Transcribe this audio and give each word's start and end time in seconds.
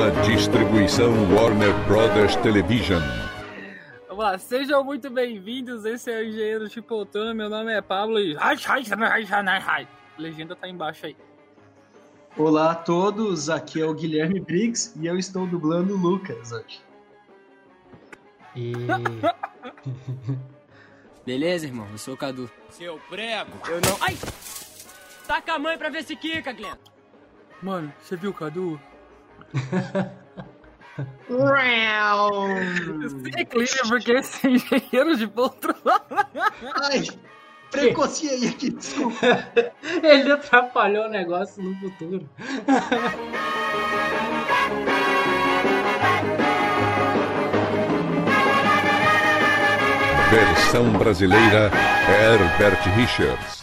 Uma 0.00 0.10
distribuição 0.22 1.12
Warner 1.34 1.74
Brothers 1.86 2.34
Television. 2.36 3.02
Vamos 4.08 4.24
lá, 4.24 4.38
sejam 4.38 4.82
muito 4.82 5.10
bem-vindos. 5.10 5.84
Esse 5.84 6.10
é 6.10 6.20
o 6.20 6.24
Engenheiro 6.24 6.70
Chipotano. 6.70 7.34
Meu 7.34 7.50
nome 7.50 7.70
é 7.70 7.82
Pablo 7.82 8.18
e. 8.18 8.34
Legenda 10.16 10.56
tá 10.56 10.66
embaixo 10.66 11.04
aí. 11.04 11.14
Olá 12.34 12.70
a 12.70 12.74
todos, 12.74 13.50
aqui 13.50 13.82
é 13.82 13.84
o 13.84 13.92
Guilherme 13.92 14.40
Briggs 14.40 14.98
e 14.98 15.06
eu 15.06 15.18
estou 15.18 15.46
dublando 15.46 15.92
o 15.92 15.98
Lucas 15.98 16.50
hoje. 16.50 16.80
E. 18.56 18.72
Beleza, 21.26 21.66
irmão? 21.66 21.86
Eu 21.92 21.98
sou 21.98 22.14
o 22.14 22.16
Cadu. 22.16 22.50
Seu 22.70 22.98
prego! 23.10 23.52
Eu 23.68 23.82
não. 23.82 23.98
Ai! 24.00 24.16
Taca 25.26 25.52
a 25.52 25.58
mãe 25.58 25.76
pra 25.76 25.90
ver 25.90 26.04
se 26.04 26.16
quica, 26.16 26.54
Glenn! 26.54 26.78
Mano, 27.62 27.92
você 28.00 28.16
viu 28.16 28.30
o 28.30 28.34
Cadu? 28.34 28.80
É 33.36 33.44
clima 33.44 33.88
porque 33.88 34.12
esse 34.12 34.48
engenheiro 34.48 35.16
de 35.16 35.26
poltrona. 35.26 36.00
Ai, 36.82 37.06
precociei 37.70 38.48
aqui, 38.48 38.70
desculpa. 38.70 39.26
Ele 40.02 40.32
atrapalhou 40.32 41.06
o 41.06 41.08
negócio 41.08 41.62
no 41.62 41.74
futuro. 41.78 42.28
Versão 50.30 50.92
brasileira 50.92 51.70
Herbert 52.08 52.82
Richards. 52.94 53.59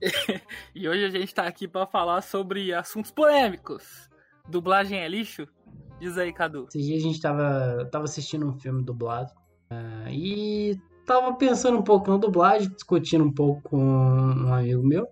E 0.74 0.88
hoje 0.88 1.04
a 1.04 1.10
gente 1.10 1.34
tá 1.34 1.44
aqui 1.44 1.66
pra 1.66 1.86
falar 1.86 2.22
sobre 2.22 2.72
assuntos 2.72 3.10
polêmicos. 3.10 4.08
Dublagem 4.48 4.98
é 4.98 5.08
lixo? 5.08 5.46
Diz 6.00 6.16
aí, 6.16 6.32
Cadu. 6.32 6.66
Esses 6.68 6.84
dias 6.84 7.02
a 7.02 7.06
gente 7.06 7.20
tava, 7.20 7.88
tava 7.90 8.04
assistindo 8.04 8.46
um 8.46 8.58
filme 8.58 8.84
dublado 8.84 9.32
ah, 9.70 10.10
e 10.10 10.78
tava 11.04 11.34
pensando 11.34 11.78
um 11.78 11.82
pouco 11.82 12.10
na 12.10 12.16
dublagem, 12.16 12.68
discutindo 12.70 13.24
um 13.24 13.32
pouco 13.32 13.62
com 13.70 13.78
um 13.78 14.54
amigo 14.54 14.86
meu. 14.86 15.08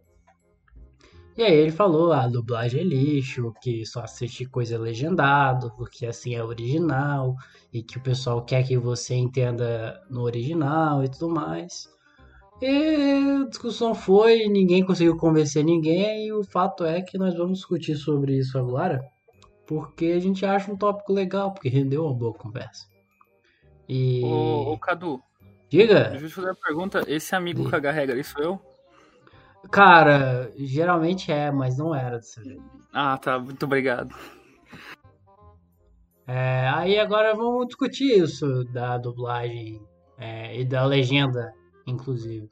E 1.37 1.43
aí 1.43 1.53
ele 1.53 1.73
falou, 1.73 2.13
ah, 2.13 2.23
a 2.23 2.29
dublagem 2.29 2.81
é 2.81 2.85
lixo, 2.85 3.53
que 3.61 3.85
só 3.85 4.01
assiste 4.01 4.47
coisa 4.47 4.79
legendado, 4.79 5.71
porque 5.77 6.07
assim 6.07 6.35
é 6.35 6.43
original, 6.43 7.35
e 7.73 7.83
que 7.83 7.99
o 7.99 8.03
pessoal 8.03 8.43
quer 8.43 8.67
que 8.67 8.79
você 8.79 9.15
entenda 9.15 10.03
no 10.09 10.23
original 10.23 11.05
e 11.05 11.11
tudo 11.11 11.29
mais. 11.29 11.95
E 12.61 13.43
a 13.43 13.49
discussão 13.49 13.95
foi, 13.95 14.47
ninguém 14.49 14.85
conseguiu 14.85 15.17
convencer 15.17 15.65
ninguém, 15.65 16.27
e 16.27 16.33
o 16.33 16.43
fato 16.43 16.85
é 16.85 17.03
que 17.03 17.19
nós 17.19 17.37
vamos 17.37 17.59
discutir 17.59 17.97
sobre 17.97 18.39
isso 18.39 18.59
agora, 18.59 19.05
porque 19.67 20.07
a 20.07 20.21
gente 20.21 20.45
acha 20.47 20.73
um 20.73 20.77
tópico 20.77 21.13
legal, 21.13 21.53
porque 21.53 21.69
rendeu 21.69 22.05
uma 22.05 22.15
boa 22.15 22.33
conversa. 22.33 22.87
E. 23.89 24.23
Ô, 24.25 24.73
ô 24.73 24.79
Cadu, 24.79 25.21
Diga! 25.69 26.11
deixa 26.11 26.25
eu 26.25 26.29
te 26.29 26.35
fazer 26.35 26.49
uma 26.49 26.57
pergunta. 26.57 27.05
Esse 27.07 27.35
amigo 27.35 27.61
Diga. 27.61 27.73
caga 27.73 27.91
regra, 27.91 28.19
isso 28.19 28.39
eu? 28.41 28.61
Cara, 29.71 30.51
geralmente 30.57 31.33
é, 31.33 31.51
mas 31.51 31.77
não 31.77 31.95
era 31.95 32.17
dessa 32.17 32.41
vez. 32.43 32.61
Ah, 32.93 33.19
tá. 33.19 33.39
Muito 33.39 33.65
obrigado. 33.65 34.15
É, 36.27 36.69
aí 36.69 36.99
agora 36.99 37.35
vamos 37.35 37.67
discutir 37.67 38.23
isso 38.23 38.65
da 38.73 38.97
dublagem 38.99 39.81
é, 40.19 40.59
e 40.61 40.65
da 40.65 40.85
legenda, 40.85 41.53
inclusive. 41.87 42.51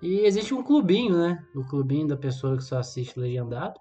E 0.00 0.20
existe 0.20 0.54
um 0.54 0.62
clubinho, 0.62 1.16
né? 1.16 1.44
O 1.54 1.64
clubinho 1.64 2.06
da 2.06 2.16
pessoa 2.16 2.56
que 2.56 2.64
só 2.64 2.78
assiste 2.78 3.18
legendado. 3.18 3.80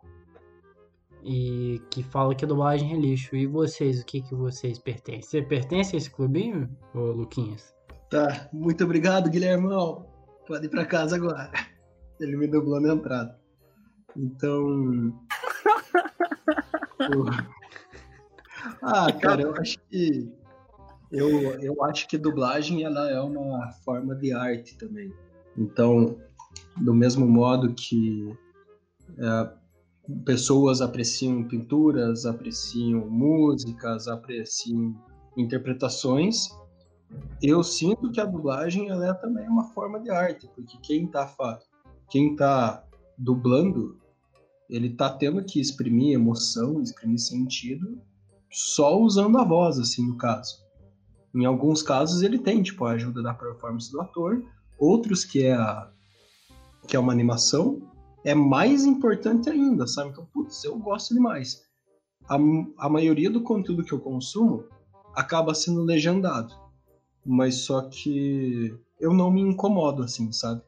E 1.24 1.82
que 1.90 2.04
fala 2.04 2.36
que 2.36 2.46
a 2.46 2.48
dublagem 2.48 2.94
é 2.94 2.98
lixo. 2.98 3.36
E 3.36 3.46
vocês, 3.46 4.02
o 4.02 4.06
que, 4.06 4.22
que 4.22 4.36
vocês 4.36 4.80
pertencem? 4.80 5.22
Você 5.24 5.42
pertence 5.42 5.96
a 5.96 5.98
esse 5.98 6.10
clubinho, 6.10 6.70
ô 6.94 7.00
Luquinhas? 7.12 7.74
Tá, 8.10 8.48
muito 8.54 8.84
obrigado, 8.84 9.30
Guilhermão. 9.30 10.06
Pode 10.48 10.68
ir 10.68 10.70
pra 10.70 10.86
casa 10.86 11.16
agora. 11.16 11.52
Ele 12.20 12.38
me 12.38 12.48
dublou 12.48 12.80
na 12.80 12.94
entrada. 12.94 13.40
Então. 14.16 15.14
Ah, 18.82 19.12
cara, 19.12 19.44
eu 19.44 19.54
acho 19.56 19.78
que. 19.90 20.28
Eu, 21.12 21.30
eu 21.62 21.84
acho 21.84 22.08
que 22.08 22.18
dublagem 22.18 22.84
ela 22.84 23.10
é 23.10 23.20
uma 23.22 23.72
forma 23.84 24.16
de 24.16 24.32
arte 24.34 24.78
também. 24.78 25.14
Então, 25.58 26.18
do 26.78 26.94
mesmo 26.94 27.28
modo 27.28 27.74
que 27.74 28.36
é, 29.18 29.50
pessoas 30.26 30.82
apreciam 30.82 31.44
pinturas, 31.44 32.26
apreciam 32.26 33.10
músicas, 33.10 34.08
apreciam 34.08 34.96
interpretações, 35.38 36.50
eu 37.42 37.64
sinto 37.64 38.12
que 38.12 38.20
a 38.20 38.26
dublagem 38.26 38.90
ela 38.90 39.08
é 39.10 39.14
também 39.14 39.48
uma 39.48 39.66
forma 39.74 40.00
de 40.00 40.10
arte, 40.10 40.50
porque 40.56 40.78
quem 40.82 41.08
tá, 41.08 41.28
fa- 41.28 41.60
quem 42.10 42.36
tá 42.36 42.84
dublando, 43.18 44.00
ele 44.70 44.90
tá 44.90 45.10
tendo 45.10 45.44
que 45.44 45.60
exprimir 45.60 46.14
emoção, 46.16 46.82
exprimir 46.82 47.20
sentido, 47.20 48.02
só 48.52 49.00
usando 49.00 49.38
a 49.38 49.44
voz, 49.44 49.78
assim, 49.78 50.08
no 50.08 50.18
caso. 50.18 50.65
Em 51.36 51.46
alguns 51.46 51.84
casos 51.84 52.22
ele 52.22 52.40
tem, 52.40 52.64
tipo, 52.64 52.86
a 52.86 52.92
ajuda 52.92 53.22
da 53.22 53.34
performance 53.34 53.92
do 53.92 54.02
ator, 54.02 54.44
outros 54.80 55.24
que 55.26 55.44
é 55.44 55.54
a, 55.54 55.92
que 56.88 56.96
é 56.96 57.00
uma 57.00 57.12
animação, 57.12 57.82
é 58.24 58.34
mais 58.34 58.86
importante 58.86 59.50
ainda, 59.50 59.86
sabe? 59.86 60.12
Então, 60.12 60.26
putz, 60.34 60.64
eu 60.64 60.78
gosto 60.80 61.14
demais. 61.14 61.64
A, 62.28 62.36
a 62.78 62.90
maioria 62.90 63.30
do 63.30 63.42
conteúdo 63.42 63.84
que 63.84 63.92
eu 63.92 64.00
consumo 64.00 64.64
acaba 65.14 65.54
sendo 65.54 65.82
legendado 65.84 66.66
mas 67.26 67.66
só 67.66 67.82
que 67.82 68.78
eu 69.00 69.12
não 69.12 69.32
me 69.32 69.42
incomodo 69.42 70.04
assim, 70.04 70.32
sabe? 70.32 70.62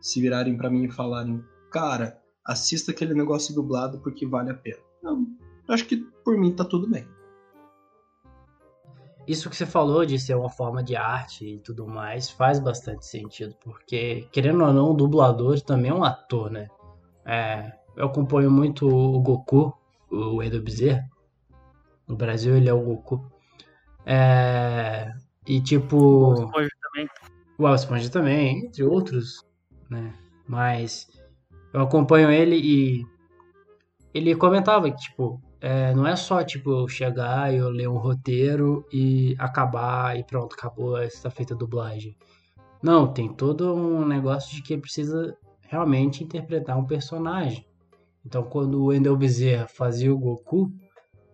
Se 0.00 0.20
virarem 0.20 0.56
pra 0.56 0.70
mim 0.70 0.84
e 0.84 0.90
falarem, 0.90 1.42
cara, 1.70 2.20
assista 2.46 2.92
aquele 2.92 3.14
negócio 3.14 3.54
dublado 3.54 3.98
porque 3.98 4.24
vale 4.24 4.50
a 4.50 4.54
pena. 4.54 4.78
Eu 5.66 5.74
acho 5.74 5.86
que 5.86 5.96
por 5.96 6.38
mim 6.38 6.54
tá 6.54 6.64
tudo 6.64 6.88
bem. 6.88 7.06
Isso 9.26 9.48
que 9.48 9.56
você 9.56 9.64
falou 9.64 10.04
de 10.04 10.18
ser 10.18 10.34
uma 10.34 10.50
forma 10.50 10.82
de 10.82 10.96
arte 10.96 11.46
e 11.46 11.58
tudo 11.58 11.86
mais 11.86 12.30
faz 12.30 12.58
bastante 12.58 13.06
sentido, 13.06 13.54
porque, 13.62 14.28
querendo 14.30 14.64
ou 14.64 14.72
não, 14.72 14.90
o 14.90 14.94
dublador 14.94 15.60
também 15.60 15.90
é 15.90 15.94
um 15.94 16.04
ator, 16.04 16.50
né? 16.50 16.68
É, 17.24 17.72
eu 17.96 18.06
acompanho 18.06 18.50
muito 18.50 18.86
o 18.86 19.20
Goku, 19.20 19.72
o 20.10 20.42
Edo 20.42 20.60
Bezerra. 20.60 21.08
No 22.06 22.16
Brasil 22.16 22.56
ele 22.56 22.68
é 22.68 22.72
o 22.72 22.82
Goku. 22.82 23.24
É, 24.04 25.10
e 25.46 25.60
tipo. 25.60 26.50
Hoje 26.54 26.70
também. 26.82 27.08
O 27.56 27.74
Esponja 27.74 28.10
também, 28.10 28.66
entre 28.66 28.82
outros, 28.82 29.42
né? 29.88 30.12
Mas 30.46 31.06
eu 31.72 31.80
acompanho 31.80 32.30
ele 32.30 32.56
e 32.56 33.06
ele 34.12 34.34
comentava 34.36 34.90
que, 34.90 34.96
tipo, 34.98 35.40
é, 35.64 35.94
não 35.94 36.06
é 36.06 36.14
só, 36.14 36.44
tipo, 36.44 36.70
eu 36.70 36.86
chegar 36.86 37.50
e 37.50 37.56
eu 37.56 37.70
ler 37.70 37.88
um 37.88 37.96
roteiro 37.96 38.86
e 38.92 39.34
acabar 39.38 40.14
e 40.14 40.22
pronto, 40.22 40.54
acabou, 40.54 41.02
está 41.02 41.30
feita 41.30 41.54
a 41.54 41.56
dublagem. 41.56 42.14
Não, 42.82 43.10
tem 43.10 43.32
todo 43.32 43.74
um 43.74 44.06
negócio 44.06 44.54
de 44.54 44.60
que 44.60 44.76
precisa 44.76 45.34
realmente 45.66 46.22
interpretar 46.22 46.76
um 46.76 46.84
personagem. 46.84 47.66
Então, 48.26 48.42
quando 48.42 48.74
o 48.74 48.86
Wendell 48.88 49.16
Bezerra 49.16 49.66
fazia 49.66 50.12
o 50.12 50.18
Goku, 50.18 50.70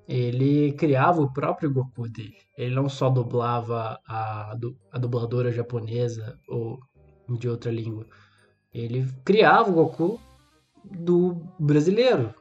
ele 0.07 0.75
criava 0.75 1.21
o 1.21 1.33
próprio 1.33 1.73
Goku 1.73 2.09
dele. 2.09 2.39
Ele 2.57 2.73
não 2.73 2.89
só 2.89 3.11
dublava 3.11 3.99
a, 4.07 4.53
a 4.93 4.99
dubladora 4.99 5.51
japonesa 5.51 6.39
ou 6.49 6.79
de 7.37 7.49
outra 7.49 7.73
língua. 7.73 8.07
Ele 8.73 9.09
criava 9.25 9.71
o 9.71 9.75
Goku 9.75 10.21
do 10.85 11.43
brasileiro, 11.59 12.33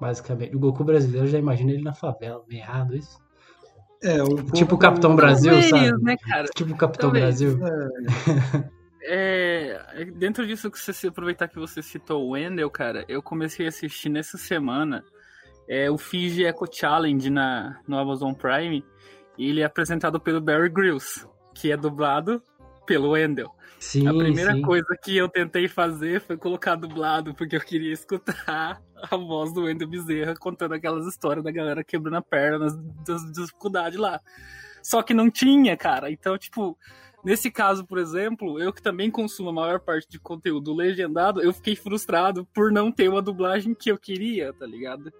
basicamente. 0.00 0.54
O 0.54 0.58
Goku 0.58 0.84
brasileiro, 0.84 1.26
já 1.26 1.38
imagina 1.38 1.72
ele 1.72 1.82
na 1.82 1.92
favela, 1.92 2.44
meio 2.48 2.60
errado 2.60 2.96
isso. 2.96 3.18
É, 4.02 4.22
um 4.22 4.36
Tipo 4.52 4.76
o 4.76 4.78
Capitão 4.78 5.16
Brasil, 5.16 5.52
Talvez, 5.52 5.70
sabe? 5.70 6.02
né, 6.02 6.16
cara? 6.16 6.46
Tipo 6.54 6.72
o 6.72 6.76
Capitão 6.76 7.10
Talvez. 7.10 7.42
Brasil. 7.42 7.58
É, 9.10 10.04
dentro 10.16 10.46
disso 10.46 10.70
que 10.70 10.78
você 10.78 10.92
se 10.92 11.06
aproveitar 11.06 11.48
que 11.48 11.58
você 11.58 11.80
citou 11.80 12.26
o 12.26 12.30
Wendell, 12.32 12.68
cara, 12.68 13.06
eu 13.08 13.22
comecei 13.22 13.64
a 13.64 13.70
assistir 13.70 14.10
nessa 14.10 14.36
semana 14.36 15.02
é, 15.66 15.90
o 15.90 15.96
Fiji 15.96 16.44
Echo 16.44 16.66
Challenge 16.70 17.30
na, 17.30 17.80
no 17.88 17.96
Amazon 17.96 18.34
Prime. 18.34 18.84
E 19.38 19.48
ele 19.48 19.60
é 19.60 19.64
apresentado 19.64 20.20
pelo 20.20 20.40
Barry 20.40 20.68
Grylls, 20.68 21.26
que 21.54 21.72
é 21.72 21.76
dublado 21.76 22.42
pelo 22.84 23.10
Wendell. 23.10 23.50
Sim, 23.78 24.08
a 24.08 24.12
primeira 24.12 24.54
sim. 24.54 24.62
coisa 24.62 24.88
que 25.02 25.16
eu 25.16 25.28
tentei 25.28 25.68
fazer 25.68 26.20
foi 26.20 26.36
colocar 26.36 26.74
dublado, 26.74 27.32
porque 27.34 27.54
eu 27.54 27.60
queria 27.60 27.92
escutar 27.92 28.82
a 29.10 29.16
voz 29.16 29.52
do 29.52 29.64
Wendell 29.64 29.88
Bezerra 29.88 30.34
contando 30.36 30.74
aquelas 30.74 31.06
histórias 31.06 31.44
da 31.44 31.50
galera 31.50 31.84
quebrando 31.84 32.16
a 32.16 32.22
perna 32.22 32.58
nas, 32.58 32.76
das 33.06 33.32
dificuldades 33.32 33.98
lá. 33.98 34.20
Só 34.82 35.02
que 35.02 35.12
não 35.12 35.30
tinha, 35.30 35.76
cara. 35.76 36.10
Então, 36.10 36.36
tipo, 36.38 36.76
Nesse 37.24 37.50
caso, 37.50 37.84
por 37.84 37.98
exemplo, 37.98 38.60
eu 38.60 38.72
que 38.72 38.80
também 38.80 39.10
consumo 39.10 39.50
a 39.50 39.52
maior 39.52 39.80
parte 39.80 40.08
de 40.08 40.20
conteúdo 40.20 40.72
legendado, 40.72 41.42
eu 41.42 41.52
fiquei 41.52 41.74
frustrado 41.74 42.46
por 42.54 42.70
não 42.70 42.92
ter 42.92 43.08
uma 43.08 43.20
dublagem 43.20 43.74
que 43.74 43.90
eu 43.90 43.98
queria, 43.98 44.52
tá 44.52 44.64
ligado? 44.64 45.12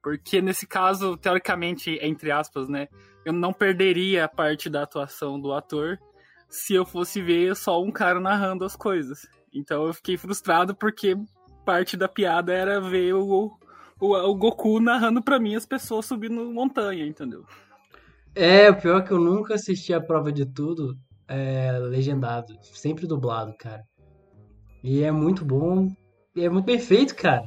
Porque 0.00 0.40
nesse 0.40 0.66
caso, 0.66 1.16
teoricamente, 1.16 1.98
entre 2.00 2.30
aspas, 2.30 2.68
né? 2.68 2.88
Eu 3.24 3.32
não 3.32 3.52
perderia 3.52 4.24
a 4.24 4.28
parte 4.28 4.70
da 4.70 4.82
atuação 4.82 5.40
do 5.40 5.52
ator 5.52 5.98
se 6.48 6.74
eu 6.74 6.84
fosse 6.84 7.20
ver 7.20 7.56
só 7.56 7.82
um 7.82 7.90
cara 7.90 8.20
narrando 8.20 8.64
as 8.64 8.76
coisas. 8.76 9.26
Então 9.52 9.86
eu 9.86 9.92
fiquei 9.92 10.16
frustrado 10.16 10.74
porque 10.74 11.16
parte 11.64 11.96
da 11.96 12.08
piada 12.08 12.52
era 12.52 12.80
ver 12.80 13.14
o, 13.14 13.52
o, 14.00 14.14
o 14.14 14.34
Goku 14.34 14.80
narrando 14.80 15.22
pra 15.22 15.38
mim 15.38 15.54
as 15.54 15.66
pessoas 15.66 16.06
subindo 16.06 16.50
montanha, 16.52 17.06
entendeu? 17.06 17.44
É, 18.34 18.70
o 18.70 18.76
pior 18.76 18.98
é 19.00 19.02
que 19.02 19.12
eu 19.12 19.18
nunca 19.20 19.54
assisti 19.54 19.92
a 19.92 20.00
prova 20.00 20.32
de 20.32 20.46
tudo 20.46 20.96
é, 21.28 21.72
legendado, 21.78 22.54
sempre 22.62 23.06
dublado, 23.06 23.54
cara. 23.58 23.82
E 24.82 25.02
é 25.02 25.12
muito 25.12 25.44
bom, 25.44 25.92
e 26.34 26.44
é 26.44 26.48
muito 26.48 26.64
bem 26.64 26.78
feito, 26.78 27.14
cara. 27.14 27.44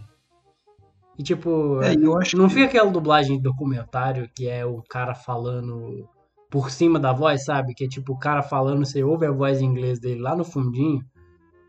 E 1.18 1.24
tipo, 1.24 1.82
É, 1.82 1.96
eu 1.96 2.18
acho 2.18 2.38
não 2.38 2.48
que- 2.48 2.56
fica 2.56 2.66
aquela 2.68 2.92
dublagem 2.92 3.38
de 3.38 3.44
documentário 3.44 4.30
que 4.36 4.48
é 4.48 4.66
o 4.66 4.82
cara 4.84 5.16
falando 5.16 6.08
por 6.50 6.70
cima 6.70 7.00
da 7.00 7.12
voz, 7.14 7.44
sabe? 7.46 7.74
Que 7.74 7.86
é 7.86 7.88
tipo 7.88 8.14
o 8.14 8.20
cara 8.20 8.42
falando, 8.44 8.86
você 8.86 9.04
ouve 9.04 9.26
a 9.26 9.32
voz 9.32 9.62
em 9.62 9.66
inglês 9.66 10.00
dele 10.00 10.22
lá 10.22 10.36
no 10.36 10.44
fundinho 10.46 11.02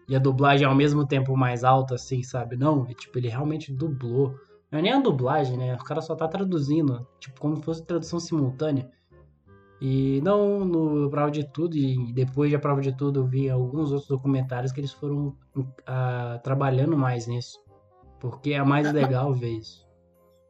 e 0.09 0.15
a 0.15 0.19
dublagem 0.19 0.67
ao 0.67 0.75
mesmo 0.75 1.07
tempo 1.07 1.37
mais 1.37 1.65
alta, 1.65 1.97
assim, 1.97 2.23
sabe? 2.23 2.57
Não, 2.57 2.87
é 2.89 2.95
tipo, 2.95 3.19
ele 3.19 3.29
realmente 3.29 3.73
dublou. 3.73 4.35
Não 4.71 4.79
é 4.79 4.83
nem 4.83 4.93
a 4.93 5.01
dublagem, 5.01 5.57
né? 5.57 5.75
O 5.75 5.85
cara 5.85 6.01
só 6.01 6.15
tá 6.15 6.29
traduzindo, 6.29 7.07
tipo, 7.19 7.41
como 7.41 7.57
se 7.57 7.63
fosse 7.63 7.85
tradução 7.85 8.21
simultânea. 8.21 8.91
E 9.81 10.21
não 10.23 10.65
no 10.65 11.11
Prova 11.11 11.31
de 11.31 11.45
Tudo, 11.45 11.77
e 11.77 12.13
depois 12.13 12.51
da 12.51 12.59
Prova 12.59 12.81
de 12.81 12.97
Tudo 12.97 13.21
eu 13.21 13.27
vi 13.27 13.51
alguns 13.51 13.93
outros 13.93 14.09
documentários 14.09 14.73
que 14.73 14.81
eles 14.81 14.93
foram 14.93 15.37
ah, 15.87 16.41
trabalhando 16.43 16.97
mais 16.97 17.27
nisso. 17.27 17.61
Porque 18.21 18.53
é 18.53 18.63
mais 18.63 18.91
legal 18.93 19.35
ver 19.35 19.59
isso. 19.59 19.86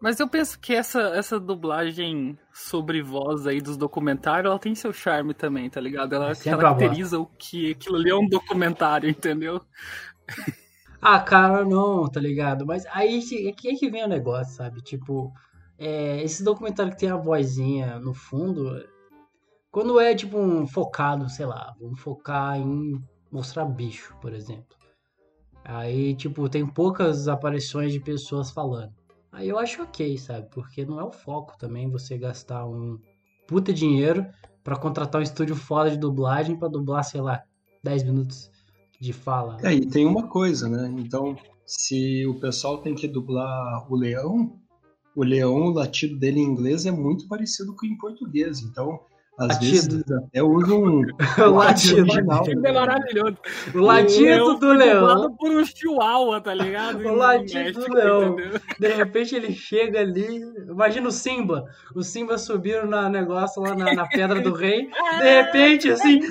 Mas 0.00 0.20
eu 0.20 0.28
penso 0.28 0.58
que 0.60 0.74
essa, 0.74 1.00
essa 1.16 1.40
dublagem 1.40 2.38
sobre 2.52 3.02
voz 3.02 3.46
aí 3.46 3.60
dos 3.60 3.76
documentários, 3.76 4.50
ela 4.50 4.58
tem 4.58 4.74
seu 4.74 4.92
charme 4.92 5.32
também, 5.32 5.70
tá 5.70 5.80
ligado? 5.80 6.14
Ela 6.14 6.32
É 6.32 6.34
caracteriza 6.34 7.18
o 7.18 7.26
que 7.26 7.72
aquilo 7.72 7.96
ali 7.96 8.10
é 8.10 8.14
um 8.14 8.28
documentário, 8.28 9.08
entendeu? 9.08 9.60
Ah, 11.00 11.20
cara, 11.20 11.64
não, 11.64 12.08
tá 12.10 12.20
ligado? 12.20 12.66
Mas 12.66 12.84
aí 12.86 13.22
que- 13.22 13.48
aqui 13.48 13.68
é 13.68 13.74
que 13.76 13.90
vem 13.90 14.04
o 14.04 14.08
negócio, 14.08 14.54
sabe? 14.56 14.82
Tipo, 14.82 15.32
é, 15.78 16.22
esse 16.22 16.42
documentário 16.42 16.92
que 16.92 16.98
tem 16.98 17.10
a 17.10 17.16
vozinha 17.16 17.98
no 17.98 18.12
fundo, 18.14 18.82
quando 19.70 20.00
é 20.00 20.14
tipo 20.14 20.38
um 20.38 20.66
focado, 20.66 21.28
sei 21.30 21.46
lá, 21.46 21.74
vamos 21.80 22.00
focar 22.00 22.58
em 22.58 23.02
mostrar 23.32 23.64
bicho, 23.66 24.16
por 24.20 24.34
exemplo. 24.34 24.76
Aí, 25.64 26.14
tipo, 26.16 26.48
tem 26.48 26.66
poucas 26.66 27.28
aparições 27.28 27.92
de 27.92 28.00
pessoas 28.00 28.50
falando. 28.50 28.94
Aí 29.36 29.50
eu 29.50 29.58
acho 29.58 29.82
ok, 29.82 30.16
sabe? 30.16 30.48
Porque 30.50 30.82
não 30.86 30.98
é 30.98 31.04
o 31.04 31.12
foco 31.12 31.58
também 31.58 31.90
você 31.90 32.16
gastar 32.16 32.66
um 32.66 32.98
puta 33.46 33.70
dinheiro 33.70 34.26
pra 34.64 34.78
contratar 34.78 35.20
um 35.20 35.22
estúdio 35.22 35.54
foda 35.54 35.90
de 35.90 35.98
dublagem 35.98 36.56
pra 36.56 36.68
dublar, 36.68 37.04
sei 37.04 37.20
lá, 37.20 37.42
10 37.84 38.04
minutos 38.04 38.50
de 38.98 39.12
fala. 39.12 39.58
É, 39.62 39.74
e 39.74 39.86
tem 39.86 40.06
uma 40.06 40.26
coisa, 40.26 40.70
né? 40.70 40.90
Então, 40.98 41.36
se 41.66 42.26
o 42.26 42.40
pessoal 42.40 42.78
tem 42.78 42.94
que 42.94 43.06
dublar 43.06 43.86
o 43.92 43.94
leão, 43.94 44.58
o 45.14 45.22
leão, 45.22 45.66
o 45.66 45.70
latido 45.70 46.16
dele 46.16 46.40
em 46.40 46.44
inglês 46.44 46.86
é 46.86 46.90
muito 46.90 47.28
parecido 47.28 47.76
com 47.76 47.84
em 47.84 47.98
português. 47.98 48.62
Então, 48.62 49.00
às 49.38 49.48
Latido. 49.48 49.70
vezes 49.70 50.04
até 50.12 50.42
usam 50.42 50.82
O 50.82 51.02
latido. 51.54 52.00
original. 52.02 52.44
É 52.64 52.72
maravilhoso. 52.72 53.36
O 53.74 53.78
latido 53.80 54.54
do 54.58 54.72
leão. 54.72 55.36
por 55.36 55.50
um 55.50 55.64
chihuahua, 55.64 56.40
tá 56.40 56.54
ligado? 56.54 57.00
O 57.00 57.02
No 57.02 57.14
latido 57.16 57.54
México, 57.54 57.80
do 57.80 57.94
leão. 57.94 58.32
entendeu? 58.38 58.60
De 58.80 58.88
repente 58.88 59.34
ele 59.34 59.52
chega 59.52 60.00
ali. 60.00 60.40
Imagina 60.68 61.08
o 61.08 61.12
Simba. 61.12 61.64
O 61.94 62.02
Simba 62.02 62.38
subindo 62.38 62.86
na 62.86 63.08
negócio 63.10 63.62
lá 63.62 63.74
na, 63.74 63.92
na 63.94 64.06
pedra 64.08 64.40
do 64.40 64.52
rei. 64.54 64.88
De 65.18 65.42
repente, 65.42 65.90
assim. 65.90 66.20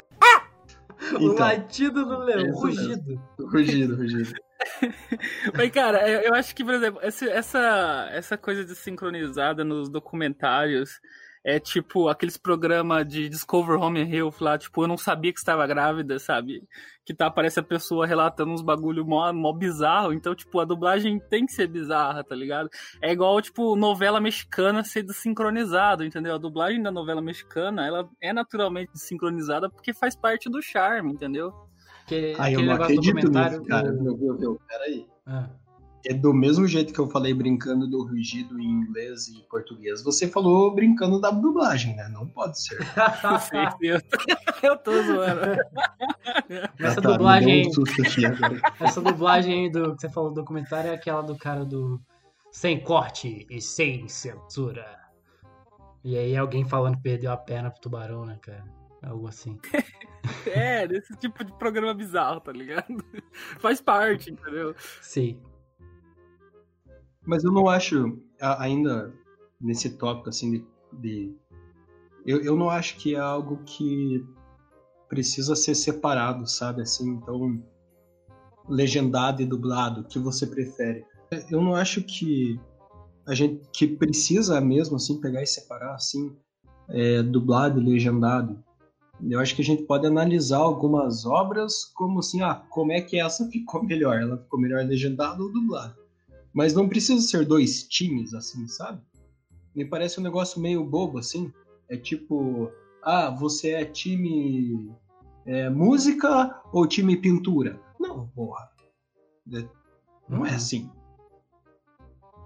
O 1.13 1.17
Então, 1.33 1.45
latido 1.45 2.03
do 2.05 2.17
leão. 2.19 2.41
mesmo. 2.43 2.59
Rugido. 2.61 3.21
rugido, 3.39 3.95
rugido. 3.95 4.33
Mas, 5.53 5.69
cara, 5.69 6.09
eu 6.23 6.33
acho 6.33 6.55
que, 6.55 6.63
por 6.63 6.73
exemplo, 6.73 6.99
essa, 7.03 8.09
essa 8.11 8.37
coisa 8.37 8.65
de 8.65 8.73
sincronizada 8.75 9.63
nos 9.63 9.89
documentários 9.89 10.99
é 11.45 11.59
tipo 11.59 12.07
aqueles 12.09 12.37
programas 12.37 13.07
de 13.07 13.29
Discover 13.29 13.79
Home 13.79 14.01
and 14.01 14.09
Health 14.09 14.37
lá, 14.41 14.57
tipo, 14.57 14.83
eu 14.83 14.87
não 14.87 14.97
sabia 14.97 15.31
que 15.31 15.37
estava 15.37 15.67
grávida, 15.67 16.17
sabe? 16.17 16.63
Que 17.05 17.13
tá, 17.13 17.27
aparece 17.27 17.59
a 17.59 17.63
pessoa 17.63 18.07
relatando 18.07 18.51
uns 18.51 18.63
bagulho 18.63 19.05
mó, 19.05 19.31
mó 19.31 19.53
bizarro, 19.53 20.11
então, 20.11 20.33
tipo, 20.33 20.59
a 20.59 20.65
dublagem 20.65 21.19
tem 21.29 21.45
que 21.45 21.51
ser 21.53 21.67
bizarra, 21.67 22.23
tá 22.23 22.33
ligado? 22.35 22.67
É 22.99 23.11
igual, 23.11 23.39
tipo, 23.41 23.75
novela 23.75 24.19
mexicana 24.19 24.83
ser 24.83 25.03
desincronizado, 25.03 26.03
entendeu? 26.03 26.33
A 26.33 26.39
dublagem 26.39 26.81
da 26.81 26.91
novela 26.91 27.21
mexicana, 27.21 27.85
ela 27.85 28.09
é 28.19 28.33
naturalmente 28.33 28.91
desincronizada 28.91 29.69
porque 29.69 29.93
faz 29.93 30.15
parte 30.15 30.49
do 30.49 30.59
charme, 30.63 31.13
entendeu? 31.13 31.53
Que, 32.07 32.33
Ah, 32.39 32.51
eu 32.51 32.59
aquele 32.59 32.65
não 32.65 32.73
negócio 32.73 32.95
do 32.95 32.99
acredito 33.01 33.15
documentário. 33.25 33.57
nisso, 33.59 33.69
cara. 33.69 33.91
do- 33.91 34.03
Meu, 34.03 34.17
meu, 34.17 34.39
meu, 34.39 34.59
peraí. 34.67 35.05
Ah. 35.27 35.49
É 36.07 36.13
do 36.13 36.33
mesmo 36.33 36.67
jeito 36.67 36.93
que 36.93 36.99
eu 36.99 37.07
falei 37.07 37.33
brincando 37.33 37.87
do 37.87 38.03
rugido 38.05 38.59
em 38.59 38.65
inglês 38.65 39.27
e 39.27 39.41
português. 39.49 40.03
Você 40.03 40.27
falou 40.27 40.73
brincando 40.73 41.19
da 41.19 41.31
dublagem, 41.31 41.95
né? 41.95 42.07
Não 42.09 42.27
pode 42.27 42.61
ser. 42.61 42.77
Eu 43.81 43.99
eu, 44.61 44.77
tô 44.77 44.91
zoando. 45.01 45.59
Essa 46.79 47.01
tá, 47.01 47.09
me 47.09 47.17
dublagem. 47.17 47.67
um 47.67 47.73
susto 47.73 48.01
aqui 48.01 48.25
agora. 48.25 48.61
Essa 48.79 49.01
dublagem 49.01 49.65
aí 49.65 49.71
do 49.71 49.95
que 49.95 50.01
você 50.01 50.09
falou 50.09 50.29
do 50.29 50.35
documentário 50.35 50.91
é 50.91 50.93
aquela 50.93 51.21
do 51.21 51.35
cara 51.35 51.65
do 51.65 51.99
sem 52.51 52.79
corte 52.79 53.47
e 53.49 53.59
sem 53.59 54.07
censura. 54.07 54.85
E 56.03 56.15
aí 56.15 56.37
alguém 56.37 56.63
falando 56.63 56.97
que 56.97 57.01
perdeu 57.01 57.31
a 57.31 57.37
perna 57.37 57.71
pro 57.71 57.81
tubarão, 57.81 58.25
né, 58.25 58.37
cara? 58.41 58.63
Algo 59.03 59.27
assim. 59.27 59.59
É, 60.47 60.87
desse 60.87 61.15
tipo 61.17 61.43
de 61.43 61.51
programa 61.53 61.93
bizarro, 61.93 62.39
tá 62.39 62.51
ligado? 62.51 63.03
Faz 63.59 63.79
parte, 63.79 64.31
entendeu? 64.31 64.75
Sim. 64.99 65.39
Mas 67.25 67.43
eu 67.43 67.51
não 67.51 67.67
acho, 67.67 68.19
ainda 68.39 69.13
nesse 69.59 69.97
tópico 69.97 70.29
assim 70.29 70.51
de. 70.51 70.65
de- 70.93 71.35
eu, 72.25 72.41
eu 72.41 72.55
não 72.55 72.69
acho 72.69 72.97
que 72.97 73.15
é 73.15 73.19
algo 73.19 73.63
que 73.65 74.25
precisa 75.07 75.55
ser 75.55 75.75
separado, 75.75 76.47
sabe? 76.47 76.81
Assim, 76.81 77.09
então. 77.09 77.61
Legendado 78.67 79.43
e 79.43 79.45
dublado, 79.45 80.01
o 80.01 80.03
que 80.05 80.17
você 80.17 80.47
prefere? 80.47 81.05
Eu 81.51 81.61
não 81.61 81.75
acho 81.75 82.01
que 82.01 82.59
a 83.27 83.35
gente 83.35 83.61
que 83.71 83.85
precisa 83.85 84.59
mesmo 84.59 84.95
assim 84.95 85.21
pegar 85.21 85.43
e 85.43 85.47
separar 85.47 85.93
assim 85.93 86.35
é, 86.89 87.21
dublado 87.21 87.79
e 87.79 87.85
legendado. 87.85 88.63
Eu 89.21 89.39
acho 89.39 89.55
que 89.55 89.61
a 89.61 89.65
gente 89.65 89.83
pode 89.83 90.05
analisar 90.05 90.57
algumas 90.57 91.25
obras 91.25 91.85
como 91.85 92.19
assim, 92.19 92.41
ah, 92.41 92.55
como 92.69 92.91
é 92.91 93.01
que 93.01 93.19
essa 93.19 93.47
ficou 93.49 93.83
melhor? 93.83 94.19
Ela 94.19 94.37
ficou 94.37 94.59
melhor 94.59 94.83
legendada 94.83 95.41
ou 95.41 95.51
dublada? 95.51 95.95
Mas 96.55 96.73
não 96.73 96.87
precisa 96.87 97.19
ser 97.27 97.45
dois 97.45 97.83
times, 97.83 98.33
assim, 98.33 98.65
sabe? 98.69 99.01
Me 99.75 99.83
parece 99.83 100.21
um 100.21 100.23
negócio 100.23 100.61
meio 100.61 100.85
bobo, 100.85 101.17
assim. 101.17 101.51
É 101.89 101.97
tipo, 101.97 102.71
ah, 103.03 103.29
você 103.29 103.71
é 103.71 103.83
time 103.83 104.89
é, 105.45 105.69
música 105.69 106.61
ou 106.71 106.87
time 106.87 107.17
pintura? 107.17 107.77
Não, 107.99 108.27
porra. 108.29 108.69
É- 109.53 109.67
Não 110.29 110.45
é 110.45 110.51
assim. 110.55 110.89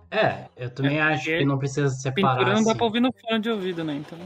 É, 0.09 0.49
eu 0.57 0.73
também 0.73 0.97
É, 0.97 1.01
acho 1.03 1.25
que 1.25 1.45
não 1.45 1.59
precisa 1.59 1.89
separar. 1.89 2.37
Pintura 2.39 2.55
não 2.55 2.63
dá 2.63 2.71
assim. 2.71 2.77
pra 2.77 2.85
ouvir 2.87 2.99
no 2.99 3.13
fone 3.13 3.39
de 3.39 3.49
ouvido, 3.51 3.83
né? 3.83 3.93
Então. 3.95 4.17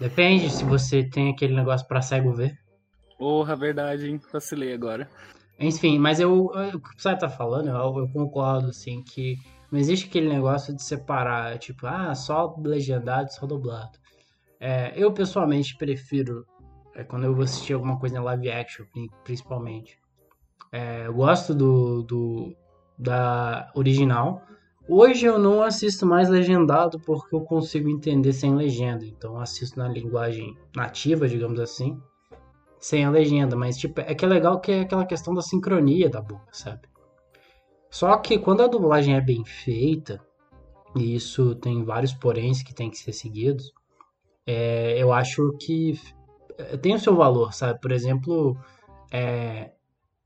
Depende 0.00 0.48
se 0.50 0.64
você 0.64 1.04
tem 1.04 1.30
aquele 1.30 1.54
negócio 1.54 1.86
pra 1.86 2.00
cego 2.00 2.32
ver. 2.32 2.58
Porra, 3.18 3.54
verdade, 3.54 4.08
hein? 4.08 4.20
Vacilei 4.32 4.72
agora. 4.72 5.10
Enfim, 5.58 5.98
mas 5.98 6.20
eu, 6.20 6.50
eu- 6.54 6.76
o 6.76 6.80
que 6.80 7.02
você 7.02 7.16
tá 7.16 7.28
falando, 7.28 7.68
eu, 7.68 7.98
eu 7.98 8.08
concordo, 8.08 8.68
assim, 8.68 9.02
que 9.02 9.36
não 9.72 9.78
existe 9.78 10.06
aquele 10.08 10.28
negócio 10.28 10.74
de 10.74 10.82
separar, 10.82 11.58
tipo, 11.58 11.86
ah, 11.86 12.14
só 12.14 12.54
legendado, 12.58 13.32
só 13.32 13.46
dublado. 13.46 13.98
É, 14.60 14.92
eu 14.96 15.12
pessoalmente 15.12 15.76
prefiro, 15.76 16.44
é, 16.94 17.04
quando 17.04 17.24
eu 17.24 17.34
vou 17.34 17.44
assistir 17.44 17.72
alguma 17.72 17.98
coisa 17.98 18.18
em 18.18 18.22
live 18.22 18.50
action, 18.50 18.84
pri- 18.92 19.10
principalmente. 19.24 19.98
É, 20.72 21.06
eu 21.06 21.14
gosto 21.14 21.54
do, 21.54 22.02
do 22.02 22.56
da 22.98 23.70
original. 23.74 24.42
Hoje 24.88 25.26
eu 25.26 25.38
não 25.38 25.62
assisto 25.62 26.06
mais 26.06 26.28
legendado 26.28 26.98
porque 27.00 27.34
eu 27.34 27.40
consigo 27.40 27.88
entender 27.88 28.32
sem 28.32 28.54
legenda. 28.54 29.04
Então 29.04 29.38
assisto 29.38 29.78
na 29.78 29.88
linguagem 29.88 30.56
nativa, 30.74 31.28
digamos 31.28 31.60
assim 31.60 32.00
sem 32.86 33.04
a 33.04 33.10
legenda, 33.10 33.56
mas 33.56 33.76
tipo, 33.76 34.00
é 34.00 34.14
que 34.14 34.24
é 34.24 34.28
legal 34.28 34.60
que 34.60 34.70
é 34.70 34.80
aquela 34.82 35.04
questão 35.04 35.34
da 35.34 35.42
sincronia 35.42 36.08
da 36.08 36.22
boca, 36.22 36.46
sabe? 36.52 36.82
Só 37.90 38.16
que 38.18 38.38
quando 38.38 38.62
a 38.62 38.68
dublagem 38.68 39.16
é 39.16 39.20
bem 39.20 39.44
feita, 39.44 40.20
e 40.94 41.16
isso 41.16 41.56
tem 41.56 41.82
vários 41.82 42.14
poréns 42.14 42.62
que 42.62 42.72
tem 42.72 42.88
que 42.88 42.96
ser 42.96 43.12
seguidos, 43.12 43.72
é, 44.46 45.02
eu 45.02 45.12
acho 45.12 45.56
que 45.58 45.98
eh, 46.56 46.76
tem 46.76 46.94
o 46.94 47.00
seu 47.00 47.16
valor, 47.16 47.52
sabe? 47.52 47.80
Por 47.80 47.90
exemplo, 47.90 48.56
é, 49.12 49.72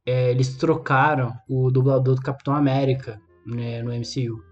é, 0.05 0.31
eles 0.31 0.59
trocaram 0.59 1.33
o 1.49 1.71
dublador 1.71 2.17
do 2.17 2.23
Capitão 2.23 2.55
América 2.55 3.19
né, 3.47 3.83
no 3.83 3.91
MCU. 3.91 4.45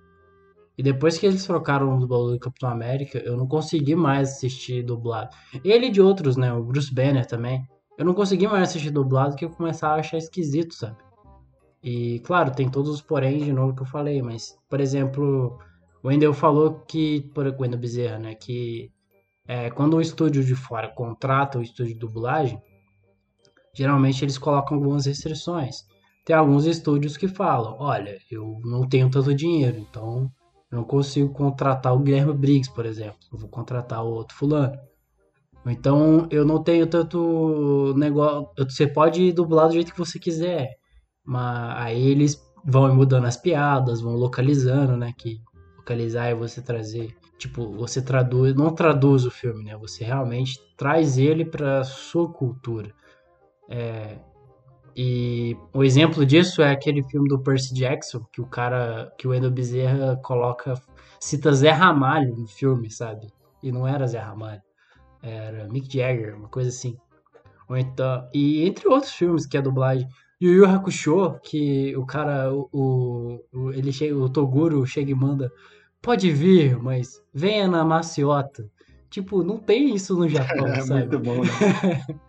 E 0.78 0.82
depois 0.82 1.18
que 1.18 1.26
eles 1.26 1.44
trocaram 1.44 1.94
o 1.94 2.00
dublador 2.00 2.32
do 2.32 2.40
Capitão 2.40 2.70
América, 2.70 3.18
eu 3.18 3.36
não 3.36 3.46
consegui 3.46 3.94
mais 3.94 4.30
assistir 4.30 4.82
dublado. 4.82 5.28
Ele 5.62 5.88
e 5.88 5.90
de 5.90 6.00
outros, 6.00 6.38
né? 6.38 6.50
O 6.54 6.64
Bruce 6.64 6.94
Banner 6.94 7.26
também. 7.26 7.68
Eu 7.98 8.04
não 8.04 8.14
consegui 8.14 8.46
mais 8.46 8.62
assistir 8.62 8.90
dublado 8.90 9.30
porque 9.30 9.44
eu 9.44 9.50
começava 9.50 9.96
a 9.96 9.98
achar 9.98 10.16
esquisito, 10.16 10.72
sabe? 10.72 10.96
E, 11.82 12.20
claro, 12.20 12.54
tem 12.54 12.70
todos 12.70 12.90
os 12.90 13.02
porém 13.02 13.38
de 13.38 13.52
novo 13.52 13.74
que 13.74 13.82
eu 13.82 13.86
falei, 13.86 14.22
mas, 14.22 14.56
por 14.68 14.80
exemplo, 14.80 15.58
o 16.02 16.06
Wendel 16.08 16.32
falou 16.32 16.80
que, 16.86 17.22
por 17.34 17.46
o 17.46 17.56
Wendel 17.60 17.80
Bezerra, 17.80 18.18
né? 18.20 18.34
Que 18.36 18.92
é, 19.48 19.68
quando 19.70 19.96
o 19.96 20.00
estúdio 20.00 20.44
de 20.44 20.54
fora 20.54 20.88
contrata 20.88 21.58
o 21.58 21.62
estúdio 21.62 21.94
de 21.94 21.98
dublagem, 21.98 22.62
geralmente 23.74 24.24
eles 24.24 24.38
colocam 24.38 24.76
algumas 24.76 25.06
restrições. 25.06 25.84
Tem 26.24 26.36
alguns 26.36 26.66
estúdios 26.66 27.16
que 27.16 27.26
falam: 27.26 27.76
olha, 27.80 28.16
eu 28.30 28.60
não 28.64 28.88
tenho 28.88 29.10
tanto 29.10 29.34
dinheiro, 29.34 29.76
então 29.76 30.30
eu 30.70 30.78
não 30.78 30.84
consigo 30.84 31.32
contratar 31.32 31.94
o 31.94 31.98
Guilherme 31.98 32.32
Briggs, 32.32 32.72
por 32.72 32.86
exemplo. 32.86 33.18
Eu 33.32 33.38
vou 33.38 33.48
contratar 33.48 34.04
o 34.04 34.10
outro 34.10 34.36
fulano. 34.36 34.78
Então 35.70 36.26
eu 36.30 36.44
não 36.44 36.62
tenho 36.62 36.86
tanto 36.86 37.94
negócio. 37.96 38.48
Você 38.58 38.86
pode 38.86 39.32
dublar 39.32 39.68
do 39.68 39.74
jeito 39.74 39.92
que 39.92 39.98
você 39.98 40.18
quiser. 40.18 40.76
Mas 41.24 41.82
aí 41.82 42.08
eles 42.08 42.40
vão 42.64 42.94
mudando 42.94 43.26
as 43.26 43.36
piadas, 43.36 44.00
vão 44.00 44.14
localizando, 44.14 44.96
né? 44.96 45.12
Que 45.16 45.40
localizar 45.76 46.26
é 46.26 46.34
você 46.34 46.62
trazer. 46.62 47.14
Tipo, 47.38 47.72
você 47.72 48.02
traduz. 48.02 48.54
Não 48.54 48.74
traduz 48.74 49.24
o 49.24 49.30
filme, 49.30 49.64
né? 49.64 49.76
Você 49.78 50.04
realmente 50.04 50.58
traz 50.76 51.18
ele 51.18 51.44
pra 51.44 51.84
sua 51.84 52.32
cultura. 52.32 52.92
É, 53.68 54.18
e 55.00 55.56
o 55.72 55.84
exemplo 55.84 56.26
disso 56.26 56.60
é 56.60 56.72
aquele 56.72 57.04
filme 57.04 57.28
do 57.28 57.38
Percy 57.38 57.72
Jackson, 57.72 58.20
que 58.32 58.40
o 58.40 58.46
cara, 58.46 59.12
que 59.16 59.28
o 59.28 59.32
Endo 59.32 59.48
Bezerra 59.48 60.16
coloca, 60.24 60.74
cita 61.20 61.52
Zé 61.52 61.70
Ramalho 61.70 62.34
no 62.36 62.48
filme, 62.48 62.90
sabe? 62.90 63.28
E 63.62 63.70
não 63.70 63.86
era 63.86 64.08
Zé 64.08 64.18
Ramalho, 64.18 64.60
era 65.22 65.68
Mick 65.68 65.92
Jagger, 65.92 66.36
uma 66.36 66.48
coisa 66.48 66.68
assim. 66.68 66.96
Ou 67.68 67.76
então, 67.76 68.28
e 68.32 68.66
entre 68.66 68.88
outros 68.88 69.12
filmes 69.12 69.46
que 69.46 69.56
é 69.56 69.62
dublagem, 69.62 70.08
Yu 70.40 70.52
Yu 70.52 70.66
Hakusho, 70.66 71.38
que 71.42 71.96
o 71.96 72.06
cara, 72.06 72.52
o, 72.52 73.40
o, 73.52 73.72
ele 73.72 73.92
chega, 73.92 74.16
o 74.16 74.28
Toguro 74.28 74.86
chega 74.86 75.10
e 75.10 75.14
manda, 75.14 75.52
pode 76.00 76.30
vir, 76.30 76.78
mas 76.80 77.22
venha 77.34 77.66
na 77.66 77.84
maciota. 77.84 78.70
Tipo, 79.10 79.42
não 79.42 79.58
tem 79.58 79.94
isso 79.94 80.16
no 80.16 80.28
Japão, 80.28 80.66
É 80.68 80.80
sabe? 80.80 81.00
muito 81.00 81.18
bom, 81.20 81.42
né? 81.42 81.48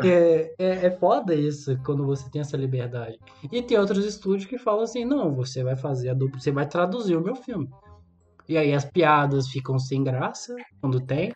É, 0.00 0.54
é, 0.58 0.86
é 0.86 0.90
foda 0.92 1.34
isso 1.34 1.76
quando 1.84 2.06
você 2.06 2.30
tem 2.30 2.40
essa 2.40 2.56
liberdade. 2.56 3.18
E 3.50 3.62
tem 3.62 3.76
outros 3.76 4.04
estúdios 4.04 4.48
que 4.48 4.58
falam 4.58 4.84
assim: 4.84 5.04
não, 5.04 5.34
você 5.34 5.64
vai 5.64 5.76
fazer 5.76 6.10
a 6.10 6.14
dupla, 6.14 6.38
você 6.38 6.52
vai 6.52 6.66
traduzir 6.68 7.16
o 7.16 7.20
meu 7.20 7.34
filme. 7.34 7.68
E 8.48 8.56
aí 8.56 8.72
as 8.72 8.84
piadas 8.84 9.48
ficam 9.48 9.78
sem 9.78 10.04
graça 10.04 10.54
quando 10.80 11.00
tem. 11.00 11.32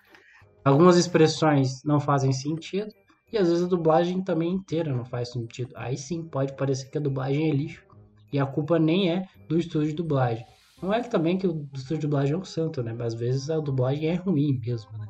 Algumas 0.64 0.96
expressões 0.96 1.82
não 1.84 2.00
fazem 2.00 2.32
sentido. 2.32 2.92
E 3.32 3.38
às 3.38 3.48
vezes 3.48 3.64
a 3.64 3.68
dublagem 3.68 4.22
também 4.22 4.52
inteira 4.52 4.94
não 4.94 5.04
faz 5.04 5.30
sentido. 5.30 5.72
Aí 5.76 5.96
sim 5.96 6.24
pode 6.24 6.54
parecer 6.54 6.90
que 6.90 6.98
a 6.98 7.00
dublagem 7.00 7.48
é 7.48 7.54
lixo. 7.54 7.84
E 8.32 8.38
a 8.38 8.46
culpa 8.46 8.78
nem 8.78 9.10
é 9.10 9.28
do 9.48 9.58
estúdio 9.58 9.88
de 9.88 9.94
dublagem. 9.94 10.44
Não 10.82 10.92
é 10.92 11.00
que 11.00 11.10
também 11.10 11.38
que 11.38 11.46
o 11.46 11.68
estúdio 11.74 11.98
de 11.98 12.06
dublagem 12.06 12.34
é 12.34 12.38
um 12.38 12.44
santo, 12.44 12.82
né? 12.82 12.92
Mas 12.92 13.14
às 13.14 13.20
vezes 13.20 13.50
a 13.50 13.58
dublagem 13.58 14.08
é 14.08 14.14
ruim 14.14 14.60
mesmo, 14.64 14.90
né? 14.98 15.06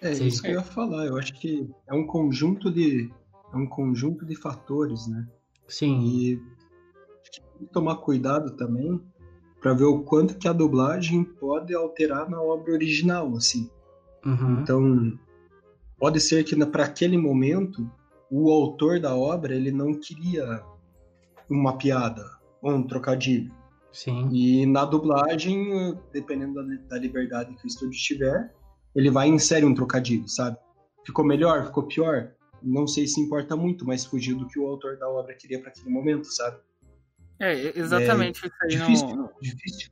É 0.00 0.14
Sim. 0.14 0.26
isso 0.26 0.42
que 0.42 0.48
eu 0.48 0.54
ia 0.54 0.62
falar. 0.62 1.06
Eu 1.06 1.16
acho 1.16 1.32
que 1.34 1.68
é 1.86 1.94
um 1.94 2.06
conjunto 2.06 2.70
de 2.70 3.10
é 3.52 3.56
um 3.56 3.66
conjunto 3.66 4.24
de 4.24 4.34
fatores, 4.34 5.06
né? 5.06 5.26
Sim. 5.68 6.00
E 6.00 6.42
tomar 7.72 7.96
cuidado 7.96 8.56
também 8.56 9.00
para 9.60 9.74
ver 9.74 9.84
o 9.84 10.02
quanto 10.02 10.36
que 10.36 10.48
a 10.48 10.52
dublagem 10.52 11.22
pode 11.22 11.74
alterar 11.74 12.28
na 12.28 12.40
obra 12.42 12.72
original, 12.72 13.34
assim. 13.36 13.70
Uhum. 14.24 14.60
Então, 14.60 15.18
pode 15.98 16.20
ser 16.20 16.44
que 16.44 16.56
para 16.66 16.84
aquele 16.84 17.16
momento 17.16 17.90
o 18.30 18.50
autor 18.50 18.98
da 19.00 19.14
obra 19.14 19.54
ele 19.54 19.70
não 19.70 19.92
queria 19.94 20.62
uma 21.50 21.76
piada 21.76 22.24
ou 22.62 22.72
um 22.72 22.86
trocadilho. 22.86 23.52
Sim. 23.92 24.28
E 24.32 24.64
na 24.64 24.86
dublagem, 24.86 25.98
dependendo 26.12 26.54
da, 26.54 26.62
da 26.88 26.98
liberdade 26.98 27.54
que 27.54 27.64
o 27.64 27.68
estúdio 27.68 27.98
tiver, 27.98 28.54
ele 28.94 29.10
vai 29.10 29.28
e 29.28 29.32
insere 29.32 29.66
um 29.66 29.74
trocadilho, 29.74 30.26
sabe? 30.28 30.56
Ficou 31.04 31.24
melhor, 31.24 31.66
ficou 31.66 31.82
pior? 31.82 32.32
Não 32.62 32.86
sei 32.86 33.06
se 33.06 33.20
importa 33.20 33.56
muito, 33.56 33.84
mas 33.84 34.04
fugiu 34.04 34.38
do 34.38 34.46
que 34.46 34.58
o 34.58 34.66
autor 34.66 34.96
da 34.96 35.08
obra 35.08 35.34
queria 35.34 35.60
para 35.60 35.70
aquele 35.70 35.90
momento, 35.90 36.24
sabe? 36.26 36.58
É, 37.40 37.78
exatamente 37.78 38.38
isso 38.38 38.54
aí 38.62 38.68
Difícil, 38.68 39.16
no, 39.16 39.30
difícil. 39.42 39.90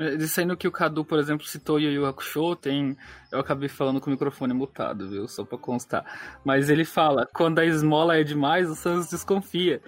É, 0.00 0.40
aí 0.40 0.46
no 0.46 0.56
que 0.56 0.66
o 0.66 0.72
Cadu, 0.72 1.04
por 1.04 1.18
exemplo, 1.18 1.46
citou 1.46 1.78
Yu 1.78 1.90
Yu 1.90 2.06
Hakusho, 2.06 2.56
tem... 2.56 2.96
Eu 3.30 3.38
acabei 3.40 3.68
falando 3.68 4.00
com 4.00 4.08
o 4.08 4.12
microfone 4.12 4.54
mutado, 4.54 5.08
viu? 5.08 5.28
Só 5.28 5.44
pra 5.44 5.58
constar. 5.58 6.04
Mas 6.42 6.70
ele 6.70 6.86
fala, 6.86 7.28
quando 7.34 7.58
a 7.58 7.66
esmola 7.66 8.16
é 8.16 8.24
demais, 8.24 8.70
o 8.70 8.74
Sans 8.74 9.10
desconfia. 9.10 9.82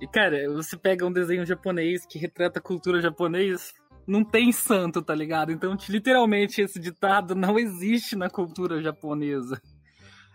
E, 0.00 0.06
cara, 0.08 0.50
você 0.50 0.76
pega 0.76 1.06
um 1.06 1.12
desenho 1.12 1.44
japonês 1.44 2.06
que 2.06 2.18
retrata 2.18 2.58
a 2.58 2.62
cultura 2.62 3.00
japonesa, 3.00 3.72
não 4.06 4.24
tem 4.24 4.50
santo, 4.50 5.02
tá 5.02 5.14
ligado? 5.14 5.52
Então, 5.52 5.76
literalmente, 5.88 6.60
esse 6.60 6.80
ditado 6.80 7.34
não 7.34 7.58
existe 7.58 8.16
na 8.16 8.30
cultura 8.30 8.82
japonesa. 8.82 9.60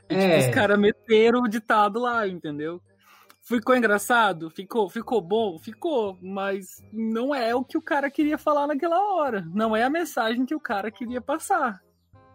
E, 0.10 0.16
tipo, 0.16 0.22
É. 0.34 0.40
os 0.40 0.54
caras 0.54 0.80
meteram 0.80 1.42
o 1.42 1.48
ditado 1.48 2.00
lá, 2.00 2.28
entendeu? 2.28 2.82
Ficou 3.50 3.76
engraçado? 3.76 4.52
Ficou. 4.52 4.88
Ficou 4.88 5.20
bom? 5.20 5.58
Ficou. 5.58 6.16
Mas 6.22 6.84
não 6.94 7.34
é 7.34 7.56
o 7.56 7.64
que 7.64 7.80
o 7.80 7.82
cara 7.82 8.12
queria 8.12 8.38
falar 8.38 8.68
naquela 8.68 9.02
hora. 9.16 9.44
Não 9.52 9.76
é 9.76 9.82
a 9.82 9.90
mensagem 9.90 10.46
que 10.46 10.54
o 10.54 10.60
cara 10.60 10.92
queria 10.92 11.20
passar. 11.20 11.82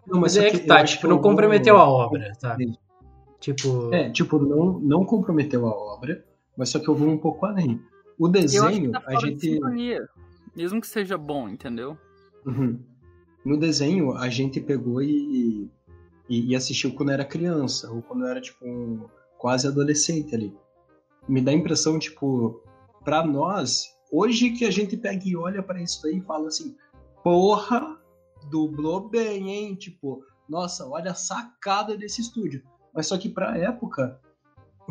Não, 0.05 0.19
Mas 0.19 0.35
é 0.35 0.49
que 0.49 0.59
tá, 0.59 0.83
tipo, 0.83 1.07
não 1.07 1.21
comprometeu 1.21 1.77
a 1.77 1.87
obra, 1.87 2.33
sabe? 2.37 2.77
Tipo. 3.39 3.95
É, 3.95 4.09
tipo, 4.09 4.37
não, 4.37 4.77
não 4.77 5.05
comprometeu 5.05 5.65
a 5.65 5.71
obra, 5.71 6.21
mas 6.57 6.67
só 6.67 6.79
que 6.79 6.89
eu 6.89 6.95
vou 6.95 7.07
um 7.07 7.17
pouco 7.17 7.45
além. 7.45 7.81
O 8.19 8.27
Eu 8.27 8.31
acho 8.31 8.33
que 8.33 8.41
desenho, 8.41 8.91
tá 8.91 8.97
a 8.97 9.01
fora 9.01 9.17
de 9.19 9.27
gente. 9.27 9.39
sintonia. 9.39 10.09
Mesmo 10.53 10.81
que 10.81 10.87
seja 10.87 11.17
bom, 11.17 11.47
entendeu? 11.47 11.97
Uhum. 12.45 12.77
No 13.45 13.57
desenho, 13.57 14.11
a 14.17 14.27
gente 14.27 14.59
pegou 14.59 15.01
e, 15.01 15.71
e, 16.29 16.51
e 16.51 16.55
assistiu 16.57 16.93
quando 16.93 17.11
era 17.13 17.23
criança, 17.23 17.89
ou 17.89 18.01
quando 18.01 18.27
era, 18.27 18.41
tipo, 18.41 18.65
um, 18.65 19.05
quase 19.37 19.65
adolescente 19.65 20.35
ali. 20.35 20.53
Me 21.27 21.41
dá 21.41 21.51
a 21.51 21.55
impressão, 21.55 21.97
tipo, 21.99 22.61
pra 23.03 23.25
nós, 23.25 23.85
hoje 24.11 24.51
que 24.51 24.65
a 24.65 24.71
gente 24.71 24.95
pega 24.97 25.21
e 25.25 25.35
olha 25.35 25.61
pra 25.63 25.81
isso 25.81 26.05
aí 26.07 26.17
e 26.17 26.21
fala 26.21 26.47
assim, 26.47 26.75
porra, 27.23 27.97
dublou 28.49 29.09
bem, 29.09 29.49
hein? 29.51 29.75
Tipo, 29.75 30.23
nossa, 30.47 30.87
olha 30.87 31.11
a 31.11 31.15
sacada 31.15 31.97
desse 31.97 32.21
estúdio. 32.21 32.61
Mas 32.93 33.07
só 33.07 33.17
que 33.17 33.27
pra 33.29 33.57
época, 33.57 34.19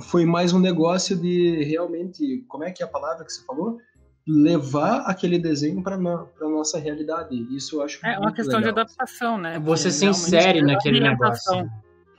foi 0.03 0.27
mais 0.27 0.53
um 0.53 0.59
negócio 0.59 1.17
de 1.17 1.63
realmente, 1.65 2.45
como 2.49 2.65
é 2.65 2.73
que 2.73 2.83
é 2.83 2.87
a 2.87 2.89
palavra 2.89 3.25
que 3.25 3.33
você 3.33 3.45
falou? 3.45 3.79
Levar 4.27 5.03
aquele 5.03 5.39
desenho 5.39 5.83
para 5.83 5.97
no, 5.99 6.27
pra 6.29 6.49
nossa 6.49 6.79
realidade. 6.79 7.35
Isso 7.55 7.77
eu 7.77 7.83
acho 7.83 8.05
É 8.05 8.19
uma 8.19 8.33
questão 8.33 8.59
de 8.59 8.67
legal. 8.67 8.83
adaptação, 8.85 9.39
né? 9.39 9.59
Você 9.61 9.89
Que 9.89 9.95
se 9.95 10.07
insere 10.07 10.59
é 10.61 10.63
naquele 10.63 10.99
negócio. 10.99 11.71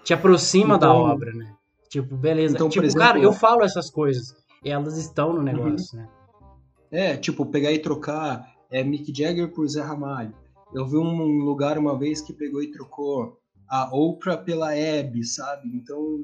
Te 0.03 0.13
aproxima 0.13 0.77
da 0.77 0.87
Então- 0.87 0.97
obra, 1.01 1.33
né? 1.33 1.53
Tipo, 2.01 2.17
beleza. 2.17 2.55
Então, 2.55 2.67
tipo, 2.67 2.85
exemplo- 2.85 3.07
cara, 3.07 3.19
eu 3.19 3.31
falo 3.31 3.63
essas 3.63 3.89
coisas. 3.89 4.35
E 4.63 4.69
elas 4.69 4.97
estão 4.97 5.31
no 5.31 5.41
negócio, 5.41 5.97
né? 5.97 6.09
É, 6.91 7.15
tipo, 7.15 7.45
pegar 7.45 7.71
e 7.71 7.79
trocar 7.79 8.45
é, 8.69 8.83
Mick 8.83 9.13
Jagger 9.15 9.49
por 9.53 9.65
Zé 9.67 9.81
Ramalho. 9.81 10.33
Eu 10.73 10.85
vi 10.85 10.97
um 10.97 11.39
lugar 11.45 11.77
uma 11.77 11.97
vez 11.97 12.19
que 12.19 12.33
pegou 12.33 12.61
e 12.61 12.69
trocou 12.71 13.37
a 13.69 13.95
Oprah 13.95 14.37
pela 14.37 14.71
Abby, 14.71 15.23
sabe? 15.23 15.69
Então, 15.73 16.19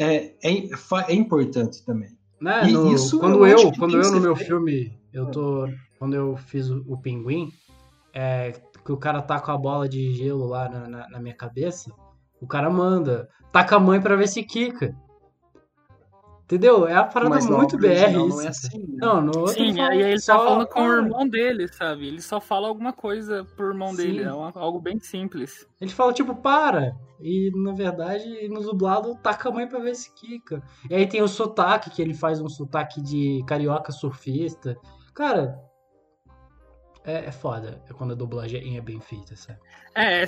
é, 0.00 0.34
é, 0.42 0.68
é 1.08 1.14
importante 1.14 1.84
também. 1.84 2.10
Né? 2.40 2.66
No- 2.72 2.92
isso 2.92 3.20
quando 3.20 3.46
eu 3.46 3.58
eu, 3.58 3.72
quando 3.78 3.96
eu 4.02 4.10
no 4.12 4.20
meu 4.20 4.34
feito. 4.34 4.48
filme, 4.48 4.98
eu 5.12 5.30
tô. 5.30 5.68
Quando 5.98 6.14
eu 6.14 6.36
fiz 6.36 6.68
o, 6.68 6.84
o 6.88 6.98
pinguim, 6.98 7.50
é, 8.12 8.52
que 8.84 8.92
o 8.92 8.96
cara 8.96 9.22
tá 9.22 9.40
com 9.40 9.50
a 9.52 9.56
bola 9.56 9.88
de 9.88 10.12
gelo 10.12 10.46
lá 10.46 10.68
na, 10.68 10.88
na, 10.88 11.08
na 11.08 11.20
minha 11.20 11.34
cabeça, 11.34 11.90
o 12.40 12.46
cara 12.46 12.68
manda, 12.70 13.28
taca 13.52 13.76
a 13.76 13.80
mãe 13.80 14.00
pra 14.00 14.16
ver 14.16 14.28
se 14.28 14.42
quica. 14.42 14.94
Entendeu? 16.44 16.86
É 16.86 16.94
a 16.94 17.02
parada 17.02 17.30
Mas 17.34 17.46
muito 17.50 17.74
obra 17.74 17.88
BR 17.88 18.02
original 18.04 18.26
isso. 18.28 18.36
não 18.36 18.40
é 18.44 18.48
assim, 18.48 18.78
né? 18.78 18.98
Não, 19.00 19.20
no 19.20 19.38
outro 19.40 19.54
Sim, 19.54 19.80
aí 19.80 20.00
ele 20.00 20.20
só, 20.20 20.38
tá 20.38 20.44
falando 20.44 20.66
com 20.68 20.80
o 20.80 20.92
irmão 20.92 21.28
dele, 21.28 21.66
sabe? 21.66 22.06
Ele 22.06 22.22
só 22.22 22.40
fala 22.40 22.68
alguma 22.68 22.92
coisa 22.92 23.44
pro 23.56 23.66
irmão 23.66 23.88
Sim. 23.90 23.96
dele. 23.96 24.22
É 24.22 24.32
uma- 24.32 24.52
algo 24.54 24.78
bem 24.78 25.00
simples. 25.00 25.66
Ele 25.80 25.90
fala, 25.90 26.12
tipo, 26.12 26.36
para. 26.36 26.94
E, 27.20 27.50
na 27.52 27.72
verdade, 27.72 28.48
no 28.48 28.60
dublado, 28.60 29.16
taca 29.16 29.48
a 29.48 29.52
mãe 29.52 29.66
pra 29.66 29.80
ver 29.80 29.96
se 29.96 30.14
quica. 30.14 30.62
E 30.88 30.94
aí 30.94 31.08
tem 31.08 31.20
o 31.20 31.26
sotaque, 31.26 31.90
que 31.90 32.00
ele 32.00 32.14
faz 32.14 32.40
um 32.40 32.48
sotaque 32.48 33.00
de 33.02 33.42
carioca 33.48 33.90
surfista. 33.90 34.76
Cara, 35.14 35.58
é, 37.04 37.24
é 37.26 37.32
foda. 37.32 37.82
É 37.90 37.92
quando 37.92 38.12
a 38.12 38.16
dublagem 38.16 38.76
é 38.76 38.80
bem 38.80 39.00
feita, 39.00 39.34
sabe? 39.34 39.58
É, 39.96 40.24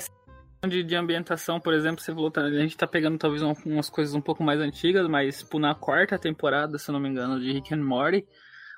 de, 0.67 0.83
de 0.83 0.95
ambientação, 0.95 1.59
por 1.59 1.73
exemplo, 1.73 2.01
você 2.01 2.13
falou, 2.13 2.29
tá, 2.29 2.41
a 2.41 2.51
gente 2.51 2.75
tá 2.75 2.85
pegando 2.85 3.17
talvez 3.17 3.41
um- 3.41 3.53
umas 3.65 3.89
coisas 3.89 4.13
um 4.13 4.21
pouco 4.21 4.43
mais 4.43 4.59
antigas, 4.59 5.07
mas 5.07 5.39
tipo, 5.39 5.57
na 5.59 5.73
quarta 5.73 6.17
temporada, 6.17 6.77
se 6.77 6.91
não 6.91 6.99
me 6.99 7.07
engano, 7.09 7.39
de 7.39 7.51
Rick 7.51 7.73
and 7.73 7.83
Morty, 7.83 8.27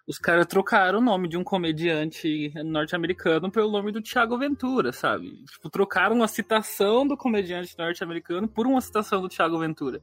os 0.07 0.19
caras 0.19 0.45
trocaram 0.45 0.99
o 0.99 1.01
nome 1.01 1.27
de 1.27 1.37
um 1.37 1.43
comediante 1.43 2.51
norte-americano 2.63 3.51
pelo 3.51 3.71
nome 3.71 3.91
do 3.91 4.01
Thiago 4.01 4.37
Ventura, 4.37 4.91
sabe? 4.91 5.43
Tipo, 5.45 5.69
trocaram 5.69 6.15
uma 6.15 6.27
citação 6.27 7.07
do 7.07 7.15
comediante 7.15 7.75
norte-americano 7.77 8.47
por 8.47 8.67
uma 8.67 8.81
citação 8.81 9.21
do 9.21 9.29
Thiago 9.29 9.57
Ventura. 9.59 10.01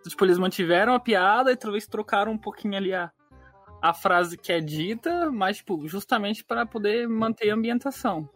Então, 0.00 0.10
tipo, 0.10 0.24
eles 0.24 0.38
mantiveram 0.38 0.94
a 0.94 1.00
piada 1.00 1.52
e 1.52 1.56
talvez 1.56 1.86
trocaram 1.86 2.32
um 2.32 2.38
pouquinho 2.38 2.76
ali 2.76 2.92
a, 2.92 3.10
a 3.82 3.94
frase 3.94 4.36
que 4.36 4.52
é 4.52 4.60
dita, 4.60 5.30
mas, 5.30 5.58
tipo, 5.58 5.86
justamente 5.86 6.42
para 6.44 6.66
poder 6.66 7.06
manter 7.08 7.50
a 7.50 7.54
ambientação. 7.54 8.28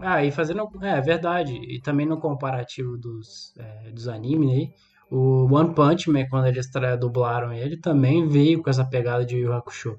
Ah, 0.00 0.24
e 0.24 0.30
fazendo. 0.30 0.68
É, 0.82 1.00
verdade. 1.00 1.54
E 1.54 1.80
também 1.80 2.06
no 2.06 2.18
comparativo 2.18 2.96
dos, 2.96 3.54
é, 3.58 3.90
dos 3.90 4.08
animes 4.08 4.50
aí, 4.50 4.72
o 5.10 5.44
One 5.54 5.74
Punch 5.74 6.10
Man, 6.10 6.26
quando 6.28 6.46
eles 6.46 6.68
dublaram 6.98 7.52
ele, 7.52 7.76
também 7.76 8.26
veio 8.26 8.62
com 8.62 8.70
essa 8.70 8.84
pegada 8.84 9.24
de 9.24 9.36
Yu 9.36 9.52
Hakusho. 9.52 9.98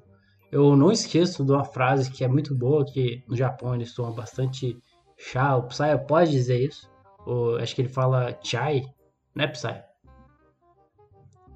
Eu 0.50 0.76
não 0.76 0.92
esqueço 0.92 1.44
de 1.44 1.52
uma 1.52 1.64
frase 1.64 2.10
que 2.10 2.24
é 2.24 2.28
muito 2.28 2.54
boa, 2.54 2.84
que 2.84 3.24
no 3.28 3.36
Japão 3.36 3.74
eles 3.74 3.94
tomam 3.94 4.12
bastante 4.12 4.78
chá. 5.16 5.56
O 5.56 5.64
Psy 5.64 5.98
pode 6.06 6.30
dizer 6.30 6.60
isso. 6.60 6.88
O, 7.26 7.56
acho 7.56 7.74
que 7.74 7.82
ele 7.82 7.88
fala 7.88 8.38
chai, 8.42 8.82
né, 9.34 9.46
Psy? 9.48 9.82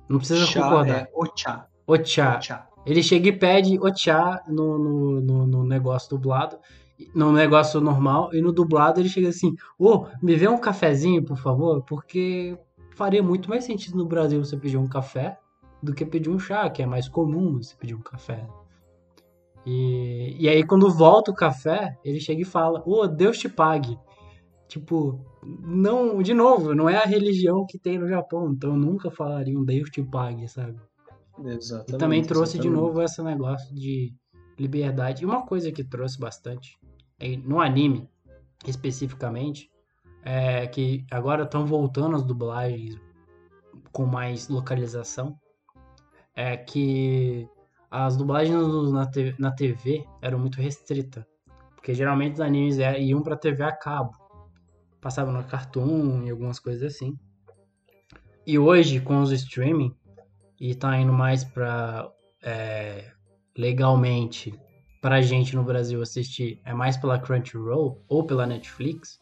Não 0.09 0.18
precisa 0.18 0.44
Chá 0.44 0.62
concordar. 0.62 1.02
é 1.02 1.11
Ocha. 1.14 1.66
Ocha. 1.87 2.37
Ocha. 2.37 2.66
Ele 2.85 3.02
chega 3.02 3.28
e 3.28 3.32
pede 3.32 3.78
Ocha 3.78 4.42
no, 4.49 4.78
no, 4.78 5.20
no, 5.20 5.47
no 5.47 5.64
negócio 5.64 6.11
dublado, 6.11 6.59
no 7.14 7.33
negócio 7.33 7.80
normal, 7.80 8.30
e 8.33 8.40
no 8.40 8.52
dublado 8.52 9.00
ele 9.00 9.09
chega 9.09 9.28
assim: 9.28 9.54
Ô, 9.78 10.07
me 10.23 10.35
vê 10.37 10.49
um 10.49 10.59
cafezinho, 10.59 11.25
por 11.25 11.37
favor, 11.37 11.83
porque 11.85 12.59
faria 12.95 13.23
muito 13.23 13.49
mais 13.49 13.64
sentido 13.64 13.97
no 13.97 14.07
Brasil 14.07 14.42
você 14.45 14.57
pedir 14.57 14.76
um 14.76 14.87
café 14.87 15.38
do 15.83 15.95
que 15.95 16.04
pedir 16.04 16.30
um 16.30 16.38
chá, 16.38 16.69
que 16.69 16.83
é 16.83 16.87
mais 16.87 17.09
comum 17.09 17.62
você 17.62 17.75
pedir 17.75 17.95
um 17.95 18.02
café. 18.02 18.47
E, 19.64 20.37
e 20.38 20.49
aí, 20.49 20.64
quando 20.64 20.90
volta 20.90 21.30
o 21.30 21.35
café, 21.35 21.97
ele 22.04 22.21
chega 22.21 22.42
e 22.42 22.45
fala: 22.47 22.83
Ô, 22.87 23.07
Deus 23.07 23.38
te 23.38 23.49
pague. 23.49 23.99
Tipo, 24.69 25.19
não, 25.42 26.23
de 26.23 26.33
novo, 26.33 26.75
não 26.75 26.88
é 26.88 26.97
a 26.97 27.04
religião 27.04 27.66
que 27.66 27.78
tem 27.78 27.99
no 27.99 28.09
Japão, 28.09 28.52
então 28.52 28.76
nunca 28.76 29.11
falaria 29.11 29.59
um 29.59 29.64
Deus 29.64 29.90
te 29.90 30.02
pague, 30.02 30.47
sabe? 30.47 30.78
Exatamente. 31.45 31.95
E 31.95 31.99
também 31.99 32.23
trouxe 32.23 32.52
de 32.52 32.69
exatamente. 32.69 32.87
novo 32.87 33.02
esse 33.02 33.23
negócio 33.23 33.75
de 33.75 34.14
liberdade. 34.59 35.23
E 35.23 35.26
uma 35.26 35.45
coisa 35.45 35.73
que 35.73 35.83
trouxe 35.83 36.19
bastante, 36.19 36.78
no 37.39 37.61
anime 37.61 38.09
especificamente, 38.67 39.71
é 40.23 40.67
que 40.67 41.05
agora 41.11 41.45
estão 41.45 41.65
voltando 41.67 42.17
as 42.17 42.23
dublagens 42.25 42.99
com 43.93 44.07
mais 44.07 44.49
localização. 44.49 45.39
É 46.35 46.57
que 46.57 47.49
as 47.91 48.17
dublagens 48.17 48.91
na, 48.93 49.07
te- 49.07 49.35
na 49.39 49.50
TV 49.50 50.05
eram 50.23 50.39
muito 50.39 50.61
restritas. 50.61 51.25
Porque 51.75 51.95
geralmente 51.95 52.35
os 52.35 52.41
animes 52.41 52.79
é- 52.79 53.00
iam 53.00 53.23
pra 53.23 53.37
TV 53.37 53.62
a 53.62 53.73
cabo. 53.73 54.12
Passavam 55.00 55.33
no 55.33 55.43
Cartoon 55.45 56.25
e 56.25 56.31
algumas 56.31 56.59
coisas 56.59 56.95
assim. 56.95 57.19
E 58.47 58.59
hoje, 58.59 59.00
com 59.00 59.21
os 59.23 59.33
streaming, 59.33 59.95
e 60.61 60.75
tá 60.75 60.97
indo 60.99 61.12
mais 61.12 61.43
pra 61.45 62.11
é, 62.43 63.11
legalmente 63.57 64.53
pra 65.00 65.21
gente 65.21 65.57
no 65.57 65.64
Brasil 65.64 66.02
assistir 66.02 66.61
é 66.64 66.75
mais 66.75 66.97
pela 66.97 67.19
Crunchyroll 67.19 68.04
ou 68.09 68.25
pela 68.25 68.47
Netflix 68.47 69.19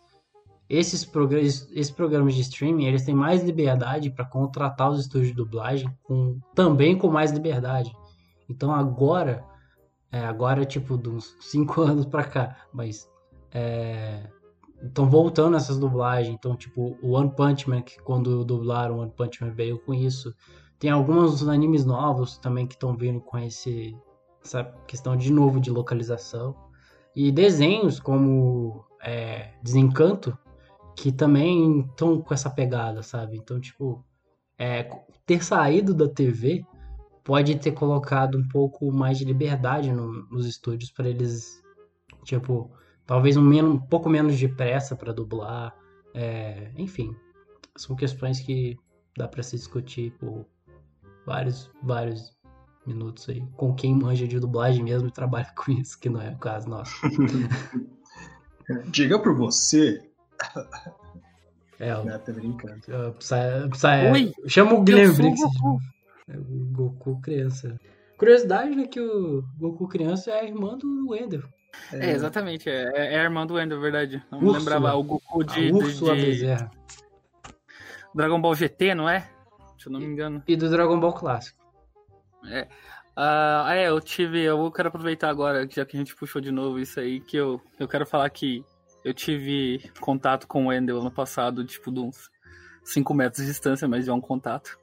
esses 0.69 1.05
programas 1.05 1.69
esses 1.73 1.91
programas 1.91 2.35
de 2.35 2.43
streaming 2.43 2.85
eles 2.85 3.05
têm 3.05 3.15
mais 3.15 3.43
liberdade 3.43 4.11
para 4.11 4.25
contratar 4.25 4.91
os 4.91 5.01
estúdios 5.01 5.29
de 5.29 5.35
dublagem 5.35 5.89
com 6.03 6.39
também 6.55 6.97
com 6.97 7.09
mais 7.09 7.31
liberdade. 7.31 7.91
Então 8.49 8.73
agora 8.73 9.45
é, 10.13 10.21
agora 10.21 10.65
tipo 10.65 10.99
de 10.99 11.09
uns 11.09 11.37
5 11.41 11.81
anos 11.81 12.07
pra 12.07 12.25
cá 12.25 12.57
mas 12.73 13.09
estão 14.83 15.09
voltando 15.09 15.57
essas 15.57 15.79
dublagens 15.79 16.35
então 16.35 16.55
tipo 16.55 16.99
o 17.03 17.13
One 17.13 17.31
Punch 17.35 17.69
Man 17.69 17.83
que 17.83 17.99
quando 18.03 18.45
dublaram 18.45 18.99
One 18.99 19.13
Punch 19.17 19.43
Man 19.43 19.51
veio 19.51 19.79
com 19.79 19.95
isso. 19.95 20.35
Tem 20.79 20.91
alguns 20.91 21.47
animes 21.49 21.85
novos 21.85 22.39
também 22.39 22.65
que 22.65 22.75
estão 22.75 22.97
vindo 22.97 23.21
com 23.21 23.37
esse, 23.37 23.97
essa 24.45 24.65
questão 24.87 25.17
de 25.17 25.33
novo 25.33 25.61
de 25.61 25.71
localização. 25.71 26.55
E 27.15 27.33
desenhos 27.33 27.99
como 27.99 28.85
é, 29.03 29.53
Desencanto, 29.63 30.37
que 30.97 31.13
também 31.13 31.81
estão 31.81 32.21
com 32.21 32.35
essa 32.35 32.51
pegada, 32.51 33.03
sabe? 33.03 33.37
Então, 33.37 33.61
tipo, 33.61 34.05
é, 34.59 34.85
ter 35.27 35.43
saído 35.45 35.95
da 35.95 36.09
TV 36.09 36.65
pode 37.25 37.57
ter 37.57 37.73
colocado 37.73 38.39
um 38.39 38.49
pouco 38.49 38.91
mais 38.91 39.19
de 39.19 39.25
liberdade 39.25 39.93
no- 39.93 40.27
nos 40.29 40.47
estúdios 40.47 40.91
para 40.91 41.09
eles, 41.09 41.63
tipo, 42.25 42.71
talvez 43.07 43.37
um, 43.37 43.43
menos, 43.43 43.75
um 43.75 43.79
pouco 43.79 44.09
menos 44.09 44.37
de 44.39 44.49
pressa 44.49 44.97
para 44.97 45.13
dublar. 45.13 45.75
é, 46.15 46.73
enfim, 46.77 47.15
são 47.77 47.95
questões 47.95 48.41
que 48.41 48.77
dá 49.17 49.29
para 49.29 49.43
se 49.43 49.57
discutir 49.57 50.11
por 50.19 50.47
vários, 51.27 51.71
vários 51.83 52.37
minutos 52.89 53.29
aí, 53.29 53.43
com 53.57 53.75
quem 53.75 53.95
manja 53.95 54.27
de 54.27 54.41
dublagem 54.41 54.83
mesmo 54.83 55.09
e 55.09 55.13
trabalha 55.13 55.47
com 55.55 55.71
isso, 55.73 55.99
que 55.99 56.09
não 56.09 56.21
é 56.21 56.31
o 56.31 56.39
caso 56.39 56.69
nosso. 56.69 56.95
Diga 58.91 59.19
por 59.19 59.35
você. 59.35 60.01
É, 61.81 61.97
o, 61.97 62.05
tá 62.19 62.33
brincando. 62.33 62.81
o 63.09 63.13
Psy- 63.13 63.69
Psy- 63.71 64.11
Oi, 64.13 64.33
chama 64.49 64.75
o 64.75 64.83
Guilherme 64.83 65.15
Briggs 65.15 65.41
Goku. 65.45 65.63
novo. 65.63 65.81
É 66.27 66.37
o 66.37 66.43
Goku 66.73 67.21
criança. 67.21 67.81
Curiosidade, 68.19 68.75
né, 68.75 68.89
que 68.89 69.01
o 69.01 69.45
Goku 69.57 69.87
criança 69.87 70.33
é 70.33 70.41
a 70.41 70.45
irmã 70.45 70.77
do 70.77 71.11
Wendel. 71.11 71.45
É, 71.93 72.11
exatamente, 72.11 72.69
é, 72.69 72.83
é 72.97 73.15
é 73.15 73.21
a 73.21 73.23
irmã 73.23 73.47
do 73.47 73.55
Wendel, 73.55 73.81
verdade. 73.81 74.21
Não 74.29 74.41
Úrsula. 74.41 74.59
lembrava 74.59 74.97
o 74.97 75.05
Goku 75.05 75.45
de, 75.45 75.71
a 75.71 75.73
Úrsula 75.73 76.17
de 76.17 76.27
Bezerra. 76.27 76.69
Dragon 78.13 78.41
Ball 78.41 78.57
GT, 78.57 78.97
não 78.97 79.09
é? 79.09 79.31
Se 79.79 79.87
eu 79.87 79.93
não 79.93 80.01
me 80.01 80.07
engano. 80.07 80.43
E 80.49 80.57
do 80.57 80.69
Dragon 80.69 80.99
Ball 80.99 81.13
clássico. 81.13 81.65
Ah, 83.21 83.75
é, 83.75 83.89
eu 83.89 84.01
tive. 84.01 84.43
Eu 84.43 84.71
quero 84.71 84.89
aproveitar 84.89 85.29
agora, 85.29 85.69
já 85.69 85.85
que 85.85 85.97
a 85.97 85.99
gente 86.01 86.15
puxou 86.15 86.41
de 86.41 86.53
novo 86.53 86.79
isso 86.79 87.01
aí, 87.01 87.19
que 87.21 87.37
eu, 87.37 87.61
eu 87.79 87.89
quero 87.89 88.07
falar 88.07 88.31
que 88.31 88.65
eu 89.05 89.13
tive 89.13 89.91
contato 90.01 90.47
com 90.47 90.67
o 90.67 90.69
Wendel 90.69 91.01
ano 91.01 91.11
passado, 91.11 91.65
tipo, 91.65 91.91
de 91.91 91.99
uns 91.99 92.31
5 92.85 93.13
metros 93.15 93.43
de 93.43 93.51
distância, 93.51 93.89
mas 93.89 94.07
é 94.07 94.13
um 94.13 94.21
contato. 94.21 94.79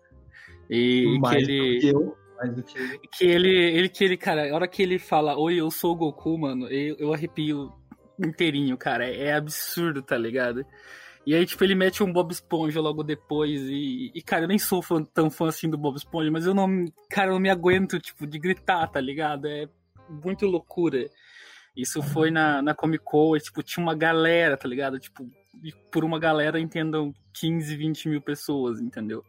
E 0.69 1.17
mais 1.19 1.45
que 1.45 1.51
ele. 1.51 1.79
que 1.79 1.87
eu. 1.87 2.17
Mais 2.37 2.53
do 2.53 2.63
que 2.63 2.77
eu. 2.77 2.99
Que 3.17 3.25
ele, 3.25 3.49
ele, 3.49 3.87
que 3.89 4.03
ele, 4.03 4.17
cara, 4.17 4.51
a 4.51 4.55
hora 4.55 4.67
que 4.67 4.83
ele 4.83 4.99
fala, 4.99 5.37
oi, 5.37 5.55
eu 5.55 5.71
sou 5.71 5.93
o 5.93 5.95
Goku, 5.95 6.37
mano, 6.37 6.67
eu, 6.67 6.95
eu 6.97 7.13
arrepio 7.13 7.71
inteirinho, 8.19 8.77
cara. 8.77 9.07
É, 9.07 9.33
absurdo, 9.33 10.01
tá 10.01 10.17
ligado? 10.17 10.65
E 11.25 11.33
aí, 11.33 11.45
tipo, 11.45 11.63
ele 11.63 11.73
mete 11.73 12.03
um 12.03 12.13
Bob 12.13 12.31
Esponja 12.31 12.79
logo 12.79 13.01
depois 13.03 13.61
e, 13.63 14.11
e 14.13 14.21
cara, 14.21 14.43
eu 14.43 14.47
nem 14.47 14.59
sou 14.59 14.81
fã- 14.81 15.03
tão 15.03 15.29
fã 15.31 15.47
assim 15.47 15.67
do 15.69 15.77
Bob 15.77 15.95
Esponja, 15.95 16.29
mas 16.29 16.45
eu 16.45 16.53
não, 16.53 16.85
cara, 17.09 17.29
eu 17.29 17.33
não 17.33 17.39
me 17.39 17.49
aguento, 17.49 17.99
tipo, 17.99 18.27
de 18.27 18.37
gritar, 18.37 18.87
tá 18.87 19.01
ligado? 19.01 19.47
É 19.47 19.67
muito 20.07 20.45
loucura. 20.45 21.09
Isso 21.75 22.01
foi 22.01 22.29
na, 22.29 22.61
na 22.61 22.75
Comic 22.75 23.03
Con, 23.03 23.35
e, 23.35 23.39
tipo, 23.39 23.63
tinha 23.63 23.83
uma 23.83 23.95
galera, 23.95 24.55
tá 24.55 24.67
ligado? 24.67 24.99
Tipo, 24.99 25.27
por 25.91 26.05
uma 26.05 26.19
galera 26.19 26.59
entendam 26.59 27.11
15, 27.33 27.75
20 27.75 28.07
mil 28.07 28.21
pessoas, 28.21 28.79
entendeu? 28.79 29.23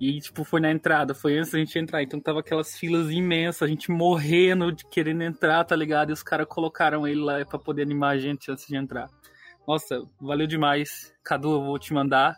E, 0.00 0.20
tipo, 0.20 0.44
foi 0.44 0.60
na 0.60 0.70
entrada, 0.70 1.14
foi 1.14 1.38
antes 1.38 1.52
da 1.52 1.58
gente 1.58 1.78
entrar. 1.78 2.02
Então 2.02 2.20
tava 2.20 2.40
aquelas 2.40 2.76
filas 2.76 3.10
imensas, 3.10 3.62
a 3.62 3.66
gente 3.66 3.90
morrendo 3.90 4.72
de 4.72 4.84
querendo 4.88 5.22
entrar, 5.22 5.64
tá 5.64 5.74
ligado? 5.74 6.10
E 6.10 6.12
os 6.12 6.22
caras 6.22 6.46
colocaram 6.48 7.06
ele 7.06 7.20
lá 7.20 7.44
pra 7.44 7.58
poder 7.58 7.82
animar 7.82 8.10
a 8.10 8.18
gente 8.18 8.50
antes 8.50 8.66
de 8.66 8.76
entrar. 8.76 9.08
Nossa, 9.66 10.02
valeu 10.20 10.46
demais. 10.46 11.12
Cadu, 11.24 11.52
eu 11.52 11.64
vou 11.64 11.78
te 11.78 11.94
mandar. 11.94 12.36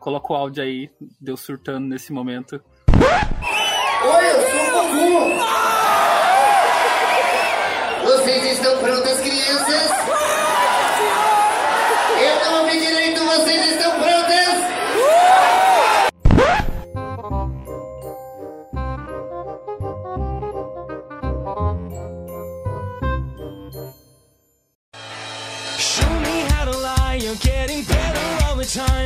Coloca 0.00 0.32
o 0.32 0.36
áudio 0.36 0.62
aí, 0.62 0.90
deu 1.20 1.36
surtando 1.36 1.86
nesse 1.86 2.12
momento. 2.12 2.62
Oi, 2.88 4.30
eu 4.30 4.40
sou 4.50 4.60
o 4.60 4.72
Goku! 4.72 5.44
Vocês 8.04 8.58
estão 8.58 8.78
prontas, 8.78 9.20
crianças? 9.20 10.33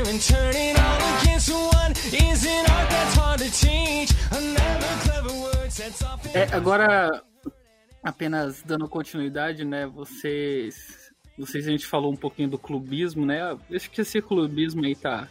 And 0.09 0.19
turning 0.21 0.75
all 0.77 1.21
against 1.21 1.51
one 1.53 1.93
is 2.13 2.47
an 2.47 2.65
art 2.71 2.89
that's 2.89 3.15
hard 3.15 3.39
to 3.39 3.51
teach. 3.51 4.11
Another 4.33 4.93
clever 5.05 5.35
word 5.43 5.71
sets 5.71 6.03
off 6.03 6.27
É, 6.35 6.45
agora, 6.55 7.23
apenas 8.03 8.63
dando 8.63 8.89
continuidade, 8.89 9.65
né? 9.65 9.87
Vocês 9.87 11.09
se 11.47 11.59
a 11.59 11.61
gente 11.61 11.87
falou 11.87 12.13
um 12.13 12.17
pouquinho 12.17 12.49
do 12.49 12.59
clubismo, 12.59 13.25
né? 13.25 13.53
Eu 13.53 13.77
Acho 13.77 13.91
que 13.91 14.01
esse 14.01 14.21
clubismo 14.21 14.85
aí 14.85 14.97
tá, 14.97 15.29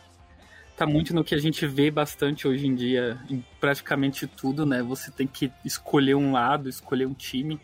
tá 0.78 0.86
muito 0.86 1.14
no 1.14 1.24
que 1.24 1.36
a 1.36 1.40
gente 1.40 1.66
vê 1.68 1.92
bastante 1.92 2.48
hoje 2.48 2.66
em 2.66 2.76
dia, 2.76 3.20
em 3.30 3.44
praticamente 3.60 4.26
tudo, 4.26 4.66
né? 4.66 4.82
Você 4.84 5.12
tem 5.12 5.28
que 5.28 5.52
escolher 5.66 6.16
um 6.16 6.32
lado, 6.32 6.70
escolher 6.70 7.06
um 7.08 7.14
time. 7.14 7.60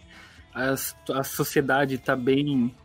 As- 0.54 0.95
a 1.12 1.23
sociedade 1.23 1.97
tá 1.97 2.15
bem 2.15 2.76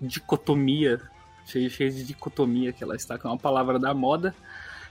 dicotomia, 0.00 1.00
cheia, 1.46 1.68
cheia 1.68 1.90
de 1.90 2.04
dicotomia 2.04 2.72
que 2.72 2.82
ela 2.82 2.96
está, 2.96 3.18
que 3.18 3.26
é 3.26 3.30
uma 3.30 3.38
palavra 3.38 3.78
da 3.78 3.92
moda. 3.92 4.34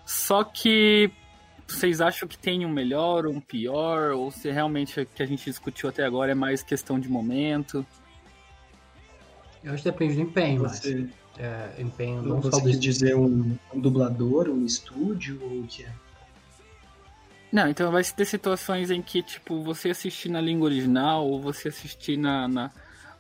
Só 0.06 0.44
que 0.44 1.12
vocês 1.68 2.02
acham 2.02 2.28
que 2.28 2.38
tem 2.38 2.66
um 2.66 2.70
melhor 2.70 3.26
ou 3.26 3.34
um 3.34 3.40
pior? 3.40 4.12
Ou 4.12 4.32
se 4.32 4.52
realmente 4.52 5.00
o 5.00 5.06
que 5.06 5.24
a 5.24 5.26
gente 5.26 5.46
discutiu 5.46 5.90
até 5.90 6.06
agora 6.06 6.32
é 6.32 6.36
mais 6.36 6.62
questão 6.62 7.00
de 7.00 7.10
momento? 7.10 7.86
Eu 9.64 9.74
acho 9.74 9.84
que 9.84 9.92
depende 9.92 10.16
do 10.16 10.22
empenho, 10.22 10.64
mas 10.64 10.80
Você, 10.80 11.08
é, 11.38 11.76
empenho 11.80 12.22
não 12.24 12.42
só 12.42 12.50
você 12.50 12.62
do 12.62 12.68
quis 12.68 12.80
dizer 12.80 13.16
um, 13.16 13.58
um 13.74 13.80
dublador, 13.80 14.50
um 14.50 14.66
estúdio 14.66 15.40
ou 15.42 15.62
o 15.62 15.68
que 15.68 15.84
é? 15.84 15.92
Não, 17.52 17.68
então 17.68 17.92
vai 17.92 18.04
ter 18.04 18.26
situações 18.26 18.90
em 18.90 19.02
que, 19.02 19.22
tipo, 19.22 19.62
você 19.62 19.90
assistir 19.90 20.30
na 20.30 20.40
língua 20.40 20.66
original 20.68 21.28
ou 21.28 21.42
você 21.42 21.68
assistir 21.68 22.18
na, 22.18 22.48
na, 22.48 22.72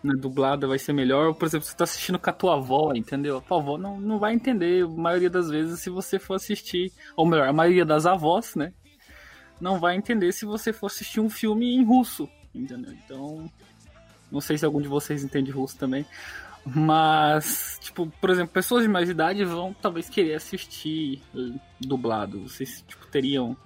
na 0.03 0.13
dublada 0.13 0.67
vai 0.67 0.79
ser 0.79 0.93
melhor. 0.93 1.33
Por 1.33 1.45
exemplo, 1.45 1.65
você 1.65 1.75
tá 1.75 1.83
assistindo 1.83 2.19
com 2.19 2.29
a 2.29 2.33
tua 2.33 2.55
avó, 2.55 2.91
entendeu? 2.95 3.37
A 3.37 3.41
tua 3.41 3.57
avó 3.57 3.77
não, 3.77 3.99
não 3.99 4.19
vai 4.19 4.33
entender, 4.33 4.83
a 4.83 4.87
maioria 4.87 5.29
das 5.29 5.49
vezes, 5.49 5.79
se 5.79 5.89
você 5.89 6.17
for 6.19 6.35
assistir. 6.35 6.91
Ou 7.15 7.25
melhor, 7.25 7.47
a 7.47 7.53
maioria 7.53 7.85
das 7.85 8.05
avós, 8.05 8.55
né? 8.55 8.73
Não 9.59 9.79
vai 9.79 9.95
entender 9.95 10.31
se 10.31 10.45
você 10.45 10.73
for 10.73 10.87
assistir 10.87 11.19
um 11.19 11.29
filme 11.29 11.75
em 11.75 11.83
russo, 11.83 12.27
entendeu? 12.53 12.93
Então, 13.05 13.49
não 14.31 14.41
sei 14.41 14.57
se 14.57 14.65
algum 14.65 14.81
de 14.81 14.87
vocês 14.87 15.23
entende 15.23 15.51
russo 15.51 15.77
também. 15.77 16.05
Mas, 16.65 17.79
tipo, 17.81 18.07
por 18.21 18.29
exemplo, 18.29 18.53
pessoas 18.53 18.83
de 18.83 18.89
mais 18.89 19.09
idade 19.09 19.43
vão 19.43 19.73
talvez 19.73 20.09
querer 20.09 20.35
assistir 20.35 21.21
eh, 21.35 21.59
dublado. 21.79 22.47
Vocês, 22.47 22.83
tipo, 22.87 23.05
teriam 23.07 23.57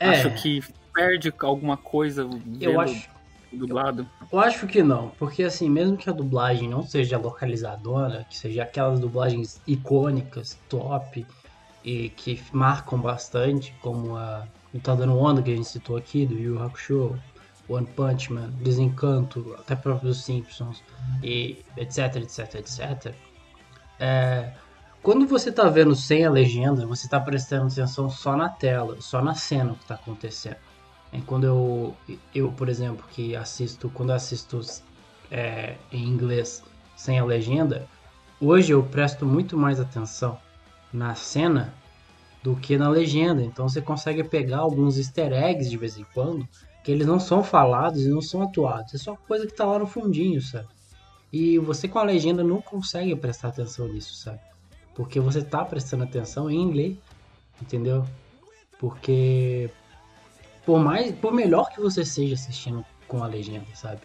É, 0.00 0.08
Acho 0.08 0.30
que 0.42 0.62
perde 0.94 1.32
alguma 1.40 1.76
coisa 1.76 2.28
eu 2.60 2.80
acho, 2.80 3.08
dublado. 3.56 4.06
eu 4.30 4.40
acho 4.40 4.66
que 4.66 4.82
não, 4.82 5.10
porque 5.18 5.42
assim, 5.42 5.68
mesmo 5.68 5.96
que 5.96 6.08
a 6.08 6.12
dublagem 6.12 6.68
não 6.68 6.82
seja 6.82 7.18
localizadora, 7.18 8.26
que 8.28 8.36
seja 8.36 8.62
aquelas 8.62 9.00
dublagens 9.00 9.60
icônicas, 9.66 10.58
top, 10.68 11.26
e 11.84 12.10
que 12.10 12.40
marcam 12.52 13.00
bastante, 13.00 13.74
como 13.80 14.16
a 14.16 14.46
Tá 14.82 14.94
Dando 14.94 15.18
Onda, 15.18 15.42
que 15.42 15.52
a 15.52 15.56
gente 15.56 15.68
citou 15.68 15.96
aqui, 15.96 16.24
do 16.24 16.38
Yu 16.38 16.62
Hakusho, 16.62 17.18
One 17.68 17.86
Punch 17.86 18.32
Man, 18.32 18.50
Desencanto, 18.60 19.54
até 19.58 19.74
próprio 19.74 20.08
dos 20.08 20.24
Simpsons, 20.24 20.82
e 21.22 21.62
etc, 21.76 22.16
etc, 22.16 22.54
etc. 22.54 23.14
É, 23.98 24.52
quando 25.02 25.26
você 25.26 25.50
tá 25.50 25.68
vendo 25.68 25.94
sem 25.94 26.24
a 26.24 26.30
legenda, 26.30 26.86
você 26.86 27.08
tá 27.08 27.20
prestando 27.20 27.66
atenção 27.66 28.08
só 28.08 28.36
na 28.36 28.48
tela, 28.48 28.96
só 29.00 29.22
na 29.22 29.34
cena 29.34 29.74
que 29.74 29.84
tá 29.84 29.94
acontecendo. 29.94 30.56
É 31.12 31.20
quando 31.26 31.44
eu, 31.44 31.96
eu, 32.34 32.50
por 32.52 32.68
exemplo, 32.68 33.04
que 33.10 33.36
assisto, 33.36 33.90
quando 33.90 34.12
assisto 34.12 34.60
é, 35.30 35.76
em 35.92 36.04
inglês 36.04 36.62
sem 36.96 37.18
a 37.18 37.24
legenda, 37.24 37.86
hoje 38.40 38.72
eu 38.72 38.82
presto 38.82 39.26
muito 39.26 39.56
mais 39.56 39.78
atenção 39.78 40.38
na 40.92 41.14
cena 41.14 41.74
do 42.42 42.56
que 42.56 42.78
na 42.78 42.88
legenda. 42.88 43.42
Então 43.42 43.68
você 43.68 43.80
consegue 43.82 44.24
pegar 44.24 44.58
alguns 44.58 44.96
easter 44.96 45.32
eggs 45.32 45.68
de 45.68 45.76
vez 45.76 45.98
em 45.98 46.04
quando, 46.14 46.48
que 46.82 46.90
eles 46.90 47.06
não 47.06 47.20
são 47.20 47.44
falados 47.44 48.02
e 48.02 48.08
não 48.08 48.22
são 48.22 48.42
atuados. 48.42 48.94
É 48.94 48.98
só 48.98 49.14
coisa 49.14 49.46
que 49.46 49.54
tá 49.54 49.64
lá 49.64 49.78
no 49.78 49.86
fundinho, 49.86 50.40
sabe? 50.40 50.68
E 51.32 51.58
você 51.58 51.88
com 51.88 51.98
a 51.98 52.02
legenda 52.02 52.42
não 52.42 52.60
consegue 52.60 53.14
prestar 53.16 53.48
atenção 53.48 53.88
nisso, 53.88 54.14
sabe? 54.14 54.40
Porque 54.94 55.20
você 55.20 55.42
tá 55.42 55.64
prestando 55.64 56.04
atenção 56.04 56.50
em 56.50 56.72
ler, 56.72 56.98
entendeu? 57.60 58.04
Porque 58.78 59.70
por 60.64 60.78
mais, 60.78 61.12
por 61.12 61.32
melhor 61.32 61.70
que 61.70 61.80
você 61.80 62.04
seja 62.04 62.34
assistindo 62.34 62.84
com 63.08 63.22
a 63.22 63.26
legenda, 63.26 63.66
sabe? 63.74 64.00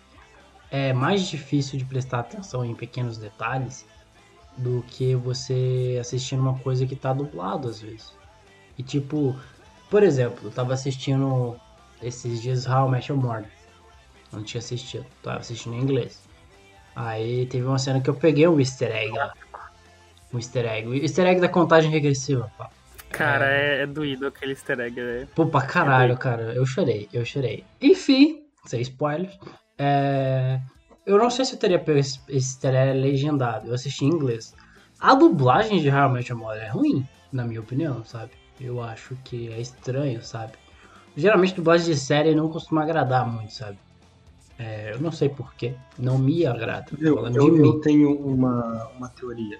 É 0.69 0.91
mais 0.91 1.27
difícil 1.27 1.77
de 1.77 1.85
prestar 1.85 2.19
atenção 2.19 2.65
em 2.65 2.75
pequenos 2.75 3.17
detalhes 3.17 3.85
do 4.57 4.83
que 4.87 5.15
você 5.15 5.97
assistindo 5.99 6.41
uma 6.41 6.57
coisa 6.59 6.85
que 6.85 6.95
tá 6.95 7.13
dublado 7.13 7.69
às 7.69 7.81
vezes. 7.81 8.11
E 8.77 8.83
tipo, 8.83 9.35
por 9.89 10.03
exemplo, 10.03 10.39
eu 10.43 10.51
tava 10.51 10.73
assistindo 10.73 11.55
esses 12.01 12.41
dias 12.41 12.67
How 12.67 12.87
I 12.87 12.91
Met 12.91 13.11
Your 13.11 13.21
Mother. 13.21 13.51
Não 14.31 14.43
tinha 14.43 14.59
assistido, 14.59 15.05
tava 15.23 15.39
assistindo 15.39 15.75
em 15.75 15.81
inglês. 15.81 16.21
Aí 16.95 17.45
teve 17.45 17.65
uma 17.65 17.77
cena 17.77 18.01
que 18.01 18.09
eu 18.09 18.15
peguei 18.15 18.47
um 18.47 18.59
easter 18.59 18.91
egg 18.91 19.11
lá. 19.11 19.33
Um 20.33 20.37
easter 20.37 20.65
egg. 20.65 20.87
O 20.87 20.95
easter 20.95 21.27
egg 21.27 21.39
da 21.39 21.47
contagem 21.47 21.91
regressiva, 21.91 22.51
pá. 22.57 22.69
Cara, 23.17 23.45
é, 23.51 23.81
é 23.81 23.87
doído 23.87 24.27
aquele 24.27 24.51
easter 24.51 24.79
egg. 24.79 24.99
É... 24.99 25.27
Pô, 25.35 25.45
pra 25.45 25.61
caralho, 25.61 26.17
cara. 26.17 26.53
Eu 26.53 26.65
chorei, 26.65 27.09
eu 27.11 27.25
chorei. 27.25 27.63
Enfim, 27.81 28.43
sem 28.65 28.81
spoilers. 28.81 29.37
É... 29.77 30.59
Eu 31.05 31.17
não 31.17 31.29
sei 31.29 31.45
se 31.45 31.53
eu 31.53 31.59
teria 31.59 31.79
pego 31.79 31.99
esse 31.99 32.19
easter 32.29 32.75
egg 32.75 32.99
legendado. 32.99 33.67
Eu 33.67 33.73
assisti 33.73 34.05
em 34.05 34.09
inglês. 34.09 34.53
A 34.99 35.13
dublagem 35.13 35.79
de 35.79 35.89
How 35.89 36.09
I 36.09 36.13
Met 36.13 36.31
Your 36.31 36.39
Mother 36.39 36.63
é 36.63 36.69
ruim, 36.69 37.07
na 37.31 37.43
minha 37.45 37.59
opinião, 37.59 38.03
sabe? 38.03 38.31
Eu 38.59 38.81
acho 38.81 39.15
que 39.23 39.51
é 39.51 39.59
estranho, 39.59 40.21
sabe? 40.23 40.53
Geralmente 41.15 41.55
dublagem 41.55 41.93
de 41.93 41.99
série 41.99 42.35
não 42.35 42.49
costuma 42.49 42.83
agradar 42.83 43.27
muito, 43.27 43.53
sabe? 43.53 43.77
É, 44.59 44.93
eu 44.93 44.99
não 44.99 45.11
sei 45.11 45.29
porquê. 45.29 45.75
Não 45.97 46.17
me 46.17 46.45
agrada. 46.45 46.87
Eu, 46.99 47.27
eu, 47.27 47.65
eu 47.65 47.79
tenho 47.79 48.11
uma, 48.19 48.87
uma 48.97 49.09
teoria. 49.09 49.59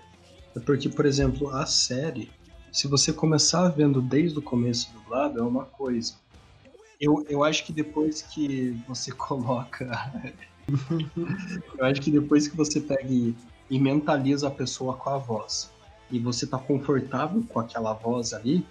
É 0.55 0.59
porque, 0.59 0.89
por 0.89 1.05
exemplo, 1.05 1.49
a 1.49 1.65
série, 1.67 2.29
se 2.71 2.87
você 2.87 3.11
começar 3.11 3.67
vendo 3.69 4.01
desde 4.01 4.37
o 4.39 4.41
começo 4.41 4.91
dublado, 4.93 5.39
é 5.39 5.43
uma 5.43 5.65
coisa. 5.65 6.15
Eu, 6.99 7.25
eu 7.29 7.43
acho 7.43 7.65
que 7.65 7.71
depois 7.71 8.21
que 8.21 8.71
você 8.87 9.11
coloca. 9.13 10.11
eu 11.77 11.85
acho 11.85 12.01
que 12.01 12.11
depois 12.11 12.47
que 12.47 12.55
você 12.55 12.81
pega 12.81 13.09
e, 13.09 13.35
e 13.69 13.79
mentaliza 13.79 14.47
a 14.47 14.51
pessoa 14.51 14.95
com 14.95 15.09
a 15.09 15.17
voz 15.17 15.71
e 16.11 16.19
você 16.19 16.45
tá 16.45 16.57
confortável 16.57 17.43
com 17.47 17.59
aquela 17.59 17.93
voz 17.93 18.33
ali, 18.33 18.65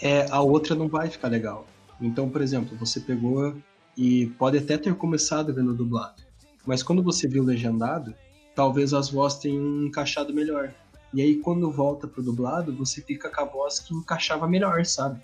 é, 0.00 0.26
a 0.30 0.40
outra 0.40 0.74
não 0.74 0.88
vai 0.88 1.08
ficar 1.08 1.28
legal. 1.28 1.66
Então, 2.00 2.28
por 2.28 2.40
exemplo, 2.40 2.76
você 2.78 3.00
pegou 3.00 3.54
e 3.96 4.26
pode 4.38 4.56
até 4.56 4.78
ter 4.78 4.94
começado 4.94 5.52
vendo 5.52 5.74
dublado, 5.74 6.22
mas 6.66 6.82
quando 6.82 7.02
você 7.02 7.28
viu 7.28 7.42
legendado, 7.44 8.14
talvez 8.54 8.94
as 8.94 9.10
vozes 9.10 9.38
tenham 9.38 9.84
encaixado 9.84 10.32
melhor. 10.32 10.72
E 11.12 11.20
aí, 11.20 11.36
quando 11.36 11.70
volta 11.70 12.06
pro 12.06 12.22
dublado, 12.22 12.74
você 12.74 13.02
fica 13.02 13.28
com 13.28 13.40
a 13.42 13.44
voz 13.44 13.80
que 13.80 13.94
encaixava 13.94 14.46
melhor, 14.46 14.84
sabe? 14.84 15.20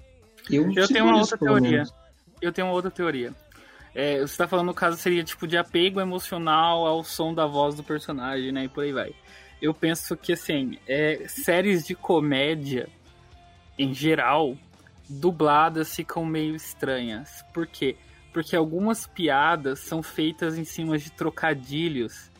Eu 0.51 0.65
sinto 0.65 0.89
tenho 0.89 1.07
uma 1.07 1.19
outra 1.19 1.39
teoria. 1.39 1.71
menos. 1.71 1.95
Eu 2.41 2.53
tenho 2.53 2.67
uma 2.67 2.75
outra 2.75 2.91
teoria. 2.91 3.33
É, 3.95 4.21
você 4.21 4.37
tá 4.37 4.47
falando 4.47 4.67
no 4.67 4.75
caso 4.75 4.99
seria 4.99 5.25
tipo 5.25 5.47
de 5.47 5.57
apego 5.57 6.01
emocional 6.01 6.87
ao 6.87 7.03
som 7.03 7.33
da 7.33 7.47
voz 7.47 7.75
do 7.75 7.83
personagem, 7.83 8.53
né? 8.53 8.65
E 8.65 8.69
por 8.69 8.85
aí 8.85 8.93
vai. 8.93 9.15
Eu 9.63 9.73
penso 9.73 10.17
que 10.17 10.33
assim, 10.35 10.79
é, 10.87 11.25
séries 11.29 11.87
de 11.87 11.95
comédia 11.95 12.89
em 13.79 13.93
geral, 13.93 14.57
dubladas 15.09 15.95
ficam 15.95 16.25
meio 16.25 16.55
estranhas. 16.55 17.45
Por 17.53 17.67
quê? 17.67 17.97
Porque 18.33 18.57
algumas 18.57 19.07
piadas 19.07 19.81
são 19.81 20.03
feitas 20.03 20.59
em 20.59 20.65
cima 20.65 20.99
de 20.99 21.11
trocadilhos. 21.11 22.31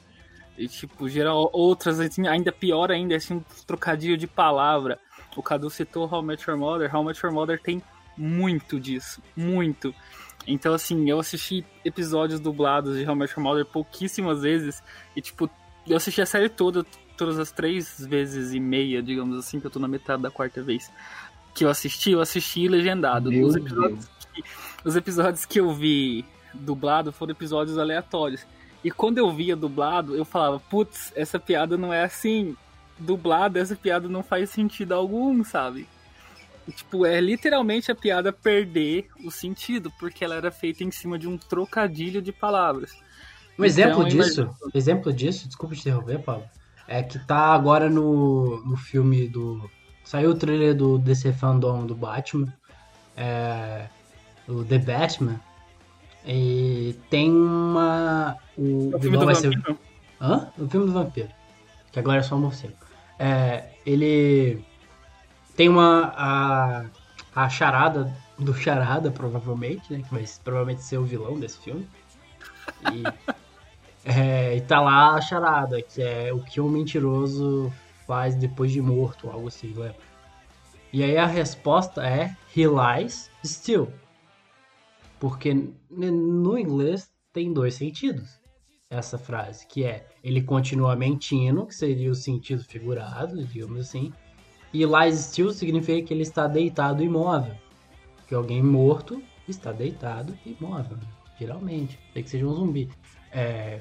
E, 0.57 0.69
tipo, 0.69 1.09
geral, 1.09 1.51
outras, 1.53 2.01
assim, 2.01 2.27
ainda 2.27 2.51
pior 2.51 2.91
ainda, 2.91 3.15
assim, 3.15 3.35
um 3.35 3.45
trocadilho 3.67 4.17
de 4.17 4.27
palavra. 4.27 4.99
O 5.37 5.43
Cadu 5.43 5.69
citou 5.69 6.09
How 6.11 6.23
I 6.23 6.25
Met 6.25 6.49
Your 6.49 6.59
Mother. 6.59 6.95
How 6.95 7.03
I 7.03 7.07
Met 7.07 7.21
Your 7.23 7.35
Mother 7.35 7.61
tem 7.61 7.83
muito 8.17 8.81
disso. 8.81 9.23
Muito. 9.37 9.95
Então, 10.47 10.73
assim, 10.73 11.11
eu 11.11 11.19
assisti 11.19 11.65
episódios 11.85 12.41
dublados 12.41 12.97
de 12.97 13.05
How 13.05 13.15
I 13.15 13.19
Met 13.19 13.33
Your 13.33 13.43
Mother 13.43 13.67
pouquíssimas 13.67 14.43
vezes. 14.43 14.83
E, 15.15 15.21
tipo, 15.21 15.51
eu 15.87 15.97
assisti 15.97 16.23
a 16.23 16.27
série 16.27 16.49
toda, 16.49 16.85
todas 17.17 17.39
as 17.39 17.53
três 17.53 18.07
vezes 18.07 18.55
e 18.55 18.61
meia, 18.61 19.03
digamos 19.03 19.39
assim, 19.39 19.61
que 19.61 19.67
eu 19.67 19.71
tô 19.71 19.79
na 19.79 19.89
metade 19.89 20.23
da 20.23 20.31
quarta 20.31 20.63
vez 20.63 20.91
que 21.57 21.65
eu 21.65 21.71
assisti, 21.71 22.11
eu 22.11 22.21
assisti 22.21 22.69
legendado. 22.69 23.31
Os 23.31 23.57
episódios, 23.57 24.09
que, 24.35 24.45
os 24.85 24.95
episódios 24.95 25.47
que 25.47 25.59
eu 25.59 25.73
vi 25.73 26.23
dublado 26.53 27.11
foram 27.11 27.33
episódios 27.33 27.79
aleatórios. 27.79 28.47
E 28.87 28.91
quando 28.93 29.19
eu 29.19 29.33
via 29.33 29.57
dublado, 29.57 30.15
eu 30.15 30.25
falava, 30.25 30.61
putz, 30.61 31.13
essa 31.17 31.41
piada 31.41 31.77
não 31.77 31.93
é 31.93 32.05
assim. 32.05 32.57
Dublada, 32.97 33.59
essa 33.59 33.75
piada 33.75 34.09
não 34.09 34.23
faz 34.23 34.51
sentido 34.51 34.93
algum, 34.93 35.43
sabe? 35.43 35.89
E, 36.69 36.71
tipo, 36.71 37.05
é 37.05 37.21
literalmente 37.21 37.91
a 37.91 37.97
piada 37.97 38.33
perder 38.33 39.09
o 39.25 39.31
sentido, 39.33 39.93
porque 39.99 40.25
ela 40.25 40.37
era 40.37 40.53
feita 40.53 40.85
em 40.85 40.93
cima 40.93 41.19
de 41.19 41.27
um 41.27 41.37
trocadilho 41.37 42.23
de 42.23 42.31
palavras. 42.31 42.93
Um 43.59 43.65
exemplo 43.65 44.07
Então, 44.07 44.09
disso, 44.09 44.51
exemplo 44.73 45.13
disso, 45.13 45.49
desculpa 45.49 45.75
te 45.75 45.81
interromper, 45.81 46.21
Pablo, 46.21 46.45
é 46.87 47.03
que 47.03 47.19
tá 47.19 47.53
agora 47.53 47.91
no, 47.91 48.65
no 48.65 48.77
filme 48.77 49.27
do. 49.27 49.69
Saiu 50.05 50.31
o 50.31 50.35
trailer 50.37 50.77
do 50.77 50.97
DC 50.97 51.33
Fandom 51.33 51.85
do 51.85 51.97
Batman, 51.97 52.55
é, 53.17 53.89
o 54.47 54.63
The 54.63 54.79
Batman, 54.79 55.41
e 56.27 56.99
tem 57.09 57.31
uma. 57.31 58.37
O, 58.57 58.89
O 58.89 58.91
filme 58.93 59.11
vilão 59.11 59.27
vai 59.27 59.35
ser. 59.35 59.51
vampiro. 59.55 59.79
Hã? 60.21 60.49
O 60.59 60.69
filme 60.69 60.87
do 60.87 60.93
vampiro. 60.93 61.29
que 61.93 61.99
agora 61.99 62.19
é 62.21 62.23
só 62.23 62.37
morcego. 62.37 62.75
É, 63.19 63.71
ele 63.85 64.65
tem 65.57 65.69
uma. 65.69 66.13
A, 66.17 66.85
a 67.35 67.49
charada 67.49 68.13
do 68.39 68.55
Charada, 68.55 69.11
provavelmente, 69.11 69.93
né? 69.93 70.03
Que 70.03 70.13
vai 70.15 70.25
provavelmente 70.43 70.83
ser 70.83 70.99
o 70.99 71.05
vilão 71.05 71.39
desse 71.39 71.59
filme. 71.59 71.87
E, 72.93 73.03
é, 74.05 74.57
e 74.57 74.61
tá 74.63 74.81
lá 74.81 75.15
a 75.15 75.21
charada, 75.21 75.81
que 75.81 76.03
é 76.03 76.33
o 76.33 76.41
que 76.41 76.61
um 76.61 76.69
mentiroso 76.69 77.73
faz 78.07 78.35
depois 78.35 78.73
de 78.73 78.81
morto, 78.81 79.29
algo 79.31 79.49
assim, 79.49 79.69
lembra? 79.69 79.97
E 80.93 81.03
aí 81.03 81.17
a 81.17 81.27
resposta 81.27 82.07
é 82.07 82.35
He 82.57 82.65
lies 82.67 83.31
still. 83.45 83.91
Porque 85.19 85.55
no 85.91 86.59
inglês 86.59 87.11
tem 87.33 87.53
dois 87.53 87.75
sentidos 87.75 88.41
essa 88.89 89.19
frase, 89.19 89.67
que 89.67 89.85
é 89.85 90.07
ele 90.23 90.41
continua 90.43 90.95
mentindo, 90.95 91.67
que 91.67 91.75
seria 91.75 92.11
o 92.11 92.15
sentido 92.15 92.63
figurado, 92.65 93.45
digamos 93.45 93.81
assim, 93.81 94.13
e 94.73 94.85
lies 94.85 95.17
still 95.17 95.53
significa 95.53 96.07
que 96.07 96.15
ele 96.15 96.23
está 96.23 96.47
deitado 96.47 97.03
imóvel. 97.03 97.55
Que 98.29 98.35
alguém 98.35 98.63
morto 98.63 99.23
está 99.49 99.73
deitado 99.73 100.37
imóvel, 100.45 100.99
geralmente. 101.39 101.99
Tem 102.13 102.23
que 102.23 102.31
seja 102.31 102.47
um 102.47 102.55
zumbi. 102.55 102.89
É, 103.33 103.81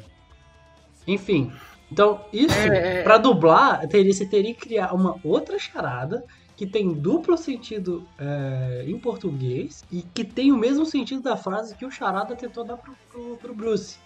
Enfim, 1.08 1.52
então 1.91 2.26
isso, 2.34 2.58
É, 2.58 3.00
é. 3.00 3.04
pra 3.04 3.17
dublar, 3.17 3.88
teria, 3.88 4.12
você 4.12 4.26
teria 4.26 4.54
que 4.54 4.62
criar 4.62 4.93
uma 4.93 5.19
outra 5.24 5.60
charada 5.60 6.24
que 6.56 6.65
tem 6.65 6.94
duplo 6.94 7.38
sentido 7.38 8.08
é, 8.18 8.86
em 8.88 8.98
português 8.98 9.84
e 9.91 10.02
que 10.02 10.24
tem 10.24 10.52
o 10.52 10.58
mesmo 10.58 10.86
sentido 10.86 11.22
da 11.22 11.36
frase 11.36 11.76
que 11.76 11.86
o 11.86 11.91
charada 11.91 12.36
tentou 12.36 12.63
dar 12.63 12.78
pro, 12.78 12.94
pro, 13.12 13.38
pro 13.38 13.54
Bruce. 13.54 13.98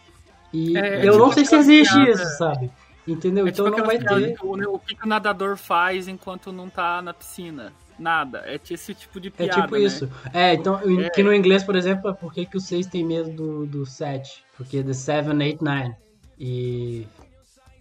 E 0.52 0.76
É, 0.78 0.98
eu 1.06 1.12
tipo 1.14 1.18
não 1.18 1.32
sei 1.32 1.46
se 1.46 1.56
existe 1.56 1.94
piada. 1.94 2.12
isso, 2.12 2.38
sabe? 2.38 2.72
Entendeu? 3.08 3.46
É 3.48 3.50
então 3.50 3.66
tipo 3.66 3.78
não 3.78 3.86
vai 3.86 3.98
ter. 4.00 4.36
que 4.38 4.46
O, 4.46 4.56
né, 4.56 4.66
o 4.68 4.80
que, 4.80 4.96
o 5.04 5.08
nadador 5.08 5.58
faz 5.58 6.08
enquanto 6.08 6.52
não 6.52 6.70
tá 6.70 7.02
na 7.02 7.14
piscina? 7.14 7.72
Nada. 7.98 8.44
É 8.46 8.60
esse 8.70 8.94
tipo 8.96 9.20
de 9.20 9.28
É 9.28 9.32
piada. 9.32 9.62
tipo 9.62 9.76
né? 9.76 9.82
isso. 9.82 10.10
É, 10.34 10.54
então, 10.54 10.80
É. 10.80 11.10
que 11.10 11.22
no 11.22 11.34
inglês, 11.34 11.64
por 11.64 11.76
exemplo, 11.76 12.10
é 12.10 12.14
por 12.14 12.34
que 12.34 12.46
que 12.46 12.58
o 12.58 12.62
6 12.62 12.88
tem 12.88 13.04
medo 13.06 13.30
do, 13.32 13.66
do 13.66 13.86
7? 13.86 14.44
Porque 14.58 14.82
the 14.84 14.94
7, 14.94 15.30
8, 15.30 15.64
9. 15.64 15.96
E. 16.40 17.06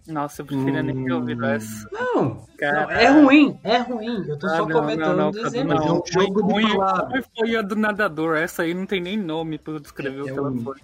Nossa, 0.09 0.41
eu 0.41 0.45
preferia 0.45 0.81
nem 0.83 1.03
ter 1.05 1.11
ouvido 1.13 1.43
Hum. 1.45 1.49
essa. 1.49 1.87
Não, 1.91 2.47
Cara, 2.57 2.81
não, 2.83 2.91
é 2.91 3.07
ruim, 3.09 3.59
é 3.63 3.77
ruim. 3.77 4.25
Eu 4.27 4.37
tô 4.39 4.47
Ah, 4.47 4.49
só 4.57 4.65
não, 4.65 4.79
comentando 4.81 5.09
não, 5.15 5.15
não, 5.25 5.31
do 5.31 5.37
Cadu, 5.37 5.47
exemplo. 5.47 5.75
Mas 5.75 5.85
é 5.85 5.91
um 5.91 5.93
não. 5.95 6.03
jogo 6.05 6.43
de 6.47 6.53
Ruim- 6.53 6.77
palavras. 6.77 7.09
ruim 7.11 7.23
foi 7.37 7.55
a 7.55 7.61
do 7.61 7.75
nadador. 7.75 8.35
Essa 8.37 8.63
aí 8.63 8.73
não 8.73 8.85
tem 8.85 8.99
nem 8.99 9.17
nome 9.17 9.57
pra 9.57 9.73
eu 9.73 9.79
descrever 9.79 10.17
É, 10.19 10.21
o 10.23 10.27
é 10.27 10.31
que 10.33 10.37
ela 10.39 10.49
um- 10.49 10.57
foi. 10.63 10.75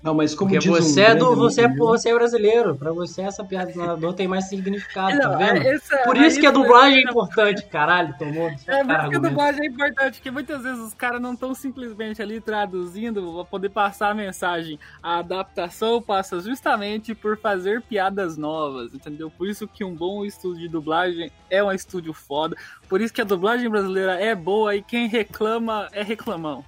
Não, 0.00 0.14
mas 0.14 0.32
como 0.32 0.50
Porque 0.52 0.64
diz 0.64 0.70
um 0.70 0.80
você 0.80 1.00
é 1.00 1.14
do. 1.14 1.34
Você 1.34 1.62
é, 1.62 1.68
você 1.68 2.10
é 2.10 2.14
brasileiro. 2.14 2.76
Pra 2.76 2.92
você, 2.92 3.22
essa 3.22 3.42
piada 3.44 3.72
do 3.72 3.78
nadador 3.80 4.14
tem 4.14 4.28
mais 4.28 4.44
significado, 4.48 5.18
tá 5.18 5.28
Não, 5.30 5.38
vendo? 5.38 5.56
é- 5.66 5.74
essa- 5.74 5.98
Por 6.04 6.16
aí 6.16 6.26
isso 6.28 6.38
que 6.38 6.46
a 6.46 6.50
isso- 6.52 6.60
dublagem 6.62 6.98
é 6.98 7.10
importante, 7.10 7.64
caralho. 7.66 8.14
Tomou 8.16 8.48
É, 8.48 8.54
cara 8.66 8.84
por 8.84 9.00
isso 9.00 9.10
que 9.10 9.16
a 9.16 9.28
dublagem 9.30 9.62
é 9.62 9.66
importante, 9.66 10.14
porque 10.18 10.30
muitas 10.30 10.62
vezes 10.62 10.78
os 10.78 10.94
caras 10.94 11.20
não 11.20 11.32
estão 11.34 11.52
simplesmente 11.52 12.22
ali 12.22 12.40
traduzindo 12.40 13.32
pra 13.34 13.44
poder 13.44 13.70
passar 13.70 14.10
a 14.10 14.14
mensagem. 14.14 14.78
A 15.02 15.18
adaptação 15.18 16.00
passa 16.00 16.38
justamente 16.40 17.12
por 17.12 17.36
fazer 17.36 17.82
piadas 17.82 18.36
novas, 18.36 18.94
entendeu? 18.94 19.28
Por 19.36 19.48
isso 19.48 19.66
que 19.66 19.82
um 19.82 19.94
bom 19.96 20.24
estúdio 20.24 20.60
de 20.60 20.68
dublagem 20.68 21.28
é 21.50 21.62
um 21.62 21.72
estúdio 21.72 22.12
foda. 22.14 22.56
Por 22.88 23.00
isso 23.00 23.12
que 23.12 23.20
a 23.20 23.24
dublagem 23.24 23.68
brasileira 23.68 24.12
é 24.14 24.32
boa 24.32 24.76
e 24.76 24.80
quem 24.82 25.08
reclama 25.08 25.88
é 25.90 26.04
reclamão. 26.04 26.64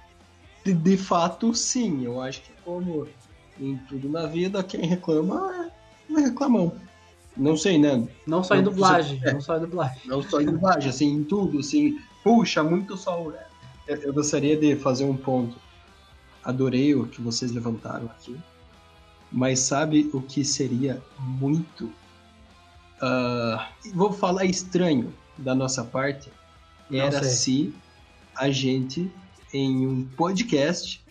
De, 0.65 0.73
de 0.73 0.97
fato, 0.97 1.55
sim. 1.55 2.03
Eu 2.05 2.21
acho 2.21 2.41
que 2.41 2.51
como 2.63 3.07
em 3.59 3.77
tudo 3.89 4.09
na 4.09 4.25
vida, 4.25 4.63
quem 4.63 4.85
reclama 4.85 5.71
é, 6.09 6.19
é 6.19 6.21
reclamão. 6.25 6.73
Não 7.35 7.55
sei, 7.55 7.77
né? 7.77 8.07
Não 8.27 8.43
só 8.43 8.55
em 8.55 8.63
dublagem. 8.63 9.19
é. 9.23 9.33
Não 9.33 9.41
só 9.41 9.57
em 9.57 9.61
dublagem. 9.61 10.01
Não 10.05 10.21
só 10.21 10.41
em 10.41 10.45
dublagem, 10.45 10.89
assim, 10.89 11.09
em 11.09 11.23
tudo, 11.23 11.59
assim, 11.59 11.97
puxa, 12.23 12.63
muito 12.63 12.97
sol. 12.97 13.33
Eu, 13.87 13.97
eu 13.97 14.13
gostaria 14.13 14.57
de 14.57 14.75
fazer 14.75 15.05
um 15.05 15.15
ponto. 15.15 15.57
Adorei 16.43 16.93
o 16.95 17.07
que 17.07 17.21
vocês 17.21 17.51
levantaram 17.51 18.05
aqui. 18.07 18.37
Mas 19.31 19.59
sabe 19.59 20.09
o 20.13 20.21
que 20.21 20.43
seria 20.43 21.01
muito. 21.19 21.89
ah, 23.01 23.69
vou 23.93 24.11
falar 24.11 24.45
estranho 24.45 25.13
da 25.37 25.55
nossa 25.55 25.83
parte? 25.83 26.29
Era 26.91 27.23
se 27.23 27.73
a 28.35 28.49
gente, 28.49 29.09
em 29.53 29.87
um 29.87 30.05
podcast, 30.05 31.01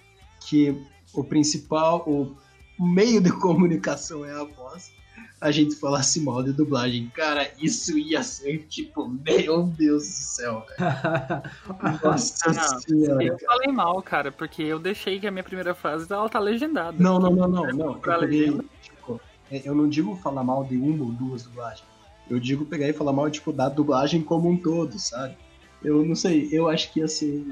que 0.41 0.77
o 1.15 1.25
principal, 1.25 2.05
o 2.07 2.37
meio 2.79 3.21
de 3.21 3.31
comunicação 3.31 4.25
é 4.25 4.33
a 4.33 4.45
voz, 4.45 4.93
a 5.41 5.51
gente 5.51 5.75
falasse 5.75 6.21
mal 6.21 6.43
de 6.43 6.53
dublagem. 6.53 7.11
Cara, 7.15 7.51
isso 7.59 7.99
ia 7.99 8.23
ser 8.23 8.67
tipo, 8.69 9.09
meu 9.09 9.65
Deus 9.65 10.03
do 10.03 10.09
céu, 10.09 10.67
velho. 10.69 12.01
Nossa 12.05 12.53
Não, 12.53 12.81
senhora. 12.81 13.25
Eu 13.25 13.39
falei 13.39 13.73
mal, 13.73 14.03
cara, 14.03 14.31
porque 14.31 14.63
eu 14.63 14.79
deixei 14.79 15.19
que 15.19 15.27
a 15.27 15.31
minha 15.31 15.43
primeira 15.43 15.75
frase 15.75 16.13
ela 16.13 16.29
tá 16.29 16.39
legendada. 16.39 16.97
Não, 16.99 17.19
não, 17.19 17.31
não, 17.31 17.49
não, 17.49 17.67
não. 17.73 17.95
Pra 17.95 18.15
Eu, 18.15 18.21
peguei, 18.21 18.61
tipo, 18.83 19.21
é, 19.51 19.63
eu 19.65 19.75
não 19.75 19.89
digo 19.89 20.15
falar 20.17 20.45
mal 20.45 20.65
de 20.65 20.77
uma 20.77 21.05
ou 21.05 21.13
duas 21.13 21.43
dublagens. 21.45 21.89
Eu 22.29 22.39
digo 22.39 22.67
pegar 22.67 22.89
e 22.89 22.93
falar 22.93 23.13
mal, 23.13 23.31
tipo, 23.31 23.53
da 23.53 23.69
dublagem 23.69 24.23
como 24.23 24.49
um 24.49 24.57
todo, 24.57 24.99
sabe? 24.99 25.37
Eu 25.83 26.05
não 26.05 26.15
sei, 26.15 26.49
eu 26.53 26.69
acho 26.69 26.93
que 26.93 27.01
ia 27.01 27.09
ser 27.09 27.45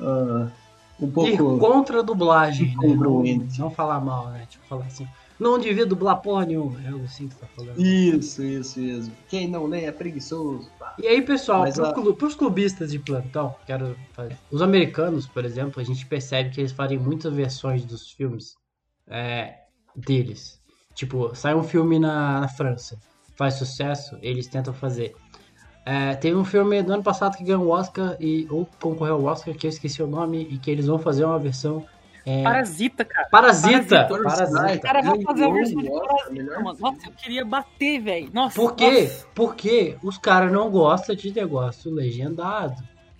ah, 0.00 0.48
um 1.00 1.26
Ir 1.26 1.36
pouco. 1.38 1.58
contra 1.58 2.00
a 2.00 2.02
dublagem, 2.02 2.68
né? 2.68 2.74
Não, 2.76 2.88
incongruente. 2.90 3.58
não 3.58 3.70
falar 3.70 4.00
mal, 4.00 4.30
né? 4.30 4.46
Tipo, 4.48 4.64
falar 4.66 4.86
assim. 4.86 5.06
Não 5.38 5.58
devia 5.58 5.86
dublar 5.86 6.20
porra 6.20 6.44
nenhuma. 6.44 6.82
É 6.84 6.88
algo 6.88 7.04
assim 7.04 7.26
que 7.26 7.34
você 7.34 7.40
tá 7.40 7.46
falando. 7.56 7.80
Isso, 7.80 8.42
isso, 8.42 8.78
isso. 8.78 9.10
Quem 9.28 9.48
não 9.48 9.66
lê 9.66 9.84
é 9.84 9.92
preguiçoso. 9.92 10.70
E 11.02 11.06
aí, 11.06 11.22
pessoal, 11.22 11.60
Mas 11.60 11.74
pro 11.76 12.10
a- 12.10 12.14
pros 12.16 12.34
clubistas 12.34 12.90
de 12.90 12.98
plantão, 12.98 13.54
quero 13.66 13.96
fazer. 14.12 14.36
Os 14.50 14.60
americanos, 14.60 15.26
por 15.26 15.44
exemplo, 15.46 15.80
a 15.80 15.84
gente 15.84 16.04
percebe 16.06 16.50
que 16.50 16.60
eles 16.60 16.72
fazem 16.72 16.98
muitas 16.98 17.32
versões 17.32 17.84
dos 17.86 18.10
filmes 18.10 18.54
é, 19.08 19.54
deles. 19.96 20.60
Tipo, 20.94 21.34
sai 21.34 21.54
um 21.54 21.62
filme 21.62 21.98
na, 21.98 22.40
na 22.42 22.48
França, 22.48 22.98
faz 23.38 23.54
sucesso, 23.54 24.18
eles 24.20 24.46
tentam 24.46 24.74
fazer. 24.74 25.14
É, 25.84 26.14
teve 26.14 26.36
um 26.36 26.44
filme 26.44 26.82
do 26.82 26.92
ano 26.92 27.02
passado 27.02 27.36
que 27.36 27.42
ganhou 27.44 27.64
o 27.64 27.70
Oscar, 27.70 28.16
e, 28.20 28.46
ou 28.50 28.68
concorreu 28.80 29.14
ao 29.14 29.24
Oscar, 29.24 29.54
que 29.54 29.66
eu 29.66 29.70
esqueci 29.70 30.02
o 30.02 30.06
nome, 30.06 30.46
e 30.50 30.58
que 30.58 30.70
eles 30.70 30.86
vão 30.86 30.98
fazer 30.98 31.24
uma 31.24 31.38
versão. 31.38 31.84
é, 32.26 32.42
Parasita, 32.42 33.04
cara. 33.04 33.28
Parasita! 33.30 34.06
Parasita. 34.06 34.22
Parasita. 34.50 34.76
O 34.76 34.80
cara 34.82 35.02
vai 35.02 35.22
fazer 35.22 35.44
a 35.44 35.50
versão 35.50 35.82
de 35.82 35.88
o 35.88 36.00
Parasita, 36.00 36.60
mano. 36.60 36.78
Nossa, 36.78 37.06
eu 37.08 37.12
queria 37.12 37.44
bater, 37.44 37.98
velho. 38.00 38.30
Nossa. 38.32 38.54
Por 38.54 38.74
quê? 38.74 39.02
nossa. 39.02 39.26
Porque 39.34 39.96
os 40.02 40.18
caras 40.18 40.52
não 40.52 40.70
gostam 40.70 41.14
de 41.16 41.32
negócio 41.32 41.90
legendado. 41.90 42.76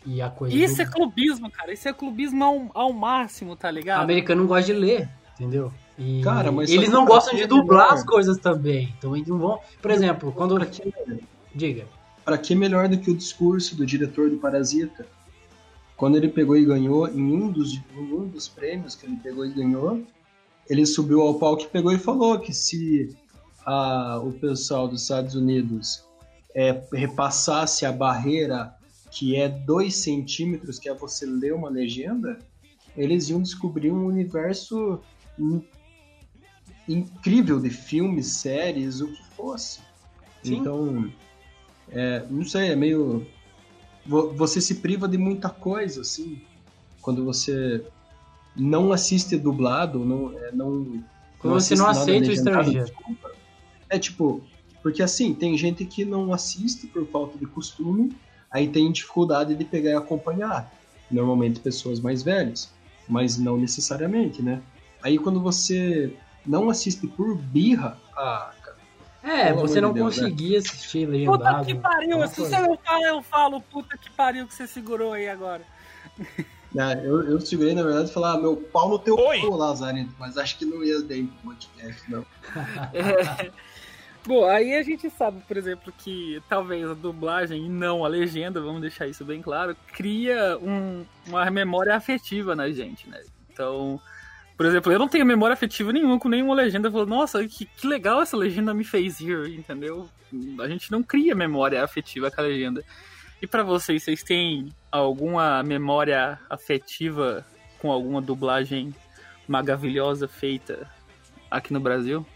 E 0.07 0.20
a 0.23 0.29
coisa 0.31 0.55
Isso 0.55 0.77
do- 0.77 0.83
é 0.83 0.87
clubismo, 0.87 1.51
cara. 1.51 1.73
Isso 1.73 1.88
é 1.88 1.92
clubismo 1.92 2.42
ao, 2.44 2.70
ao 2.75 2.92
máximo, 2.92 3.57
tá 3.57 3.68
O 3.68 3.73
ligado? 3.73 4.03
americano 4.03 4.42
não 4.42 4.49
gosta 4.49 4.64
de 4.73 4.73
ler, 4.79 5.09
entendeu? 5.35 5.73
E 5.99 6.20
Cara, 6.23 6.51
mas 6.53 6.70
eles 6.70 6.88
não 6.90 7.05
gostam 7.05 7.35
de 7.35 7.46
dublar 7.46 7.85
melhor? 7.88 7.94
as 7.99 8.05
coisas 8.05 8.38
também. 8.38 8.94
Então 8.99 9.14
eles 9.16 9.29
não 9.29 9.38
vão. 9.38 9.61
Por 9.83 9.90
exemplo, 9.90 10.33
quando. 10.33 10.59
Diga. 11.55 11.85
Pra 12.25 12.39
que 12.39 12.55
melhor 12.55 12.89
do 12.89 12.99
que 12.99 13.11
o 13.11 13.17
discurso 13.17 13.75
do 13.77 13.85
diretor 13.87 14.31
do 14.31 14.37
Parasita? 14.39 15.07
Quando 15.97 16.17
ele 16.17 16.29
pegou 16.29 16.57
e 16.57 16.65
ganhou, 16.65 17.07
em 17.09 17.23
um 17.35 17.51
dos, 17.51 17.75
em 17.75 17.99
um 18.15 18.27
dos 18.27 18.49
prêmios 18.49 18.95
que 18.95 19.05
ele 19.07 19.17
pegou 19.17 19.45
e 19.45 19.53
ganhou, 19.53 20.03
ele 20.69 20.87
subiu 20.87 21.21
ao 21.21 21.35
palco 21.39 21.65
e 21.65 21.67
pegou 21.69 21.93
e 21.93 21.99
falou 21.99 22.39
que 22.39 22.53
se 22.53 23.15
a- 23.67 24.19
o 24.25 24.33
pessoal 24.33 24.89
dos 24.89 25.03
Estados 25.03 25.35
Unidos 25.35 26.03
é, 26.55 26.83
repassasse 26.93 27.85
a 27.87 27.93
barreira 27.93 28.75
que 29.11 29.37
é 29.37 29.49
2 29.49 29.95
centímetros, 29.97 30.79
que 30.79 30.89
é 30.89 30.95
você 30.95 31.27
ler 31.27 31.53
uma 31.55 31.69
legenda, 31.69 32.39
eles 32.97 33.29
iam 33.29 33.43
descobrir 33.43 33.91
um 33.93 34.07
universo 34.07 35.01
in- 35.39 35.63
incrível 36.89 37.61
de 37.61 37.71
filmes, 37.71 38.27
séries, 38.29 39.01
o 39.01 39.09
que 39.09 39.25
fosse. 39.37 39.81
Sim. 40.43 40.57
Então, 40.57 41.11
é, 41.92 42.24
não 42.31 42.44
sei, 42.44 42.70
é 42.70 42.76
meio. 42.76 43.26
vo- 44.07 44.33
Você 44.35 44.61
se 44.61 44.76
priva 44.76 45.09
de 45.09 45.18
muita 45.18 45.48
coisa, 45.48 46.00
assim, 46.03 46.40
quando 47.00 47.24
você 47.24 47.85
não 48.57 48.92
assiste 48.92 49.37
dublado, 49.37 50.05
não. 50.05 50.37
é, 50.38 50.53
não 50.53 51.03
Quando 51.38 51.55
você 51.55 51.74
não 51.74 51.87
assiste 51.87 51.98
nada 51.98 52.00
aceita 52.00 52.29
o 52.29 52.33
estrangeiro. 52.33 52.85
desculpa. 52.87 53.31
É 53.88 53.98
tipo, 53.98 54.42
porque 54.83 55.03
assim, 55.03 55.35
tem 55.35 55.57
gente 55.57 55.85
que 55.85 56.05
não 56.05 56.33
assiste 56.33 56.87
por 56.87 57.07
falta 57.07 57.38
de 57.38 57.46
costume, 57.46 58.16
aí 58.50 58.68
tem 58.68 58.90
dificuldade 58.92 59.55
de 59.55 59.64
pegar 59.64 59.90
e 59.90 59.94
acompanhar. 59.94 60.72
Normalmente 61.11 61.59
pessoas 61.61 61.98
mais 61.98 62.22
velhas, 62.22 62.72
mas 63.09 63.37
não 63.38 63.57
necessariamente, 63.57 64.42
né? 64.42 64.62
Aí 65.03 65.18
quando 65.18 65.40
você 65.40 66.14
não 66.46 66.70
assiste 66.70 67.07
por 67.09 67.37
birra, 67.37 67.98
ah, 68.16 68.53
É, 69.23 69.47
Pelo 69.53 69.61
você 69.61 69.81
não 69.81 69.93
de 69.93 70.01
Deus, 70.01 70.17
né? 70.17 70.23
conseguia 70.25 70.59
assistir 70.59 71.07
Puta 71.07 71.13
legendado. 71.13 71.67
que 71.67 71.75
pariu. 71.75 72.27
Se 72.29 72.37
coisa. 72.37 72.57
você 72.57 72.63
não 72.63 72.77
fala, 72.79 73.05
eu 73.07 73.23
falo. 73.23 73.61
Puta 73.61 73.99
que 73.99 74.11
pariu 74.11 74.47
que 74.47 74.55
você 74.55 74.67
segurou 74.67 75.13
aí 75.13 75.29
agora. 75.29 75.63
né, 76.75 77.01
eu, 77.05 77.23
eu 77.29 77.41
segurei 77.41 77.75
na 77.75 77.83
verdade 77.83 78.11
e 78.11 78.13
falar, 78.13 78.33
ah, 78.33 78.39
meu 78.39 78.57
pau 78.57 78.89
no 78.89 78.99
teu 78.99 79.17
cu, 79.17 79.55
Lazarento, 79.57 80.15
mas 80.19 80.39
acho 80.39 80.57
que 80.59 80.65
não 80.65 80.83
ia 80.83 81.01
bem 81.03 81.27
pro 81.27 81.51
podcast, 81.53 82.11
não. 82.11 82.25
É, 82.95 83.51
Bom, 84.27 84.45
aí 84.47 84.75
a 84.75 84.83
gente 84.83 85.09
sabe, 85.09 85.41
por 85.49 85.57
exemplo, 85.57 85.91
que 85.97 86.43
talvez 86.47 86.87
a 86.89 86.93
dublagem 86.93 87.65
e 87.65 87.69
não 87.71 88.05
a 88.05 88.09
legenda, 88.09 88.61
vamos 88.61 88.83
deixar 88.83 89.07
isso 89.07 89.25
bem 89.25 89.41
claro, 89.41 89.75
cria 89.95 90.59
um- 90.61 91.07
uma 91.27 91.51
memória 91.51 91.95
afetiva 91.97 92.55
na 92.55 92.71
gente, 92.71 93.09
né? 93.09 93.23
Então, 93.51 93.99
por 94.61 94.66
exemplo, 94.66 94.92
eu 94.92 94.99
não 94.99 95.09
tenho 95.09 95.25
memória 95.25 95.55
afetiva 95.55 95.90
nenhuma 95.90 96.20
com 96.20 96.29
nenhuma 96.29 96.53
legenda. 96.53 96.88
Eu 96.88 96.92
falo, 96.92 97.07
nossa, 97.07 97.42
que, 97.49 97.64
que 97.64 97.87
legal 97.87 98.20
essa 98.20 98.37
legenda 98.37 98.75
me 98.75 98.85
fez 98.85 99.18
rir, 99.18 99.59
entendeu? 99.59 100.07
A 100.61 100.68
gente 100.68 100.92
não 100.92 101.03
cria 101.03 101.35
memória 101.35 101.83
afetiva 101.83 102.31
com 102.31 102.42
a 102.42 102.44
legenda. 102.44 102.85
E 103.40 103.46
pra 103.46 103.62
vocês, 103.62 104.03
vocês 104.03 104.23
têm 104.23 104.68
alguma 104.92 105.62
memória 105.62 106.38
afetiva 106.51 107.42
com 107.79 107.90
alguma 107.90 108.20
dublagem 108.20 108.94
maravilhosa 109.49 110.29
feita 110.29 110.87
aqui 111.51 111.73
no 111.73 111.81
Brasil? 111.81 112.27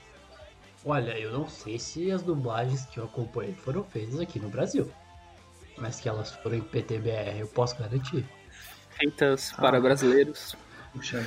Olha, 0.83 1.19
eu 1.19 1.31
não 1.31 1.47
sei 1.47 1.79
se 1.79 2.11
as 2.11 2.23
dublagens 2.23 2.87
que 2.87 2.97
eu 2.97 3.05
acompanhei 3.05 3.53
foram 3.53 3.85
feitas 3.85 4.19
aqui 4.19 4.41
no 4.41 4.49
Brasil. 4.49 4.91
Mas 5.77 6.01
que 6.01 6.09
elas 6.09 6.33
foram 6.37 6.57
em 6.57 6.63
PTBR, 6.63 7.41
eu 7.41 7.49
posso 7.49 7.79
garantir. 7.79 8.25
Feitas 8.97 9.53
para 9.53 9.79
brasileiros. 9.79 10.57
Puxa 10.95 11.19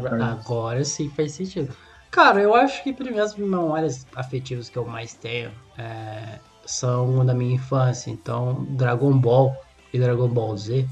para. 0.00 0.26
Agora 0.26 0.84
sim 0.84 1.08
faz 1.10 1.32
sentido. 1.32 1.72
Cara, 2.10 2.40
eu 2.40 2.54
acho 2.54 2.82
que 2.82 2.92
primeiro 2.92 3.22
as 3.24 3.36
memórias 3.36 4.04
afetivas 4.16 4.68
que 4.68 4.76
eu 4.76 4.84
mais 4.84 5.14
tenho 5.14 5.52
é, 5.78 6.38
são 6.66 7.24
da 7.24 7.32
minha 7.34 7.54
infância. 7.54 8.10
Então, 8.10 8.64
Dragon 8.70 9.16
Ball 9.16 9.54
e 9.92 9.98
Dragon 9.98 10.28
Ball 10.28 10.56
Z. 10.56 10.86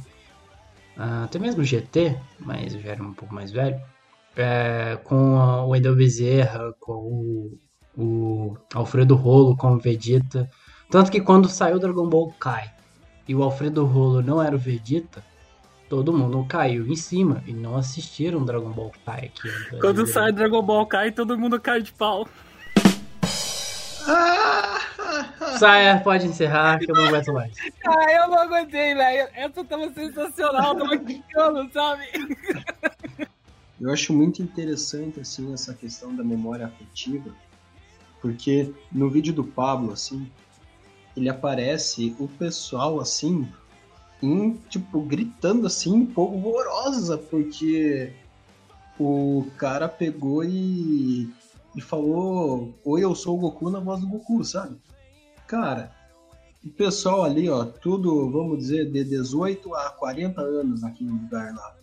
ah, 0.96 1.24
até 1.24 1.38
mesmo 1.38 1.64
GT, 1.64 2.16
mas 2.38 2.74
eu 2.74 2.80
já 2.80 2.90
era 2.90 3.02
um 3.02 3.12
pouco 3.14 3.34
mais 3.34 3.50
velho. 3.50 3.80
é, 4.36 4.96
com 5.02 5.36
a- 5.40 5.64
o 5.64 5.70
Wendel 5.70 5.96
Bezerra, 5.96 6.72
com 6.78 6.92
o, 6.92 7.58
o 7.96 8.56
Alfredo 8.72 9.16
Rolo, 9.16 9.56
com 9.56 9.72
o 9.72 9.78
Vegeta. 9.80 10.48
Tanto 10.88 11.10
que 11.10 11.20
quando 11.20 11.48
saiu 11.48 11.80
Dragon 11.80 12.08
Ball 12.08 12.32
Kai 12.38 12.70
e 13.26 13.34
o 13.34 13.42
Alfredo 13.42 13.84
Rolo 13.84 14.22
não 14.22 14.40
era 14.40 14.54
o 14.54 14.58
Vegeta, 14.58 15.24
todo 15.88 16.12
mundo 16.12 16.44
caiu 16.48 16.86
em 16.86 16.96
cima 16.96 17.42
e 17.46 17.52
não 17.52 17.76
assistiram 17.76 18.44
Dragon 18.44 18.70
Ball 18.70 18.92
Kai 19.04 19.26
aqui. 19.26 19.48
Brasil. 19.48 19.80
Quando 19.80 20.06
sai 20.06 20.32
Dragon 20.32 20.62
Ball 20.62 20.86
cai, 20.86 21.10
todo 21.10 21.38
mundo 21.38 21.60
cai 21.60 21.82
de 21.82 21.92
pau. 21.92 22.28
Saia, 25.58 26.00
pode 26.00 26.26
encerrar 26.26 26.78
que 26.78 26.90
eu 26.90 26.94
não 26.94 27.06
aguento 27.06 27.32
mais. 27.32 27.56
Ah, 27.86 28.12
eu 28.12 28.28
não 28.28 28.38
aguentei, 28.38 28.94
velho. 28.94 29.28
Essa 29.34 29.64
tava 29.64 29.92
sensacional, 29.92 30.76
tava 30.76 30.96
quicando, 30.98 31.72
sabe? 31.72 32.04
Eu 33.80 33.92
acho 33.92 34.12
muito 34.12 34.42
interessante 34.42 35.20
assim 35.20 35.52
essa 35.52 35.72
questão 35.72 36.14
da 36.14 36.24
memória 36.24 36.66
afetiva, 36.66 37.30
porque 38.20 38.72
no 38.90 39.08
vídeo 39.08 39.32
do 39.32 39.44
Pablo 39.44 39.92
assim, 39.92 40.30
ele 41.16 41.28
aparece 41.28 42.14
o 42.18 42.26
pessoal 42.26 43.00
assim, 43.00 43.48
tipo 44.68 45.00
gritando 45.02 45.66
assim, 45.66 46.04
polvorosa, 46.04 47.16
porque 47.16 48.12
o 48.98 49.46
cara 49.56 49.88
pegou 49.88 50.44
e, 50.44 51.32
e 51.76 51.80
falou: 51.80 52.74
"Oi, 52.84 53.04
eu 53.04 53.14
sou 53.14 53.36
o 53.36 53.40
Goku" 53.40 53.70
na 53.70 53.80
voz 53.80 54.00
do 54.00 54.08
Goku, 54.08 54.44
sabe? 54.44 54.76
Cara, 55.46 55.92
o 56.64 56.68
pessoal 56.70 57.24
ali, 57.24 57.48
ó, 57.48 57.64
tudo, 57.64 58.30
vamos 58.30 58.58
dizer, 58.58 58.90
de 58.90 59.04
18 59.04 59.74
a 59.74 59.90
40 59.90 60.40
anos 60.40 60.82
naquele 60.82 61.10
lugar 61.10 61.54
lá 61.54 61.78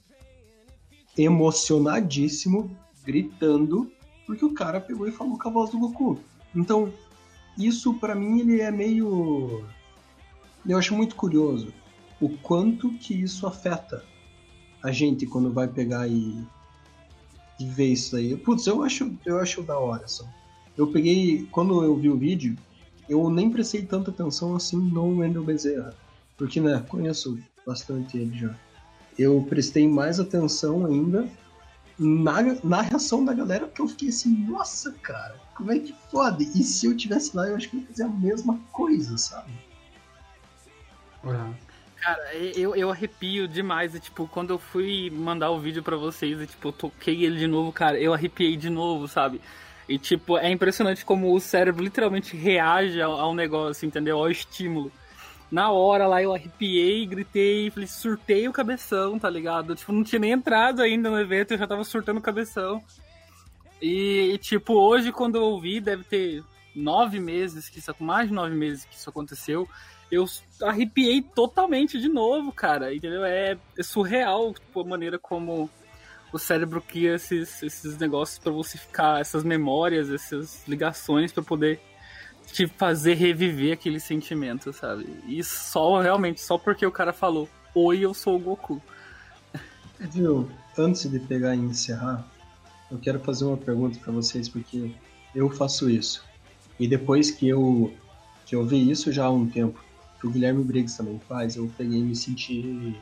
emocionadíssimo, 1.17 2.76
gritando, 3.06 3.89
porque 4.26 4.43
o 4.43 4.54
cara 4.54 4.82
pegou 4.82 5.08
e 5.08 5.12
falou 5.12 5.38
com 5.38 5.48
a 5.48 5.52
voz 5.52 5.69
do 5.69 5.80
Goku. 5.80 6.19
Então, 6.54 6.91
isso 7.58 7.93
pra 7.93 8.13
mim 8.13 8.41
ele 8.41 8.60
é 8.60 8.69
meio 8.69 9.65
eu 10.67 10.78
acho 10.78 10.95
muito 10.95 11.15
curioso 11.15 11.71
o 12.19 12.30
quanto 12.30 12.91
que 12.97 13.13
isso 13.13 13.45
afeta 13.45 14.04
a 14.82 14.91
gente 14.91 15.25
quando 15.25 15.51
vai 15.51 15.67
pegar 15.67 16.08
e, 16.08 16.43
e 17.60 17.65
ver 17.65 17.88
isso 17.88 18.15
aí. 18.15 18.36
Putz, 18.36 18.67
eu 18.67 18.84
acho 18.84 19.13
eu 19.25 19.39
acho 19.39 19.63
da 19.63 19.78
hora 19.78 20.08
só. 20.08 20.25
Eu 20.78 20.88
peguei 20.88 21.47
quando 21.51 21.84
eu 21.84 21.95
vi 21.95 22.10
o 22.10 22.17
vídeo, 22.17 22.56
eu 23.10 23.30
nem 23.30 23.49
prestei 23.49 23.84
tanta 23.86 24.12
atenção 24.12 24.56
assim 24.56 24.78
no 24.78 25.19
Wendel 25.19 25.43
Bezerra, 25.43 25.95
porque 26.38 26.60
né, 26.60 26.84
conheço 26.88 27.39
bastante 27.65 28.17
ele 28.17 28.38
já 28.38 28.56
eu 29.17 29.45
prestei 29.49 29.88
mais 29.88 30.19
atenção 30.19 30.86
ainda 30.86 31.28
na, 31.97 32.41
na 32.63 32.82
reação 32.82 33.23
da 33.23 33.34
galera, 33.34 33.67
porque 33.67 33.82
eu 33.82 33.88
fiquei 33.88 34.10
assim, 34.10 34.30
nossa, 34.45 34.91
cara, 35.01 35.36
como 35.56 35.71
é 35.71 35.80
que 35.80 35.95
pode? 36.12 36.43
E 36.43 36.63
se 36.63 36.86
eu 36.86 36.95
tivesse 36.95 37.36
lá, 37.36 37.47
eu 37.47 37.56
acho 37.56 37.69
que 37.69 37.78
eu 37.78 37.82
ia 37.82 37.88
fazer 37.88 38.04
a 38.04 38.10
mesma 38.10 38.60
coisa, 38.71 39.17
sabe? 39.17 39.51
Cara, 42.05 42.35
eu, 42.35 42.75
eu 42.75 42.91
arrepio 42.91 43.47
demais. 43.47 43.95
E, 43.95 43.99
tipo, 43.99 44.27
quando 44.27 44.51
eu 44.51 44.59
fui 44.59 45.09
mandar 45.09 45.49
o 45.49 45.59
vídeo 45.59 45.81
pra 45.81 45.97
vocês, 45.97 46.39
e, 46.39 46.45
tipo, 46.45 46.67
eu 46.67 46.71
toquei 46.71 47.25
ele 47.25 47.39
de 47.39 47.47
novo, 47.47 47.71
cara, 47.71 47.99
eu 47.99 48.13
arrepiei 48.13 48.55
de 48.55 48.69
novo, 48.69 49.07
sabe? 49.07 49.41
E, 49.89 49.97
tipo, 49.97 50.37
é 50.37 50.51
impressionante 50.51 51.03
como 51.03 51.33
o 51.33 51.39
cérebro 51.39 51.83
literalmente 51.83 52.37
reage 52.37 53.01
ao, 53.01 53.13
ao 53.13 53.33
negócio, 53.33 53.87
entendeu? 53.87 54.19
Ao 54.19 54.29
estímulo. 54.29 54.91
Na 55.51 55.71
hora 55.71 56.05
lá 56.05 56.21
eu 56.21 56.31
arrepiei, 56.31 57.07
gritei, 57.07 57.71
falei, 57.71 57.87
surtei 57.87 58.47
o 58.47 58.53
cabeção, 58.53 59.17
tá 59.17 59.27
ligado? 59.27 59.73
Tipo, 59.73 59.91
não 59.91 60.03
tinha 60.03 60.19
nem 60.19 60.31
entrado 60.31 60.83
ainda 60.83 61.09
no 61.09 61.19
evento, 61.19 61.53
eu 61.53 61.57
já 61.57 61.65
tava 61.65 61.83
surtando 61.83 62.17
o 62.17 62.21
cabeção. 62.21 62.83
E, 63.81 64.31
e, 64.33 64.37
tipo, 64.37 64.73
hoje 64.73 65.11
quando 65.11 65.37
eu 65.37 65.43
ouvi, 65.43 65.81
deve 65.81 66.03
ter 66.03 66.43
nove 66.75 67.19
meses, 67.19 67.67
que 67.67 67.79
isso, 67.79 67.95
mais 67.99 68.27
de 68.27 68.33
nove 68.35 68.53
meses 68.53 68.85
que 68.85 68.95
isso 68.95 69.09
aconteceu, 69.09 69.67
eu 70.11 70.25
arrepiei 70.61 71.21
totalmente 71.21 71.99
de 71.99 72.07
novo, 72.07 72.51
cara, 72.51 72.93
entendeu? 72.93 73.25
É, 73.25 73.57
é 73.77 73.83
surreal, 73.83 74.53
tipo, 74.53 74.81
a 74.81 74.85
maneira 74.85 75.17
como 75.17 75.69
o 76.31 76.37
cérebro 76.37 76.81
cria 76.81 77.15
esses, 77.15 77.63
esses 77.63 77.97
negócios 77.97 78.37
pra 78.37 78.51
você 78.51 78.77
ficar, 78.77 79.21
essas 79.21 79.43
memórias, 79.43 80.09
essas 80.09 80.67
ligações 80.67 81.31
pra 81.31 81.43
poder 81.43 81.79
te 82.51 82.67
fazer 82.67 83.15
reviver 83.15 83.73
aquele 83.73 83.99
sentimento, 83.99 84.71
sabe? 84.73 85.07
E 85.27 85.43
só, 85.43 86.01
realmente, 86.01 86.41
só 86.41 86.57
porque 86.57 86.85
o 86.85 86.91
cara 86.91 87.13
falou, 87.13 87.49
oi, 87.73 87.99
eu 87.99 88.13
sou 88.13 88.35
o 88.35 88.39
Goku. 88.39 88.81
Antes 90.77 91.09
de 91.09 91.19
pegar 91.19 91.55
e 91.55 91.59
encerrar, 91.59 92.27
eu 92.91 92.97
quero 92.97 93.19
fazer 93.21 93.45
uma 93.45 93.55
pergunta 93.55 93.97
pra 93.99 94.11
vocês, 94.11 94.49
porque 94.49 94.91
eu 95.33 95.49
faço 95.49 95.89
isso. 95.89 96.25
E 96.77 96.85
depois 96.85 97.31
que 97.31 97.47
eu, 97.47 97.93
que 98.45 98.55
eu 98.55 98.65
vi 98.65 98.91
isso 98.91 99.09
já 99.11 99.25
há 99.25 99.31
um 99.31 99.47
tempo, 99.47 99.81
que 100.19 100.28
o 100.28 100.32
Guilherme 100.32 100.63
Briggs 100.63 100.97
também 100.97 101.19
faz, 101.28 101.56
eu 101.56 101.71
peguei 101.78 101.99
e 101.99 102.04
me 102.04 102.15
senti, 102.15 102.95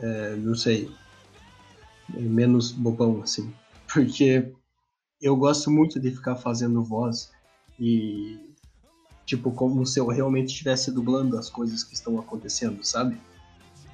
é, 0.00 0.36
não 0.36 0.54
sei, 0.54 0.90
menos 2.08 2.72
bobão, 2.72 3.22
assim. 3.22 3.52
Porque 3.92 4.52
eu 5.20 5.36
gosto 5.36 5.70
muito 5.70 6.00
de 6.00 6.10
ficar 6.10 6.36
fazendo 6.36 6.82
voz 6.82 7.30
e, 7.78 8.38
tipo, 9.26 9.50
como 9.52 9.84
se 9.86 10.00
eu 10.00 10.06
realmente 10.06 10.48
estivesse 10.48 10.90
dublando 10.90 11.38
as 11.38 11.48
coisas 11.48 11.84
que 11.84 11.94
estão 11.94 12.18
acontecendo, 12.18 12.84
sabe? 12.84 13.18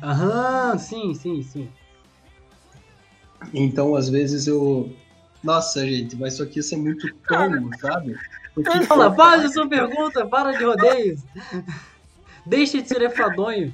Aham, 0.02 0.78
sim, 0.78 1.14
sim, 1.14 1.42
sim. 1.42 1.68
Então, 3.52 3.94
às 3.94 4.08
vezes 4.08 4.46
eu. 4.46 4.94
Nossa, 5.42 5.86
gente, 5.86 6.16
mas 6.16 6.34
isso 6.34 6.42
aqui 6.42 6.58
ia 6.58 6.62
ser 6.62 6.76
muito 6.76 7.08
tomo, 7.26 7.70
sabe? 7.78 8.14
Porque, 8.54 8.82
Fala, 8.84 9.14
faz 9.14 9.44
a 9.44 9.48
sua 9.48 9.68
pergunta, 9.68 10.26
para 10.26 10.52
de 10.52 10.64
rodeios. 10.64 11.22
Deixe 12.50 12.82
de 12.82 12.88
ser 12.88 13.00
enfadonho. 13.02 13.72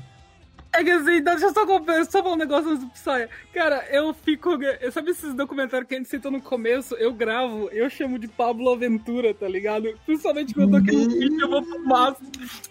É 0.74 0.84
que 0.84 0.90
assim, 0.90 1.22
deixa 1.22 1.46
eu 1.46 1.54
só, 1.54 1.64
comprar- 1.64 2.04
só 2.04 2.22
falar 2.22 2.34
um 2.34 2.38
negócio 2.38 2.68
antes 2.70 2.84
do 2.84 2.90
Psy. 2.90 3.28
Cara, 3.54 3.82
eu 3.90 4.12
fico. 4.12 4.50
Sabe 4.92 5.10
esses 5.12 5.32
documentários 5.32 5.88
que 5.88 5.94
a 5.94 5.98
gente 5.98 6.10
citou 6.10 6.30
no 6.30 6.42
começo? 6.42 6.94
Eu 6.96 7.14
gravo, 7.14 7.70
eu 7.72 7.88
chamo 7.88 8.18
de 8.18 8.28
Pablo 8.28 8.70
Aventura, 8.70 9.32
tá 9.32 9.48
ligado? 9.48 9.88
Principalmente 10.04 10.52
quando 10.52 10.76
eu 10.76 10.82
tô 10.84 10.88
aqui 10.90 10.94
no 10.96 11.08
vídeo, 11.08 11.40
eu 11.40 11.48
vou 11.48 11.62
pro 11.62 11.82
mato. 11.86 12.20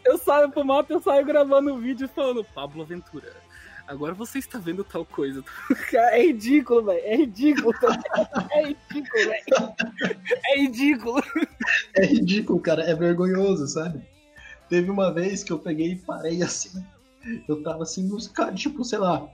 Eu 0.06 0.20
saio 0.20 0.52
pro 0.52 0.64
mato, 0.64 0.94
eu 0.94 1.00
saio 1.02 1.26
gravando 1.26 1.74
o 1.74 1.80
vídeo 1.80 2.08
falando, 2.08 2.44
Pablo 2.54 2.84
Aventura. 2.84 3.34
Agora 3.88 4.14
você 4.14 4.38
está 4.38 4.60
vendo 4.60 4.84
tal 4.84 5.04
coisa. 5.06 5.44
Cara, 5.92 6.12
é 6.20 6.28
ridículo, 6.28 6.84
velho. 6.84 7.02
É 7.06 7.16
ridículo. 7.16 7.74
tá? 7.80 8.00
É 8.52 8.64
ridículo, 8.68 9.26
velho. 9.26 9.76
É 10.46 10.58
ridículo. 10.60 11.24
é 11.96 12.06
ridículo, 12.06 12.60
cara, 12.60 12.84
é 12.84 12.94
vergonhoso, 12.94 13.68
sabe? 13.68 14.04
Teve 14.70 14.90
uma 14.90 15.12
vez 15.12 15.44
que 15.44 15.52
eu 15.52 15.60
peguei 15.60 15.94
e 15.94 15.96
parei 15.96 16.42
assim. 16.44 16.84
Eu 17.48 17.62
tava 17.64 17.84
assim 17.84 18.04
nos 18.04 18.32
tipo, 18.56 18.84
sei 18.84 19.00
lá, 19.00 19.28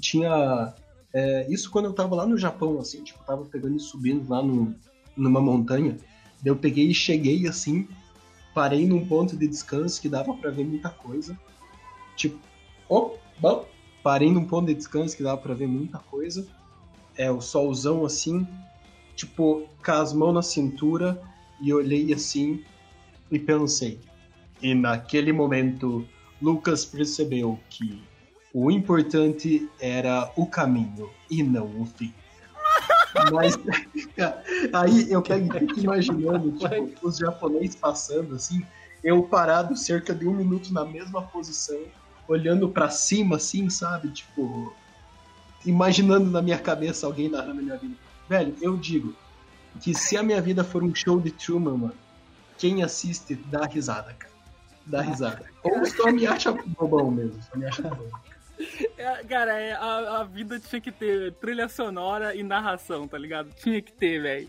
tinha. 0.00 0.74
é, 1.12 1.46
isso 1.50 1.70
quando 1.70 1.86
eu 1.86 1.92
tava 1.92 2.14
lá 2.14 2.26
no 2.26 2.36
Japão, 2.36 2.78
assim, 2.78 3.02
tipo, 3.02 3.22
tava 3.24 3.44
pegando 3.44 3.76
e 3.76 3.80
subindo 3.80 4.28
lá 4.28 4.42
no, 4.42 4.74
numa 5.16 5.40
montanha. 5.40 5.96
Eu 6.44 6.56
peguei 6.56 6.88
e 6.88 6.94
cheguei 6.94 7.46
assim, 7.46 7.88
parei 8.54 8.86
num 8.86 9.06
ponto 9.06 9.36
de 9.36 9.46
descanso 9.46 10.00
que 10.00 10.08
dava 10.08 10.34
pra 10.34 10.50
ver 10.50 10.64
muita 10.64 10.90
coisa. 10.90 11.38
Tipo, 12.16 12.38
oh, 12.88 13.12
bom, 13.38 13.66
parei 14.02 14.30
num 14.30 14.44
ponto 14.44 14.66
de 14.66 14.74
descanso 14.74 15.16
que 15.16 15.22
dava 15.22 15.40
pra 15.40 15.54
ver 15.54 15.66
muita 15.66 15.98
coisa. 15.98 16.46
É, 17.16 17.30
o 17.30 17.40
solzão 17.40 18.04
assim, 18.04 18.46
tipo, 19.14 19.66
com 19.84 19.92
as 19.92 20.12
mãos 20.12 20.32
na 20.32 20.42
cintura 20.42 21.20
e 21.60 21.72
olhei 21.72 22.12
assim 22.12 22.62
e 23.30 23.38
pensei. 23.38 24.00
E 24.62 24.74
naquele 24.74 25.32
momento, 25.32 26.06
Lucas 26.40 26.84
percebeu 26.84 27.58
que 27.68 28.02
o 28.52 28.70
importante 28.70 29.68
era 29.80 30.32
o 30.36 30.46
caminho 30.46 31.10
e 31.30 31.42
não 31.42 31.82
o 31.82 31.86
fim. 31.86 32.12
Mas 33.32 33.54
aí 34.72 35.10
eu 35.10 35.22
fico 35.22 35.78
imaginando 35.80 36.52
tipo, 36.52 37.06
os 37.06 37.18
japoneses 37.18 37.76
passando 37.76 38.34
assim, 38.34 38.64
eu 39.04 39.22
parado 39.22 39.76
cerca 39.76 40.14
de 40.14 40.26
um 40.26 40.34
minuto 40.34 40.72
na 40.72 40.84
mesma 40.84 41.22
posição, 41.22 41.80
olhando 42.26 42.68
pra 42.68 42.90
cima 42.90 43.36
assim, 43.36 43.68
sabe? 43.68 44.10
Tipo, 44.10 44.74
imaginando 45.64 46.30
na 46.30 46.42
minha 46.42 46.58
cabeça 46.58 47.06
alguém 47.06 47.28
narrando 47.28 47.60
a 47.60 47.62
minha 47.62 47.76
vida. 47.76 47.94
Velho, 48.28 48.56
eu 48.60 48.76
digo 48.76 49.14
que 49.80 49.94
se 49.94 50.16
a 50.16 50.22
minha 50.22 50.40
vida 50.40 50.64
for 50.64 50.82
um 50.82 50.94
show 50.94 51.20
de 51.20 51.30
Truman, 51.30 51.76
mano, 51.76 51.94
quem 52.58 52.82
assiste 52.82 53.34
dá 53.34 53.66
risada, 53.66 54.14
cara. 54.14 54.35
Dá 54.86 55.02
risada. 55.02 55.44
Ou 55.62 55.84
só 55.84 56.10
me 56.12 56.26
acha 56.26 56.52
bobão 56.52 57.10
mesmo, 57.10 57.42
só 57.42 57.58
me 57.58 57.66
acha 57.66 57.82
bobão. 57.82 58.20
É, 58.96 59.24
cara, 59.24 59.60
é, 59.60 59.72
a, 59.72 60.20
a 60.20 60.24
vida 60.24 60.58
tinha 60.58 60.80
que 60.80 60.90
ter 60.90 61.32
trilha 61.34 61.68
sonora 61.68 62.34
e 62.34 62.42
narração, 62.42 63.06
tá 63.06 63.18
ligado? 63.18 63.50
Tinha 63.56 63.82
que 63.82 63.92
ter, 63.92 64.22
velho. 64.22 64.48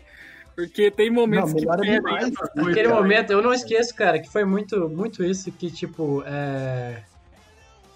Porque 0.54 0.90
tem 0.90 1.10
momentos 1.10 1.52
Não, 1.52 1.60
que 1.60 1.66
melhora 1.66 1.80
perdem 1.82 2.30
demais, 2.30 2.32
Naquele 2.54 2.88
cara. 2.88 3.00
momento, 3.00 3.32
eu 3.32 3.42
não 3.42 3.52
esqueço, 3.52 3.94
cara, 3.94 4.18
que 4.18 4.28
foi 4.28 4.44
muito, 4.44 4.88
muito 4.88 5.22
isso 5.22 5.52
que, 5.52 5.70
tipo, 5.70 6.22
é... 6.26 7.02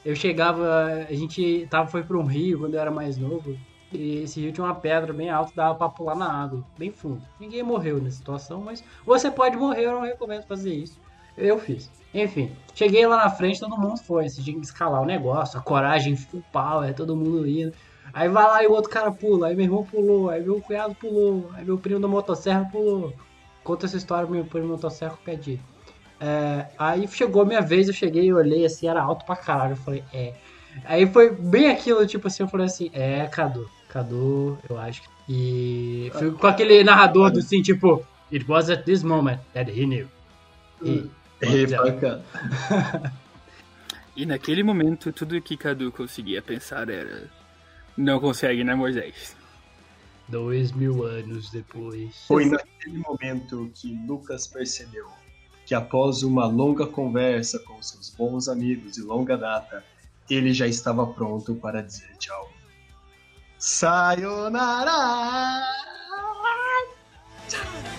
eu 0.04 0.14
chegava, 0.14 1.06
a 1.08 1.12
gente 1.12 1.66
tava, 1.70 1.88
foi 1.88 2.02
pra 2.04 2.16
um 2.16 2.24
rio 2.24 2.60
quando 2.60 2.74
eu 2.74 2.80
era 2.80 2.90
mais 2.90 3.16
novo, 3.16 3.58
e 3.90 4.18
esse 4.22 4.40
rio 4.40 4.52
tinha 4.52 4.64
uma 4.64 4.74
pedra 4.74 5.12
bem 5.12 5.28
alta, 5.28 5.52
dava 5.56 5.74
pra 5.74 5.88
pular 5.88 6.14
na 6.14 6.30
água, 6.30 6.64
bem 6.78 6.92
fundo. 6.92 7.20
Ninguém 7.40 7.62
morreu 7.62 8.00
nessa 8.00 8.18
situação, 8.18 8.60
mas 8.60 8.84
você 9.04 9.30
pode 9.30 9.56
morrer, 9.56 9.86
eu 9.86 9.92
não 9.92 10.02
recomendo 10.02 10.44
fazer 10.44 10.72
isso. 10.72 11.00
Eu 11.36 11.58
fiz. 11.58 11.90
Enfim, 12.14 12.50
cheguei 12.74 13.06
lá 13.06 13.16
na 13.16 13.30
frente, 13.30 13.58
todo 13.60 13.76
mundo 13.78 13.98
foi, 14.02 14.28
você 14.28 14.42
tinha 14.42 14.56
que 14.58 14.64
escalar 14.66 15.00
o 15.00 15.06
negócio, 15.06 15.58
a 15.58 15.62
coragem 15.62 16.14
full 16.16 16.42
power, 16.52 16.94
todo 16.94 17.16
mundo 17.16 17.46
indo. 17.48 17.72
Aí 18.12 18.28
vai 18.28 18.44
lá 18.44 18.62
e 18.62 18.66
o 18.66 18.72
outro 18.72 18.90
cara 18.90 19.10
pula, 19.10 19.46
aí 19.48 19.56
meu 19.56 19.64
irmão 19.64 19.84
pulou, 19.84 20.28
aí 20.28 20.42
meu 20.42 20.60
cunhado 20.60 20.94
pulou, 20.94 21.50
aí 21.54 21.64
meu 21.64 21.78
primo 21.78 21.98
da 22.00 22.06
motosserra 22.08 22.68
pulou. 22.70 23.14
Conta 23.64 23.86
essa 23.86 23.96
história 23.96 24.26
pro 24.26 24.34
meu 24.34 24.44
primo 24.44 24.66
da 24.66 24.72
motosserra 24.74 25.14
o 25.14 25.24
pé 25.24 25.34
de. 25.36 25.58
É, 26.20 26.66
aí 26.78 27.08
chegou 27.08 27.42
a 27.42 27.44
minha 27.46 27.62
vez, 27.62 27.88
eu 27.88 27.94
cheguei 27.94 28.24
e 28.26 28.32
olhei 28.32 28.66
assim, 28.66 28.86
era 28.86 29.02
alto 29.02 29.24
pra 29.24 29.34
caralho. 29.34 29.72
Eu 29.72 29.76
falei, 29.76 30.04
é. 30.12 30.34
Aí 30.84 31.06
foi 31.06 31.30
bem 31.34 31.70
aquilo, 31.70 32.06
tipo 32.06 32.26
assim, 32.28 32.42
eu 32.42 32.48
falei 32.48 32.66
assim, 32.66 32.90
é, 32.92 33.26
Cadu, 33.28 33.66
Cadu, 33.88 34.58
eu 34.68 34.78
acho. 34.78 35.00
que- 35.02 35.08
E 35.28 36.10
fui 36.14 36.32
com 36.32 36.46
aquele 36.46 36.82
narrador 36.84 37.30
do 37.30 37.38
assim, 37.38 37.62
tipo, 37.62 38.04
It 38.32 38.44
was 38.50 38.68
at 38.70 38.84
this 38.84 39.02
moment 39.02 39.38
that 39.54 39.70
he 39.70 39.86
knew. 39.86 40.06
E, 40.82 41.08
E 44.14 44.26
naquele 44.26 44.62
momento, 44.62 45.10
tudo 45.10 45.40
que 45.40 45.56
Cadu 45.56 45.90
conseguia 45.90 46.42
pensar 46.42 46.90
era. 46.90 47.30
Não 47.96 48.20
consegue, 48.20 48.62
né, 48.62 48.74
Moisés? 48.74 49.34
dois 50.32 50.72
mil 50.72 51.04
anos 51.04 51.50
depois. 51.50 52.24
Foi 52.26 52.46
naquele 52.46 52.98
momento 52.98 53.70
que 53.74 53.94
Lucas 54.06 54.46
percebeu 54.46 55.06
que 55.66 55.74
após 55.74 56.22
uma 56.22 56.46
longa 56.46 56.86
conversa 56.86 57.58
com 57.60 57.80
seus 57.82 58.10
bons 58.10 58.48
amigos 58.48 58.94
de 58.94 59.02
longa 59.02 59.36
data, 59.36 59.84
ele 60.28 60.52
já 60.52 60.66
estava 60.66 61.06
pronto 61.06 61.54
para 61.54 61.82
dizer 61.82 62.16
tchau. 62.18 62.50
Sayonara! 63.58 64.92
Good 67.48 67.91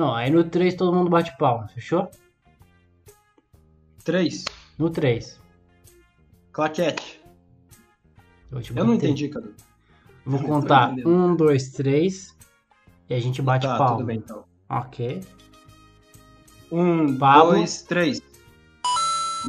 Não, 0.00 0.14
aí 0.14 0.30
no 0.30 0.42
3 0.42 0.74
todo 0.76 0.94
mundo 0.96 1.10
bate 1.10 1.36
palma, 1.36 1.68
fechou? 1.68 2.10
Três. 4.02 4.46
No 4.78 4.88
3. 4.88 5.38
Claquete. 6.52 7.20
Eu, 8.50 8.62
Eu 8.74 8.84
não 8.86 8.94
entendi, 8.94 9.28
Cadu. 9.28 9.54
Vou 10.24 10.40
contar 10.42 10.92
entendendo. 10.92 11.10
um, 11.10 11.36
dois, 11.36 11.68
três. 11.72 12.34
E 13.10 13.14
a 13.14 13.20
gente 13.20 13.42
bate 13.42 13.66
Tá, 13.66 13.76
palma. 13.76 13.96
tudo 13.98 14.06
bem 14.06 14.16
então. 14.16 14.42
Ok. 14.70 15.20
Um, 16.72 17.18
Pablo. 17.18 17.52
dois, 17.52 17.82
três. 17.82 18.22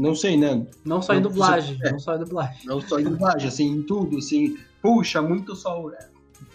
Não 0.01 0.13
sei, 0.13 0.35
né? 0.35 0.67
Não 0.83 1.01
só 1.01 1.13
em 1.13 1.21
dublagem. 1.21 1.77
Não 1.81 1.97
só 1.97 2.15
em 2.17 2.19
dublagem. 2.19 2.65
Não 2.65 2.81
em 2.99 3.03
dublagem, 3.03 3.47
assim, 3.47 3.67
em 3.69 3.83
tudo, 3.83 4.17
assim. 4.17 4.57
Puxa, 4.81 5.21
muito 5.21 5.55
sol. 5.55 5.93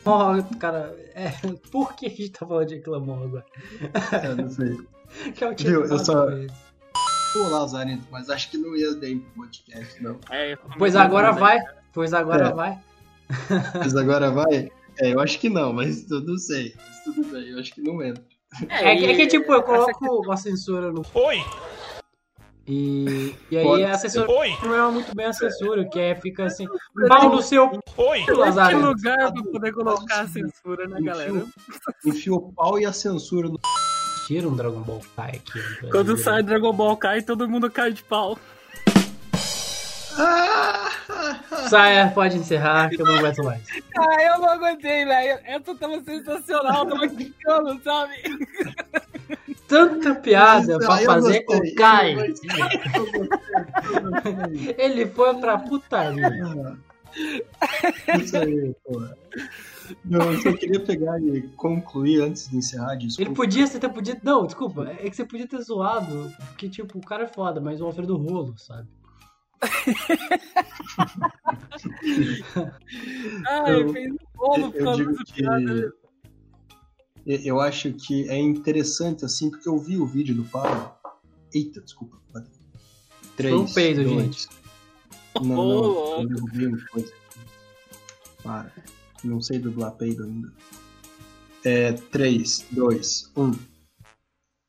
É, 0.06 0.08
Oh, 0.08 0.58
cara, 0.58 0.96
é, 1.14 1.30
por 1.70 1.94
que 1.94 2.06
a 2.06 2.10
gente 2.10 2.30
tá 2.30 2.46
falando 2.46 2.68
de 2.68 2.78
Clamon 2.80 3.24
agora? 3.24 3.44
eu 4.24 4.36
não 4.36 4.48
sei. 4.48 4.76
Que 5.34 5.44
é 5.44 5.50
o 5.50 5.54
Viu, 5.56 5.84
eu 5.84 5.98
só- 5.98 6.30
Tipo, 6.30 6.52
Pô, 7.32 7.48
Lazarento, 7.48 8.04
mas 8.10 8.28
acho 8.30 8.50
que 8.50 8.58
não 8.58 8.74
ia 8.76 8.94
bem 8.94 9.18
pro 9.20 9.42
podcast, 9.44 10.02
não. 10.02 10.18
É, 10.30 10.56
Pois 10.78 10.96
agora 10.96 11.32
vai. 11.32 11.58
Pois 11.92 12.12
agora 12.14 12.48
É. 12.48 12.52
vai. 12.52 12.78
Mas 13.78 13.94
agora 13.96 14.30
vai? 14.30 14.70
É, 14.98 15.12
eu 15.12 15.20
acho 15.20 15.38
que 15.38 15.48
não, 15.48 15.72
mas 15.72 16.10
eu 16.10 16.20
não 16.22 16.36
sei. 16.38 16.74
Mas 16.76 17.04
tudo 17.04 17.24
bem, 17.30 17.48
eu 17.50 17.58
acho 17.60 17.74
que 17.74 17.80
não 17.82 18.02
entra. 18.02 18.22
É, 18.68 18.96
que- 18.96 19.04
é 19.06 19.14
que, 19.14 19.26
tipo, 19.26 19.52
eu 19.52 19.62
coloco 19.62 20.04
uma 20.24 20.36
censura 20.36 20.90
no. 20.92 21.04
Oi, 21.14 21.36
E, 22.68 23.34
e 23.48 23.56
aí 23.56 23.64
Pode 23.64 23.84
a 23.84 23.96
censura 23.96 24.28
oi, 24.28 24.56
não 24.62 24.74
é 24.74 24.90
muito 24.90 25.14
bem 25.14 25.26
a 25.26 25.32
censura, 25.32 25.88
que 25.88 26.00
é, 26.00 26.16
fica 26.16 26.46
assim, 26.46 26.66
pau 27.08 27.30
no 27.30 27.40
seu 27.40 27.80
oi. 27.96 28.24
Que 28.24 28.32
lugar 28.32 29.32
pra 29.32 29.42
poder 29.52 29.72
colocar 29.72 30.22
a 30.22 30.26
censura, 30.26 30.88
né, 30.88 31.00
galera? 31.00 31.44
Enfia 32.04 32.34
o 32.34 32.52
pau 32.52 32.78
e 32.78 32.84
a 32.84 32.92
censura 32.92 33.48
no. 33.48 33.60
Tira 34.26 34.48
um 34.48 34.56
Dragon 34.56 34.80
Ball 34.80 35.00
Kai 35.14 35.30
aqui. 35.36 35.60
no 35.82 35.90
Quando 35.90 36.16
sai 36.16 36.42
Dragon 36.42 36.72
Ball 36.72 36.96
cai, 36.96 37.22
todo 37.22 37.48
mundo 37.48 37.70
cai 37.70 37.92
de 37.92 38.02
pau. 38.02 38.36
Saia, 41.68 42.10
pode 42.10 42.36
encerrar, 42.36 42.88
que 42.90 43.00
eu 43.00 43.06
não 43.06 43.16
aguento 43.16 43.44
mais. 43.44 43.62
Ah, 43.96 44.22
eu 44.22 44.38
não 44.38 44.50
aguentei, 44.50 45.04
velho. 45.04 45.40
Essa 45.44 45.74
tava 45.74 46.02
sensacional, 46.02 46.86
tava 46.86 47.06
quicando, 47.08 47.80
sabe? 47.82 48.14
Tanta 49.68 50.14
piada 50.14 50.78
pra 50.78 50.94
Ah, 50.94 51.02
eu 51.02 51.06
fazer 51.06 51.40
com 51.44 51.56
o 51.56 51.74
Kai. 51.74 52.14
Ele 54.78 55.06
foi 55.06 55.34
pra 55.38 55.58
putaria. 55.58 56.76
Isso 58.20 58.36
aí, 58.36 58.74
pô. 58.84 59.02
Não, 60.04 60.32
eu 60.32 60.40
só 60.40 60.52
queria 60.52 60.80
pegar 60.80 61.20
e 61.20 61.42
concluir 61.56 62.22
antes 62.22 62.48
de 62.48 62.56
encerrar, 62.56 62.94
Ele 62.94 63.06
desculpa. 63.06 63.32
podia, 63.34 63.66
você 63.66 63.78
ter 63.78 63.88
podido. 63.88 64.20
Não, 64.22 64.46
desculpa, 64.46 64.88
é 64.90 65.08
que 65.08 65.16
você 65.16 65.24
podia 65.24 65.46
ter 65.46 65.60
zoado, 65.62 66.32
porque, 66.48 66.68
tipo, 66.68 66.98
o 66.98 67.06
cara 67.06 67.24
é 67.24 67.28
foda, 67.28 67.60
mas 67.60 67.80
o 67.80 67.86
Alfredo 67.86 68.16
Rolo, 68.16 68.54
sabe? 68.58 68.88
Ai, 73.46 73.82
Eu- 73.82 73.92
fez 73.92 74.12
um 74.12 74.16
bolo 74.34 74.72
por 74.72 74.82
causa 74.82 74.96
digo 74.98 75.12
dessa 75.12 75.24
que 75.24 75.32
piada. 75.34 75.92
Eu 77.26 77.60
acho 77.60 77.92
que 77.92 78.28
é 78.28 78.38
interessante 78.38 79.24
assim, 79.24 79.50
porque 79.50 79.68
eu 79.68 79.76
vi 79.78 79.96
o 79.96 80.06
vídeo 80.06 80.34
do 80.34 80.44
Pablo. 80.44 80.92
Eita, 81.52 81.80
desculpa. 81.80 82.16
Três, 83.36 83.54
Foi 83.54 83.62
um 83.64 83.72
peido, 83.72 84.04
dois. 84.04 84.22
gente. 84.24 84.48
Não, 85.42 85.44
não, 85.44 86.20
eu 86.20 86.28
derrubei 86.28 86.66
uma 86.68 86.86
coisa. 86.86 87.12
Para. 88.42 88.72
Não 89.22 89.42
sei 89.42 89.58
dublar 89.58 89.92
peido 89.92 90.24
ainda. 90.24 90.52
É 91.64 91.92
3, 91.92 92.66
2, 92.70 93.32
1. 93.36 93.52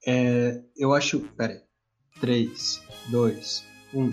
É, 0.06 0.62
eu 0.76 0.94
acho. 0.94 1.20
Pera 1.20 1.54
aí. 1.54 1.62
3, 2.20 2.82
2, 3.10 3.64
1. 3.94 4.12